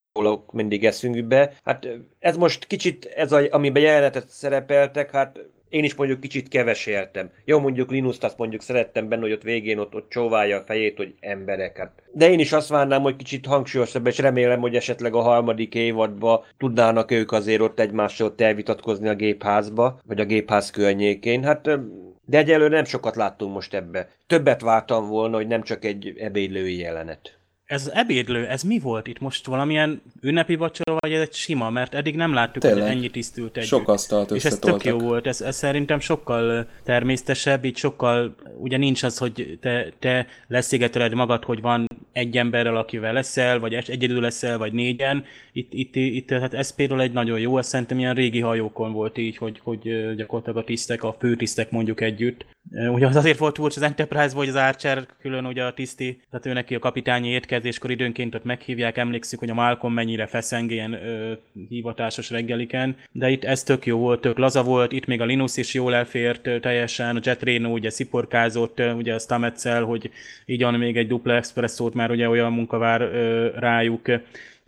mindig 0.53 0.85
eszünkbe. 0.85 1.53
Hát 1.65 1.89
ez 2.19 2.37
most 2.37 2.67
kicsit, 2.67 3.05
ez 3.05 3.33
a, 3.33 3.43
amiben 3.51 3.83
jelenetet 3.83 4.29
szerepeltek, 4.29 5.11
hát 5.11 5.39
én 5.71 5.85
is 5.85 5.95
mondjuk 5.95 6.21
kicsit 6.21 6.49
keveséltem. 6.49 7.31
Jó, 7.45 7.61
mondjuk 7.61 7.91
Linus-t 7.91 8.25
azt 8.25 8.39
mondjuk 8.39 8.63
szerettem 8.63 9.09
benne, 9.09 9.23
hogy 9.23 9.33
ott 9.33 9.43
végén 9.43 9.79
ott, 9.79 9.95
ott 9.95 10.09
csóválja 10.09 10.57
a 10.57 10.65
fejét, 10.67 10.97
hogy 10.97 11.15
emberek. 11.21 11.77
Hát. 11.79 11.93
De 12.13 12.31
én 12.31 12.39
is 12.39 12.53
azt 12.53 12.69
várnám, 12.69 13.03
hogy 13.03 13.17
kicsit 13.17 13.47
hangsúlyosabb, 13.47 14.07
és 14.07 14.19
remélem, 14.19 14.61
hogy 14.61 14.77
esetleg 14.77 15.15
a 15.15 15.21
harmadik 15.21 15.75
évadban 15.75 16.41
tudnának 16.59 17.11
ők 17.11 17.33
azért 17.33 17.61
ott 17.61 17.81
egymással 17.81 18.35
elvitatkozni 18.37 19.09
a 19.09 19.15
gépházba, 19.15 20.01
vagy 20.07 20.21
a 20.21 20.25
gépház 20.25 20.71
környékén. 20.71 21.45
Hát 21.45 21.69
de 22.27 22.39
egyelőre 22.39 22.75
nem 22.75 22.85
sokat 22.85 23.17
láttunk 23.17 23.53
most 23.55 23.75
ebbe. 23.75 24.09
Többet 24.27 24.61
vártam 24.61 25.09
volna, 25.09 25.37
hogy 25.37 25.47
nem 25.47 25.63
csak 25.63 25.85
egy 25.85 26.15
ebédlői 26.19 26.79
jelenet. 26.79 27.40
Ez 27.71 27.87
az 27.87 27.93
ebédlő, 27.95 28.47
ez 28.47 28.63
mi 28.63 28.79
volt 28.79 29.07
itt 29.07 29.19
most? 29.21 29.47
Valamilyen 29.47 30.03
ünnepi 30.21 30.57
vacsora, 30.57 30.97
vagy 30.99 31.13
ez 31.13 31.21
egy 31.21 31.33
sima? 31.33 31.71
Mert 31.71 31.95
eddig 31.95 32.17
nem 32.17 32.33
láttuk, 32.33 32.63
Tényleg. 32.63 32.83
hogy 32.83 32.91
ennyi 32.91 33.09
tisztült 33.09 33.57
együtt. 33.57 33.69
Sok 33.69 33.89
asztalt 33.89 34.31
És 34.31 34.45
ez 34.45 34.59
tök 34.59 34.85
jó 34.85 34.99
volt, 34.99 35.27
ez, 35.27 35.41
ez 35.41 35.57
szerintem 35.57 36.01
sokkal 36.01 36.67
természetesebb, 36.85 37.65
így 37.65 37.77
sokkal, 37.77 38.35
ugye 38.59 38.77
nincs 38.77 39.03
az, 39.03 39.19
hogy 39.19 39.59
te, 39.61 39.87
te 39.99 40.27
leszigeteled 40.47 41.15
magad, 41.15 41.45
hogy 41.45 41.61
van 41.61 41.87
egy 42.13 42.37
emberrel, 42.37 42.77
akivel 42.77 43.13
leszel, 43.13 43.59
vagy 43.59 43.75
egy- 43.75 43.91
egyedül 43.91 44.21
leszel, 44.21 44.59
vagy 44.59 44.73
négyen. 44.73 45.25
Itt, 45.53 45.73
itt, 45.73 45.97
itt 45.97 46.31
hát 46.31 46.55
ez 46.55 46.75
például 46.75 47.01
egy 47.01 47.13
nagyon 47.13 47.39
jó, 47.41 47.59
ez 47.59 47.67
szerintem 47.67 47.99
ilyen 47.99 48.15
régi 48.15 48.41
hajókon 48.41 48.93
volt 48.93 49.19
így, 49.19 49.37
hogy, 49.37 49.61
hogy 49.63 50.15
gyakorlatilag 50.17 50.59
a 50.59 50.65
tisztek, 50.65 51.03
a 51.03 51.17
főtisztek 51.19 51.71
mondjuk 51.71 52.01
együtt. 52.01 52.47
Ugye 52.93 53.07
az 53.07 53.17
azért 53.17 53.39
volt 53.39 53.57
furcsa 53.57 53.81
az 53.81 53.87
Enterprise, 53.87 54.35
hogy 54.35 54.49
az 54.49 54.55
Archer 54.55 55.07
külön 55.21 55.47
ugye 55.47 55.65
a 55.65 55.73
tiszti, 55.73 56.21
tehát 56.31 56.47
ő 56.47 56.53
neki 56.53 56.75
a 56.75 56.79
kapitányi 56.79 57.29
étkezéskor 57.61 57.91
időnként 57.91 58.35
ott 58.35 58.45
meghívják, 58.45 58.97
emlékszik, 58.97 59.39
hogy 59.39 59.51
a 59.51 59.55
Malcolm 59.55 59.93
mennyire 59.93 60.27
feszeng 60.27 60.71
ilyen 60.71 60.93
ö, 60.93 61.33
hivatásos 61.69 62.31
reggeliken, 62.31 62.97
de 63.13 63.31
itt 63.31 63.45
ez 63.45 63.63
tök 63.63 63.87
jó 63.87 63.99
volt, 63.99 64.21
tök 64.21 64.39
laza 64.39 64.63
volt, 64.63 64.93
itt 64.93 65.07
még 65.07 65.21
a 65.21 65.25
Linus 65.25 65.57
is 65.57 65.75
jól 65.75 65.95
elfért 65.95 66.61
teljesen, 66.61 67.17
a 67.17 67.21
Jet 67.23 67.43
Reno 67.43 67.69
ugye 67.69 67.91
sziporkázott, 67.91 68.83
ugye 68.97 69.15
a 69.15 69.19
Stametszel, 69.19 69.85
hogy 69.85 70.11
így 70.47 70.63
van 70.63 70.75
még 70.75 70.97
egy 70.97 71.07
dupla 71.07 71.35
expresszót, 71.35 71.95
már 71.95 72.11
ugye 72.11 72.29
olyan 72.29 72.53
munka 72.53 72.79
vár 72.79 73.01
ö, 73.01 73.51
rájuk, 73.59 74.03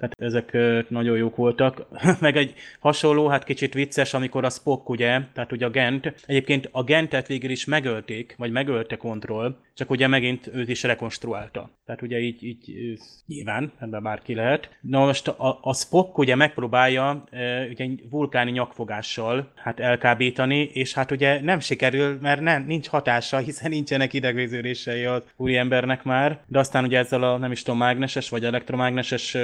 tehát 0.03 0.17
ezek 0.19 0.57
nagyon 0.89 1.17
jók 1.17 1.37
voltak. 1.37 1.87
Meg 2.21 2.37
egy 2.37 2.55
hasonló, 2.81 3.29
hát 3.29 3.45
kicsit 3.45 3.75
vicces, 3.75 4.15
amikor 4.15 4.45
a 4.45 4.51
Spock 4.51 4.89
ugye, 4.89 5.21
tehát 5.33 5.53
ugye 5.53 5.67
a 5.67 5.71
Gent, 5.71 6.15
egyébként 6.27 6.69
a 6.73 6.83
Gentet 6.83 7.27
végül 7.27 7.51
is 7.51 7.65
megölték, 7.65 8.35
vagy 8.39 8.51
megölte 8.51 8.97
kontroll, 8.97 9.57
csak 9.75 9.91
ugye 9.91 10.07
megint 10.07 10.47
őt 10.55 10.69
is 10.69 10.83
rekonstruálta. 10.83 11.71
Tehát 11.87 12.03
ugye 12.03 12.19
így, 12.19 12.45
így 12.45 12.99
nyilván, 13.27 13.73
ebben 13.81 14.03
bárki 14.03 14.35
lehet. 14.35 14.71
Na 14.81 15.05
most 15.05 15.29
a, 15.29 15.59
a 15.63 15.75
Spock 15.75 16.19
ugye 16.19 16.35
megpróbálja 16.35 17.25
e, 17.31 17.67
ugye 17.67 17.89
vulkáni 18.11 18.51
nyakfogással 18.51 19.53
hát 19.55 19.81
elkábítani, 19.81 20.71
és 20.73 20.95
hát 20.95 21.11
ugye 21.11 21.41
nem 21.41 21.61
sikerül, 21.61 22.19
mert 22.21 22.41
nem, 22.41 22.65
nincs 22.67 22.89
hatása, 22.89 23.39
hiszen 23.39 23.71
nincsenek 23.71 24.13
idegvéződései 24.13 25.05
az 25.05 25.23
úriembernek 25.37 26.03
már, 26.03 26.41
de 26.47 26.59
aztán 26.59 26.85
ugye 26.85 26.99
ezzel 26.99 27.23
a 27.23 27.37
nem 27.37 27.53
is 27.53 27.63
tudom, 27.63 27.79
mágneses 27.79 28.29
vagy 28.29 28.45
elektromágneses 28.45 29.37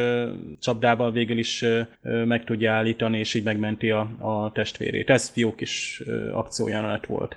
csapdával 0.58 1.12
végül 1.12 1.38
is 1.38 1.64
meg 2.02 2.44
tudja 2.44 2.72
állítani, 2.72 3.18
és 3.18 3.34
így 3.34 3.44
megmenti 3.44 3.90
a, 3.90 4.00
a 4.18 4.52
testvérét. 4.52 5.10
Ez 5.10 5.28
fiók 5.28 5.60
is 5.60 6.02
e, 6.06 6.36
akciójelenet 6.36 7.06
volt. 7.06 7.36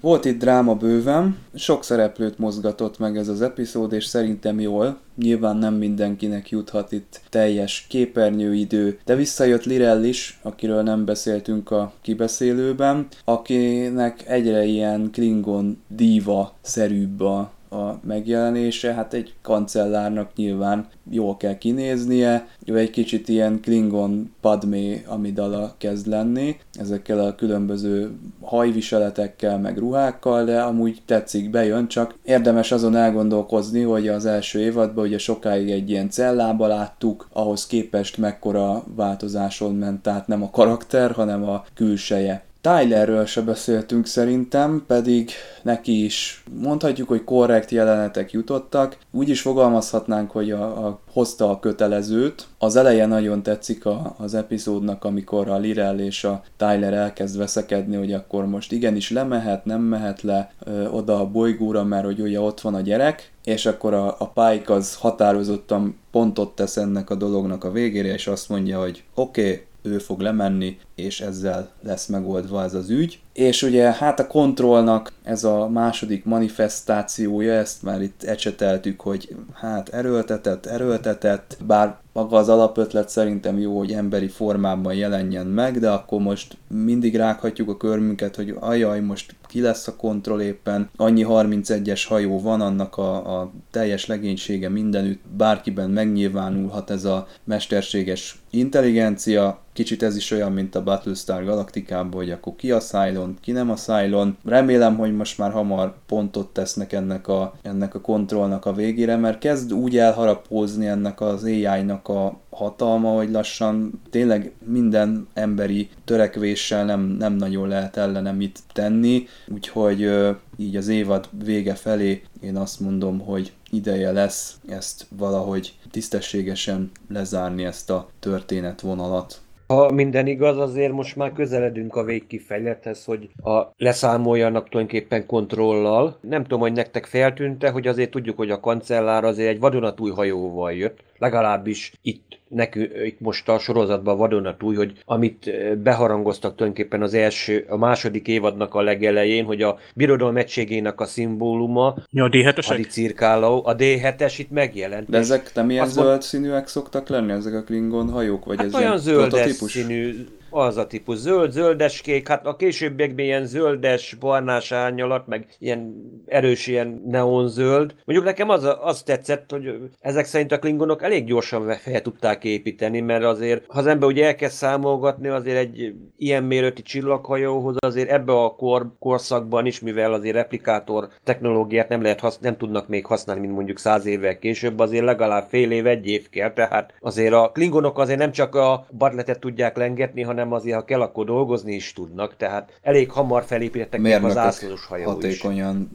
Volt 0.00 0.24
itt 0.24 0.38
dráma 0.38 0.74
bőven, 0.74 1.36
sok 1.54 1.84
szereplőt 1.84 2.38
mozgatott 2.38 2.98
meg 2.98 3.16
ez 3.16 3.28
az 3.28 3.42
epizód, 3.42 3.92
és 3.92 4.04
szerintem 4.04 4.60
jól. 4.60 4.98
Nyilván 5.16 5.56
nem 5.56 5.74
mindenkinek 5.74 6.50
juthat 6.50 6.92
itt 6.92 7.20
teljes 7.28 7.86
képernyőidő, 7.88 8.98
de 9.04 9.14
visszajött 9.14 9.64
Lirell 9.64 10.04
is, 10.04 10.38
akiről 10.42 10.82
nem 10.82 11.04
beszéltünk 11.04 11.70
a 11.70 11.92
kibeszélőben, 12.00 13.06
akinek 13.24 14.28
egyre 14.28 14.64
ilyen 14.64 15.10
Klingon 15.12 15.82
diva 15.88 16.54
szerűbb 16.60 17.20
a 17.20 17.50
a 17.70 17.98
megjelenése, 18.02 18.92
hát 18.94 19.14
egy 19.14 19.34
kancellárnak 19.42 20.30
nyilván 20.36 20.88
jól 21.10 21.36
kell 21.36 21.58
kinéznie, 21.58 22.48
ő 22.64 22.78
egy 22.78 22.90
kicsit 22.90 23.28
ilyen 23.28 23.60
Klingon 23.60 24.34
Padmé 24.40 25.04
amidala 25.06 25.74
kezd 25.78 26.06
lenni, 26.06 26.56
ezekkel 26.72 27.18
a 27.18 27.34
különböző 27.34 28.10
hajviseletekkel, 28.40 29.58
meg 29.58 29.78
ruhákkal, 29.78 30.44
de 30.44 30.60
amúgy 30.60 31.02
tetszik, 31.06 31.50
bejön, 31.50 31.88
csak 31.88 32.14
érdemes 32.22 32.72
azon 32.72 32.96
elgondolkozni, 32.96 33.82
hogy 33.82 34.08
az 34.08 34.26
első 34.26 34.60
évadban 34.60 35.04
ugye 35.04 35.18
sokáig 35.18 35.70
egy 35.70 35.90
ilyen 35.90 36.10
cellába 36.10 36.66
láttuk, 36.66 37.28
ahhoz 37.32 37.66
képest 37.66 38.18
mekkora 38.18 38.84
változáson 38.96 39.74
ment 39.74 40.06
át 40.06 40.26
nem 40.26 40.42
a 40.42 40.50
karakter, 40.50 41.10
hanem 41.10 41.48
a 41.48 41.64
külseje. 41.74 42.48
Tylerről 42.60 43.26
se 43.26 43.40
beszéltünk 43.40 44.06
szerintem, 44.06 44.84
pedig 44.86 45.30
neki 45.62 46.04
is 46.04 46.44
mondhatjuk, 46.60 47.08
hogy 47.08 47.24
korrekt 47.24 47.70
jelenetek 47.70 48.32
jutottak. 48.32 48.96
Úgy 49.10 49.28
is 49.28 49.40
fogalmazhatnánk, 49.40 50.30
hogy 50.30 50.50
a, 50.50 50.86
a 50.86 51.00
hozta 51.12 51.50
a 51.50 51.60
kötelezőt. 51.60 52.46
Az 52.58 52.76
eleje 52.76 53.06
nagyon 53.06 53.42
tetszik 53.42 53.86
a, 53.86 54.14
az 54.18 54.34
epizódnak, 54.34 55.04
amikor 55.04 55.48
a 55.48 55.58
Lirel 55.58 56.00
és 56.00 56.24
a 56.24 56.42
Tyler 56.56 56.92
elkezd 56.92 57.38
veszekedni, 57.38 57.96
hogy 57.96 58.12
akkor 58.12 58.46
most 58.46 58.72
igenis 58.72 59.10
lemehet, 59.10 59.64
nem 59.64 59.80
mehet 59.80 60.22
le 60.22 60.52
ö, 60.64 60.88
oda 60.88 61.20
a 61.20 61.26
bolygóra, 61.26 61.84
mert 61.84 62.04
hogy 62.04 62.20
ugye 62.20 62.40
ott 62.40 62.60
van 62.60 62.74
a 62.74 62.80
gyerek, 62.80 63.32
és 63.44 63.66
akkor 63.66 63.94
a, 63.94 64.16
a 64.18 64.28
Pike 64.28 64.72
az 64.72 64.94
határozottan 64.94 65.98
pontot 66.10 66.54
tesz 66.54 66.76
ennek 66.76 67.10
a 67.10 67.14
dolognak 67.14 67.64
a 67.64 67.70
végére, 67.70 68.12
és 68.12 68.26
azt 68.26 68.48
mondja, 68.48 68.80
hogy 68.80 69.04
oké, 69.14 69.50
okay, 69.50 69.62
ő 69.82 69.98
fog 69.98 70.20
lemenni, 70.20 70.78
és 70.94 71.20
ezzel 71.20 71.70
lesz 71.82 72.06
megoldva 72.06 72.62
ez 72.62 72.74
az 72.74 72.90
ügy. 72.90 73.20
És 73.32 73.62
ugye 73.62 73.92
hát 73.92 74.20
a 74.20 74.26
kontrollnak 74.26 75.12
ez 75.22 75.44
a 75.44 75.68
második 75.68 76.24
manifestációja, 76.24 77.52
ezt 77.52 77.82
már 77.82 78.02
itt 78.02 78.22
ecseteltük, 78.22 79.00
hogy 79.00 79.36
hát 79.52 79.88
erőltetett, 79.88 80.66
erőltetett, 80.66 81.56
bár 81.66 81.98
maga 82.12 82.36
az 82.36 82.48
alapötlet 82.48 83.08
szerintem 83.08 83.58
jó, 83.58 83.78
hogy 83.78 83.92
emberi 83.92 84.28
formában 84.28 84.94
jelenjen 84.94 85.46
meg, 85.46 85.78
de 85.78 85.90
akkor 85.90 86.20
most 86.20 86.56
mindig 86.68 87.16
rághatjuk 87.16 87.68
a 87.68 87.76
körmünket, 87.76 88.36
hogy 88.36 88.56
ajaj, 88.60 89.00
most 89.00 89.34
ki 89.50 89.60
lesz 89.60 89.86
a 89.86 89.96
kontroll 89.96 90.40
éppen, 90.40 90.90
annyi 90.96 91.26
31-es 91.28 92.04
hajó 92.08 92.40
van, 92.40 92.60
annak 92.60 92.96
a, 92.96 93.40
a 93.40 93.50
teljes 93.70 94.06
legénysége 94.06 94.68
mindenütt, 94.68 95.22
bárkiben 95.36 95.90
megnyilvánulhat 95.90 96.90
ez 96.90 97.04
a 97.04 97.26
mesterséges 97.44 98.42
intelligencia, 98.50 99.60
kicsit 99.72 100.02
ez 100.02 100.16
is 100.16 100.30
olyan, 100.30 100.52
mint 100.52 100.74
a 100.74 100.82
Battlestar 100.82 101.44
Galacticában, 101.44 102.12
hogy 102.12 102.30
akkor 102.30 102.56
ki 102.56 102.70
a 102.70 102.78
Cylon, 102.78 103.36
ki 103.40 103.52
nem 103.52 103.70
a 103.70 103.74
Cylon. 103.74 104.36
Remélem, 104.44 104.96
hogy 104.96 105.16
most 105.16 105.38
már 105.38 105.50
hamar 105.50 105.94
pontot 106.06 106.52
tesznek 106.52 106.92
ennek 106.92 107.28
a, 107.28 107.54
ennek 107.62 107.94
a 107.94 108.00
kontrollnak 108.00 108.66
a 108.66 108.72
végére, 108.72 109.16
mert 109.16 109.38
kezd 109.38 109.72
úgy 109.72 109.98
elharapózni 109.98 110.86
ennek 110.86 111.20
az 111.20 111.44
AI-nak 111.44 112.08
a 112.08 112.40
hatalma, 112.50 113.10
hogy 113.10 113.30
lassan 113.30 114.00
tényleg 114.10 114.52
minden 114.64 115.28
emberi 115.34 115.88
törekvéssel 116.04 116.84
nem, 116.84 117.00
nem 117.00 117.32
nagyon 117.32 117.68
lehet 117.68 117.96
ellene 117.96 118.32
mit 118.32 118.58
tenni, 118.72 119.26
úgyhogy 119.48 120.10
így 120.56 120.76
az 120.76 120.88
évad 120.88 121.28
vége 121.44 121.74
felé 121.74 122.22
én 122.40 122.56
azt 122.56 122.80
mondom, 122.80 123.18
hogy 123.18 123.52
ideje 123.70 124.12
lesz 124.12 124.60
ezt 124.68 125.06
valahogy 125.16 125.74
tisztességesen 125.90 126.90
lezárni 127.08 127.64
ezt 127.64 127.90
a 127.90 128.08
történetvonalat. 128.20 129.40
Ha 129.66 129.90
minden 129.90 130.26
igaz, 130.26 130.58
azért 130.58 130.92
most 130.92 131.16
már 131.16 131.32
közeledünk 131.32 131.96
a 131.96 132.04
végkifejlethez, 132.04 133.04
hogy 133.04 133.30
a 133.42 133.62
leszámoljanak 133.76 134.68
tulajdonképpen 134.68 135.26
kontrollal. 135.26 136.18
Nem 136.20 136.42
tudom, 136.42 136.60
hogy 136.60 136.72
nektek 136.72 137.06
feltűnte, 137.06 137.70
hogy 137.70 137.86
azért 137.86 138.10
tudjuk, 138.10 138.36
hogy 138.36 138.50
a 138.50 138.60
kancellár 138.60 139.24
azért 139.24 139.48
egy 139.48 139.60
vadonatúj 139.60 140.10
hajóval 140.10 140.72
jött, 140.72 140.98
legalábbis 141.18 141.92
itt 142.02 142.39
nekünk 142.50 142.90
itt 143.04 143.20
most 143.20 143.48
a 143.48 143.58
sorozatban 143.58 144.16
vadonatúj, 144.16 144.74
hogy 144.74 144.92
amit 145.04 145.50
beharangoztak 145.78 146.54
tulajdonképpen 146.54 147.02
az 147.02 147.14
első, 147.14 147.66
a 147.68 147.76
második 147.76 148.28
évadnak 148.28 148.74
a 148.74 148.80
legelején, 148.80 149.44
hogy 149.44 149.62
a 149.62 149.78
birodalom 149.94 150.36
egységének 150.36 151.00
a 151.00 151.04
szimbóluma, 151.04 151.94
ja, 152.10 152.24
a 152.24 152.28
D7-esek? 152.28 152.86
a 152.86 152.90
cirkáló, 152.90 153.62
a 153.66 153.76
D7-es 153.76 154.34
itt 154.36 154.50
megjelent. 154.50 155.08
De 155.08 155.18
ezek 155.18 155.50
nem 155.54 155.70
ilyen 155.70 155.86
zöld 155.86 156.06
mond... 156.06 156.22
színűek 156.22 156.66
szoktak 156.66 157.08
lenni, 157.08 157.32
ezek 157.32 157.54
a 157.54 157.62
Klingon 157.62 158.10
hajók? 158.10 158.44
Vagy 158.44 158.56
hát 158.56 158.66
ez 158.66 158.74
olyan 158.74 158.98
zöldes 158.98 159.50
színű, 159.50 160.26
az 160.50 160.76
a 160.76 160.86
típus 160.86 161.18
zöld, 161.18 161.50
zöldeskék, 161.50 162.28
hát 162.28 162.46
a 162.46 162.56
későbbiekben 162.56 163.24
ilyen 163.24 163.46
zöldes, 163.46 164.16
barnás 164.20 164.72
árnyalat, 164.72 165.26
meg 165.26 165.46
ilyen 165.58 165.94
erős 166.26 166.66
ilyen 166.66 167.02
neonzöld. 167.06 167.94
Mondjuk 168.04 168.28
nekem 168.28 168.48
az, 168.48 168.68
az 168.80 169.02
tetszett, 169.02 169.50
hogy 169.50 169.90
ezek 170.00 170.24
szerint 170.24 170.52
a 170.52 170.58
klingonok 170.58 171.02
elég 171.02 171.24
gyorsan 171.24 171.68
fel 171.72 172.02
tudták 172.02 172.44
építeni, 172.44 173.00
mert 173.00 173.24
azért, 173.24 173.64
ha 173.68 173.78
az 173.78 173.86
ember 173.86 174.08
ugye 174.08 174.26
elkezd 174.26 174.54
számolgatni, 174.54 175.28
azért 175.28 175.58
egy 175.58 175.94
ilyen 176.16 176.44
méretű 176.44 176.82
csillaghajóhoz 176.82 177.76
azért 177.78 178.10
ebbe 178.10 178.32
a 178.32 178.54
kor, 178.54 178.92
korszakban 178.98 179.66
is, 179.66 179.80
mivel 179.80 180.12
azért 180.12 180.34
replikátor 180.34 181.08
technológiát 181.24 181.88
nem 181.88 182.02
lehet 182.02 182.20
hasz, 182.20 182.38
nem 182.38 182.56
tudnak 182.56 182.88
még 182.88 183.06
használni, 183.06 183.40
mint 183.40 183.54
mondjuk 183.54 183.78
száz 183.78 184.06
évvel 184.06 184.38
később, 184.38 184.78
azért 184.78 185.04
legalább 185.04 185.46
fél 185.48 185.70
év, 185.70 185.86
egy 185.86 186.06
év 186.06 186.28
kell, 186.28 186.52
tehát 186.52 186.94
azért 187.00 187.32
a 187.32 187.50
klingonok 187.52 187.98
azért 187.98 188.18
nem 188.18 188.32
csak 188.32 188.54
a 188.54 188.86
badletet 188.98 189.40
tudják 189.40 189.76
lengetni, 189.76 190.22
hanem 190.22 190.39
hanem 190.40 190.54
azért, 190.54 190.76
ha 190.76 190.84
kell, 190.84 191.00
akkor 191.00 191.24
dolgozni 191.24 191.74
is 191.74 191.92
tudnak, 191.92 192.36
tehát 192.36 192.78
elég 192.82 193.10
hamar 193.10 193.42
felépítettek 193.42 194.00
meg 194.00 194.24
az 194.24 194.36
ászlós 194.36 194.86
hajó 194.86 195.18
is. 195.20 195.44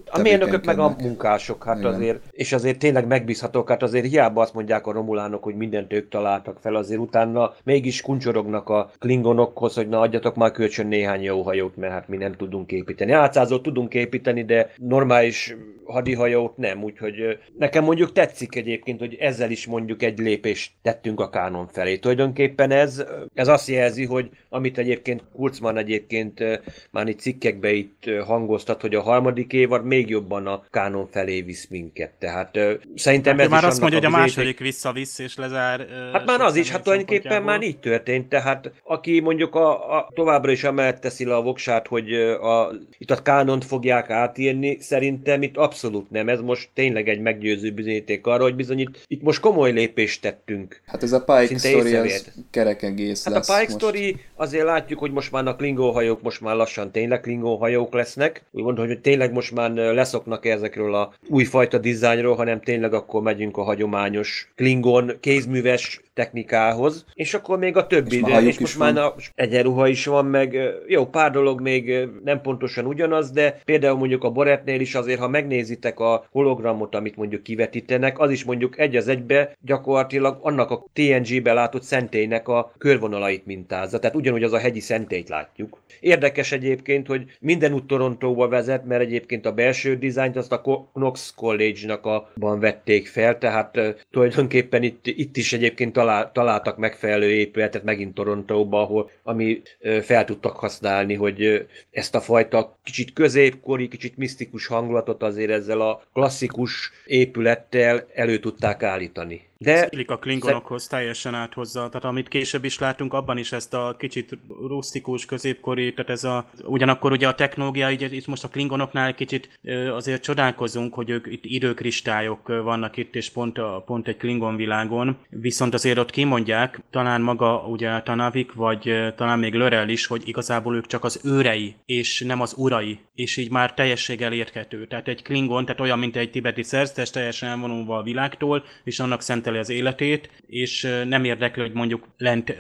A 0.06 0.20
mérnökök 0.22 0.66
meg 0.66 0.80
a 0.80 0.96
munkások, 1.00 1.64
hát 1.64 1.78
Igen. 1.78 1.94
azért, 1.94 2.20
és 2.32 2.54
azért 2.54 2.80
tényleg 2.80 3.08
megbízhatók, 3.08 3.70
hát 3.70 3.84
azért 3.84 4.06
hiába 4.06 4.42
azt 4.42 4.54
mondják 4.54 4.88
a 4.88 4.92
romulánok, 4.92 5.44
hogy 5.44 5.56
mindent 5.56 5.94
ők 5.94 6.10
találtak 6.10 6.58
fel, 6.60 6.76
azért 6.76 7.00
utána 7.00 7.54
mégis 7.64 8.02
kuncsorognak 8.02 8.70
a 8.70 8.92
klingonokhoz, 9.00 9.76
hogy 9.76 9.90
na 9.90 10.00
adjatok 10.00 10.36
már 10.36 10.52
kölcsön 10.52 10.88
néhány 10.88 11.22
jó 11.22 11.42
hajót, 11.42 11.76
mert 11.76 11.94
hát 11.94 12.08
mi 12.08 12.18
nem 12.18 12.34
tudunk 12.34 12.72
építeni. 12.72 13.12
Átszázót 13.12 13.64
tudunk 13.64 13.94
építeni, 13.94 14.46
de 14.46 14.70
normális 14.78 15.56
hadihajót 15.86 16.58
nem, 16.58 16.84
úgyhogy 16.84 17.40
nekem 17.58 17.84
mondjuk 17.84 18.12
tetszik 18.12 18.56
egyébként, 18.56 19.00
hogy 19.00 19.16
ezzel 19.20 19.52
is 19.52 19.68
mondjuk 19.68 20.04
egy 20.04 20.20
lépést 20.20 20.72
tettünk 20.82 21.20
a 21.20 21.30
kánon 21.30 21.68
felé. 21.68 21.98
Tulajdonképpen 21.98 22.72
ez, 22.72 23.04
ez 23.34 23.48
azt 23.48 23.68
jelzi, 23.68 24.06
hogy 24.06 24.30
amit 24.50 24.78
egyébként 24.78 25.24
Kurzman 25.36 25.78
egyébként 25.78 26.44
már 26.92 27.08
itt 27.08 27.20
cikkekbe 27.20 27.72
itt 27.72 28.04
hangoztat, 28.26 28.82
hogy 28.82 28.96
a 28.96 29.02
harmadik 29.02 29.54
évad 29.54 29.86
még 29.86 30.10
jobban 30.10 30.48
a 30.48 30.64
kánon 30.72 31.08
felé 31.12 31.42
visz 31.42 31.68
minket. 31.70 32.12
Tehát 32.20 32.58
szerintem 32.96 33.38
hát 33.38 33.46
ez 33.46 33.52
már 33.52 33.66
azt 33.66 33.80
mondja, 33.80 34.00
hogy 34.00 34.08
a 34.08 34.18
második 34.18 34.60
visszavisz 34.60 35.20
és 35.20 35.38
lezár. 35.38 35.88
Hát 36.14 36.26
már 36.26 36.42
az 36.42 36.56
is, 36.56 36.72
hát 36.72 36.84
tulajdonképpen 36.84 37.44
már 37.44 37.62
így 37.62 37.80
történt, 37.80 38.30
tehát 38.30 38.72
aki 38.84 39.20
mondjuk 39.20 39.56
a, 39.56 39.98
a 39.98 40.10
továbbra 40.14 40.52
is 40.52 40.64
amellett 40.64 41.00
teszi 41.00 41.26
le 41.26 41.36
a 41.36 41.42
voksát, 41.42 41.88
hogy 41.88 42.14
a, 42.14 42.72
itt 42.98 43.12
a 43.12 43.22
kánont 43.22 43.66
fogják 43.66 44.10
átírni, 44.10 44.78
szerintem 44.80 45.42
itt 45.42 45.58
abszolút 45.58 46.10
nem. 46.10 46.30
Ez 46.30 46.40
most 46.40 46.70
tényleg 46.74 47.10
egy 47.10 47.20
meggyőző 47.20 47.72
bizonyíték 47.72 48.28
arra, 48.28 48.44
hogy 48.44 48.56
bizony 48.56 48.80
itt, 48.80 49.04
itt 49.08 49.22
most 49.22 49.40
komoly 49.40 49.72
lépést 49.72 50.22
tettünk. 50.22 50.82
Hát 50.86 51.04
ez 51.04 51.12
a 51.12 51.24
Pike 51.24 51.46
Szinte 51.46 51.70
story, 51.70 51.96
ez 51.96 52.26
kerek 52.52 52.82
egész 52.84 53.24
hát 53.24 53.34
lesz 53.34 53.50
a 53.50 53.58
Pike 53.58 53.72
most. 53.72 53.84
story 53.84 54.16
azért 54.36 54.66
látjuk, 54.66 55.00
hogy 55.00 55.12
most 55.12 55.32
már 55.32 55.48
a 55.48 55.56
Klingon 55.56 55.94
hajók 55.94 56.22
most 56.22 56.42
már 56.42 56.56
lassan 56.56 56.92
tényleg 56.92 57.20
Klingon 57.20 57.58
hajók 57.58 57.94
lesznek. 57.94 58.44
Úgy 58.52 58.64
mondom, 58.64 58.88
hogy 58.88 59.00
tényleg 59.00 59.32
most 59.32 59.52
már 59.52 59.72
leszoknak 59.72 60.46
ezekről 60.46 60.96
a 60.96 61.14
újfajta 61.28 61.78
dizájnról, 61.78 62.36
hanem 62.36 62.62
tényleg 62.62 62.94
akkor 62.94 63.22
megyünk 63.22 63.58
a 63.58 63.64
hagyományos 63.64 64.52
Klingon 64.56 65.12
kézműves 65.20 66.02
technikához, 66.16 67.06
és 67.14 67.34
akkor 67.34 67.58
még 67.58 67.78
a 67.78 67.88
többi, 67.88 68.24
és, 68.26 68.46
és 68.46 68.60
most 68.60 68.78
már 68.78 68.98
a 68.98 69.16
egyenruha 69.36 69.88
is 69.88 70.06
van, 70.06 70.26
meg 70.26 70.58
jó, 70.88 71.06
pár 71.06 71.32
dolog 71.32 71.62
még 71.62 72.08
nem 72.24 72.42
pontosan 72.42 72.86
ugyanaz, 72.86 73.32
de 73.32 73.60
például 73.66 73.98
mondjuk 73.98 74.24
a 74.24 74.32
Boretnél 74.32 74.80
is 74.80 74.96
azért, 74.96 75.20
ha 75.20 75.28
megnézitek 75.28 76.00
a 76.00 76.26
hologramot, 76.32 76.96
amit 76.96 77.16
mondjuk 77.16 77.44
kivetítenek, 77.44 78.20
az 78.20 78.32
is 78.32 78.44
mondjuk 78.44 78.80
egy 78.80 78.96
az 78.96 79.08
egybe 79.08 79.52
gyakorlatilag 79.62 80.38
annak 80.42 80.72
a 80.72 80.86
TNG-be 80.94 81.54
látott 81.54 81.84
szentélynek 81.84 82.48
a 82.48 82.72
körvonalait 82.78 83.46
mintázza, 83.46 84.00
tehát 84.00 84.15
ugyanúgy 84.16 84.44
az 84.44 84.54
a 84.54 84.58
hegyi 84.58 84.80
szentélyt 84.80 85.30
látjuk. 85.30 85.82
Érdekes 86.00 86.52
egyébként, 86.52 87.08
hogy 87.08 87.38
minden 87.40 87.74
út 87.74 87.88
Torontóba 87.88 88.48
vezet, 88.48 88.86
mert 88.86 89.02
egyébként 89.02 89.46
a 89.46 89.52
belső 89.52 89.96
dizájnt 89.96 90.36
azt 90.36 90.52
a 90.52 90.90
Knox 90.94 91.34
College-nak 91.36 92.34
ban 92.36 92.60
vették 92.60 93.08
fel, 93.08 93.38
tehát 93.38 93.78
uh, 93.78 93.96
tulajdonképpen 94.12 94.84
itt, 94.84 95.08
itt 95.08 95.38
is 95.38 95.54
egyébként 95.54 95.94
talál, 95.94 96.32
találtak 96.32 96.78
megfelelő 96.78 97.32
épületet 97.32 97.84
megint 97.84 98.14
Torontóba, 98.14 98.82
ahol, 98.82 99.10
ami 99.24 99.62
fel 100.02 100.26
tudtak 100.26 100.56
használni, 100.56 101.14
hogy 101.14 101.66
ezt 101.92 102.16
a 102.16 102.22
fajta 102.22 102.78
kicsit 102.84 103.14
középkori, 103.14 103.88
kicsit 103.88 104.18
misztikus 104.18 104.68
hangulatot 104.68 105.24
azért 105.24 105.52
ezzel 105.52 105.82
a 105.82 106.02
klasszikus 106.14 106.92
épülettel 107.06 108.08
elő 108.14 108.40
tudták 108.40 108.84
állítani. 108.84 109.42
De 109.58 109.88
illik 109.90 110.12
a 110.12 110.18
klingonokhoz 110.18 110.82
szer- 110.82 110.92
teljesen 110.92 111.36
áthozza, 111.36 111.88
tehát 111.88 112.04
amit 112.04 112.28
később 112.28 112.64
is 112.64 112.80
látunk, 112.80 113.14
abban 113.14 113.38
is 113.38 113.52
ezt 113.52 113.74
a 113.74 113.96
kicsit 114.00 114.38
rustikus, 114.68 115.26
középkori, 115.26 115.94
tehát 115.94 116.12
ez 116.12 116.24
a, 116.24 116.50
ugyanakkor 116.64 117.12
ugye 117.12 117.28
a 117.28 117.36
technológia, 117.36 117.92
így, 117.92 118.14
itt 118.14 118.28
most 118.28 118.44
a 118.44 118.48
klingonoknál 118.48 119.16
kicsit 119.16 119.60
azért 119.92 120.24
csodálkozunk, 120.24 120.94
hogy 120.94 121.10
ők 121.10 121.28
itt 121.28 121.46
időkristályok 121.46 122.48
vannak 122.48 122.98
itt, 122.98 123.16
és 123.16 123.30
pont, 123.30 123.58
a, 123.58 123.84
pont 123.86 124.08
egy 124.08 124.18
klingon 124.18 124.56
világon, 124.56 125.18
viszont 125.30 125.74
azért 125.74 125.98
ott 125.98 126.10
kimondják, 126.10 126.80
talán 126.90 127.22
maga 127.22 127.58
ugye 127.58 128.02
Tanavik, 128.02 128.54
vagy 128.54 129.14
talán 129.16 129.40
még 129.40 129.54
Lörel 129.54 129.90
is, 129.90 130.06
hogy 130.06 130.28
igazából 130.28 130.76
ők 130.76 130.86
csak 130.86 131.04
az 131.04 131.20
őrei, 131.24 131.76
és 131.86 132.22
nem 132.22 132.42
az 132.42 132.54
urai, 132.58 133.00
és 133.16 133.38
így 133.38 133.52
már 133.52 133.74
teljességgel 133.74 134.34
érthető. 134.34 134.88
Tehát 134.88 135.08
egy 135.08 135.22
klingon, 135.22 135.66
tehát 135.66 135.82
olyan, 135.82 136.00
mint 136.00 136.16
egy 136.16 136.32
tibeti 136.32 136.64
szerztes, 136.64 137.10
teljesen 137.10 137.50
elvonulva 137.50 137.98
a 137.98 138.04
világtól, 138.04 138.64
és 138.84 139.00
annak 139.00 139.22
szentel 139.46 139.62
az 139.62 139.70
életét, 139.70 140.30
és 140.48 140.88
nem 141.08 141.24
érdekli, 141.24 141.62
hogy 141.62 141.74
mondjuk 141.74 142.08
lent 142.18 142.56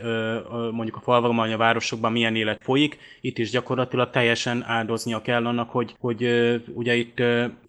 mondjuk 0.71 0.95
a 0.95 1.01
falvakban, 1.01 1.51
a 1.51 1.57
városokban 1.57 2.11
milyen 2.11 2.35
élet 2.35 2.61
folyik, 2.63 2.97
itt 3.21 3.37
is 3.37 3.49
gyakorlatilag 3.49 4.09
teljesen 4.09 4.63
áldoznia 4.63 5.21
kell 5.21 5.45
annak, 5.45 5.69
hogy, 5.69 5.95
hogy 5.99 6.23
ugye 6.73 6.95
itt 6.95 7.17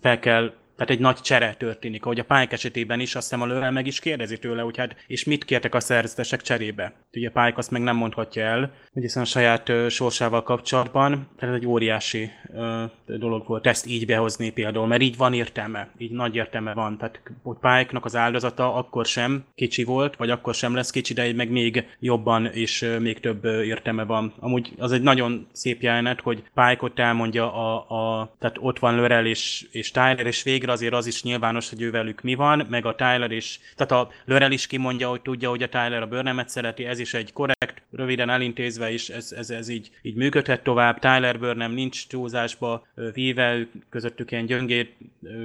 fel 0.00 0.18
kell 0.18 0.52
tehát 0.76 0.90
egy 0.92 1.00
nagy 1.00 1.20
csere 1.20 1.54
történik, 1.54 2.04
ahogy 2.04 2.18
a 2.18 2.24
pályák 2.24 2.52
esetében 2.52 3.00
is, 3.00 3.14
azt 3.14 3.30
hiszem 3.30 3.42
a 3.42 3.46
Lövel 3.46 3.70
meg 3.70 3.86
is 3.86 4.00
kérdezi 4.00 4.38
tőle, 4.38 4.62
hogy 4.62 4.76
hát, 4.76 4.96
és 5.06 5.24
mit 5.24 5.44
kértek 5.44 5.74
a 5.74 5.80
szerzetesek 5.80 6.42
cserébe? 6.42 6.92
Ugye 7.12 7.30
pályák 7.30 7.58
azt 7.58 7.70
meg 7.70 7.82
nem 7.82 7.96
mondhatja 7.96 8.44
el, 8.44 8.72
hogy 8.92 9.02
hiszen 9.02 9.22
a 9.22 9.26
saját 9.26 9.68
ö, 9.68 9.88
sorsával 9.88 10.42
kapcsolatban, 10.42 11.28
tehát 11.38 11.54
egy 11.54 11.66
óriási 11.66 12.30
ö, 12.54 12.84
dolog 13.06 13.46
volt 13.46 13.66
ezt 13.66 13.86
így 13.86 14.06
behozni 14.06 14.50
például, 14.50 14.86
mert 14.86 15.02
így 15.02 15.16
van 15.16 15.32
értelme, 15.32 15.90
így 15.98 16.10
nagy 16.10 16.34
értelme 16.34 16.74
van, 16.74 16.98
tehát 16.98 17.20
hogy 17.42 17.56
pályáknak 17.60 18.04
az 18.04 18.16
áldozata 18.16 18.74
akkor 18.74 19.06
sem 19.06 19.44
kicsi 19.54 19.84
volt, 19.84 20.16
vagy 20.16 20.30
akkor 20.30 20.54
sem 20.54 20.74
lesz 20.74 20.90
kicsi, 20.90 21.14
de 21.14 21.32
meg 21.34 21.50
még 21.50 21.86
jobban 22.00 22.46
és 22.46 22.82
ö, 22.82 22.98
még 22.98 23.20
több 23.20 23.44
ö, 23.44 23.62
értelme 23.62 24.04
van. 24.04 24.34
Amúgy 24.38 24.72
az 24.78 24.92
egy 24.92 25.02
nagyon 25.02 25.46
szép 25.52 25.82
jelenet, 25.82 26.20
hogy 26.20 26.42
pályákot 26.54 26.98
elmondja 26.98 27.54
a, 27.54 27.76
a, 27.88 28.34
tehát 28.38 28.56
ott 28.60 28.78
van 28.78 28.94
Lörel 28.94 29.26
és, 29.26 29.66
és 29.70 29.90
Tyler, 29.90 30.26
és 30.26 30.42
végre 30.42 30.65
végre 30.66 30.86
azért 30.86 31.00
az 31.00 31.06
is 31.06 31.22
nyilvános, 31.22 31.68
hogy 31.68 31.82
ővelük 31.82 32.22
mi 32.22 32.34
van, 32.34 32.66
meg 32.70 32.86
a 32.86 32.94
Tyler 32.94 33.30
is, 33.30 33.60
tehát 33.76 33.92
a 33.92 34.12
Lörel 34.24 34.52
is 34.52 34.66
kimondja, 34.66 35.08
hogy 35.08 35.20
tudja, 35.20 35.48
hogy 35.48 35.62
a 35.62 35.68
Tyler 35.68 36.02
a 36.02 36.06
Burnhamet 36.06 36.48
szereti, 36.48 36.84
ez 36.84 36.98
is 36.98 37.14
egy 37.14 37.32
korrekt, 37.32 37.82
röviden 37.92 38.30
elintézve 38.30 38.92
is, 38.92 39.08
ez, 39.08 39.32
ez, 39.32 39.50
ez 39.50 39.68
így, 39.68 39.90
így 40.02 40.14
működhet 40.14 40.62
tovább. 40.62 40.98
Tyler 40.98 41.38
Burnham 41.38 41.72
nincs 41.72 42.06
túlzásba 42.06 42.86
víve, 43.12 43.66
közöttük 43.90 44.30
ilyen 44.30 44.46
gyöngét 44.46 44.96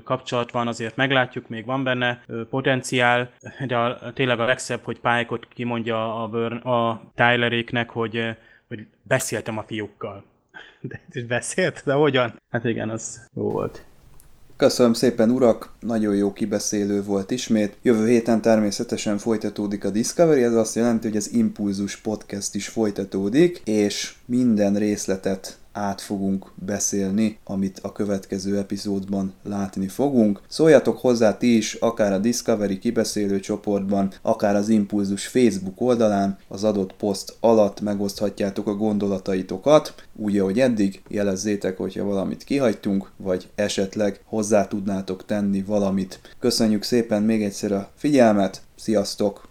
kapcsolat 0.04 0.52
van, 0.52 0.68
azért 0.68 0.96
meglátjuk, 0.96 1.48
még 1.48 1.66
van 1.66 1.84
benne 1.84 2.26
potenciál, 2.50 3.32
de 3.68 3.78
a, 3.78 4.14
tényleg 4.14 4.40
a 4.40 4.46
legszebb, 4.46 4.84
hogy 4.84 5.00
Pike-ot 5.00 5.48
kimondja 5.54 6.24
a, 6.24 6.28
Burn, 6.28 6.58
a 6.58 7.02
Tyleréknek, 7.16 7.90
hogy, 7.90 8.36
hogy 8.68 8.86
beszéltem 9.04 9.58
a 9.58 9.64
fiúkkal. 9.64 10.24
De 11.14 11.24
beszélt? 11.28 11.82
De 11.86 11.94
hogyan? 11.94 12.40
Hát 12.50 12.64
igen, 12.64 12.90
az 12.90 13.30
jó 13.36 13.52
volt. 13.52 13.86
Köszönöm 14.62 14.94
szépen, 14.94 15.30
urak! 15.30 15.70
Nagyon 15.80 16.16
jó 16.16 16.34
kibeszélő 16.34 17.04
volt 17.04 17.32
ismét. 17.32 17.78
Jövő 17.82 18.08
héten 18.08 18.42
természetesen 18.42 19.18
folytatódik 19.18 19.86
a 19.86 19.90
Discovery, 19.90 20.44
ez 20.44 20.54
azt 20.54 20.76
jelenti, 20.76 21.08
hogy 21.08 21.18
az 21.18 21.34
Impulzus 21.34 21.96
podcast 21.96 22.56
is 22.56 22.68
folytatódik, 22.68 23.62
és 23.66 24.14
minden 24.26 24.76
részletet 24.76 25.58
át 25.72 26.02
fogunk 26.02 26.52
beszélni, 26.56 27.38
amit 27.44 27.80
a 27.82 27.92
következő 27.92 28.58
epizódban 28.58 29.34
látni 29.44 29.88
fogunk. 29.88 30.42
Szóljatok 30.48 30.98
hozzá 30.98 31.38
ti 31.38 31.58
is, 31.58 31.74
akár 31.74 32.14
a 32.14 32.18
Discovery 32.18 32.80
kibeszélő 32.80 33.40
csoportban, 33.40 34.14
akár 34.22 34.56
az 34.56 34.70
Impulzus 34.70 35.28
Facebook 35.28 35.82
oldalán, 35.82 36.38
az 36.48 36.64
adott 36.64 36.94
poszt 36.94 37.36
alatt 37.40 37.82
megoszthatjátok 37.82 38.68
a 38.68 38.76
gondolataitokat, 38.76 39.94
úgy, 40.16 40.38
ahogy 40.38 40.60
eddig, 40.60 41.02
jelezzétek, 41.08 41.78
hogyha 41.78 42.04
valamit 42.04 42.44
kihagytunk, 42.44 43.12
vagy 43.18 43.50
esetleg 43.56 44.22
hozzá 44.26 44.68
tudnátok 44.68 45.26
tenni 45.26 45.64
valamit. 45.64 46.20
Köszönjük 46.40 46.84
szépen 46.84 47.24
még 47.24 47.44
egyszer 47.44 47.72
a 47.72 47.90
figyelmet, 47.96 48.62
sziasztok! 48.76 49.51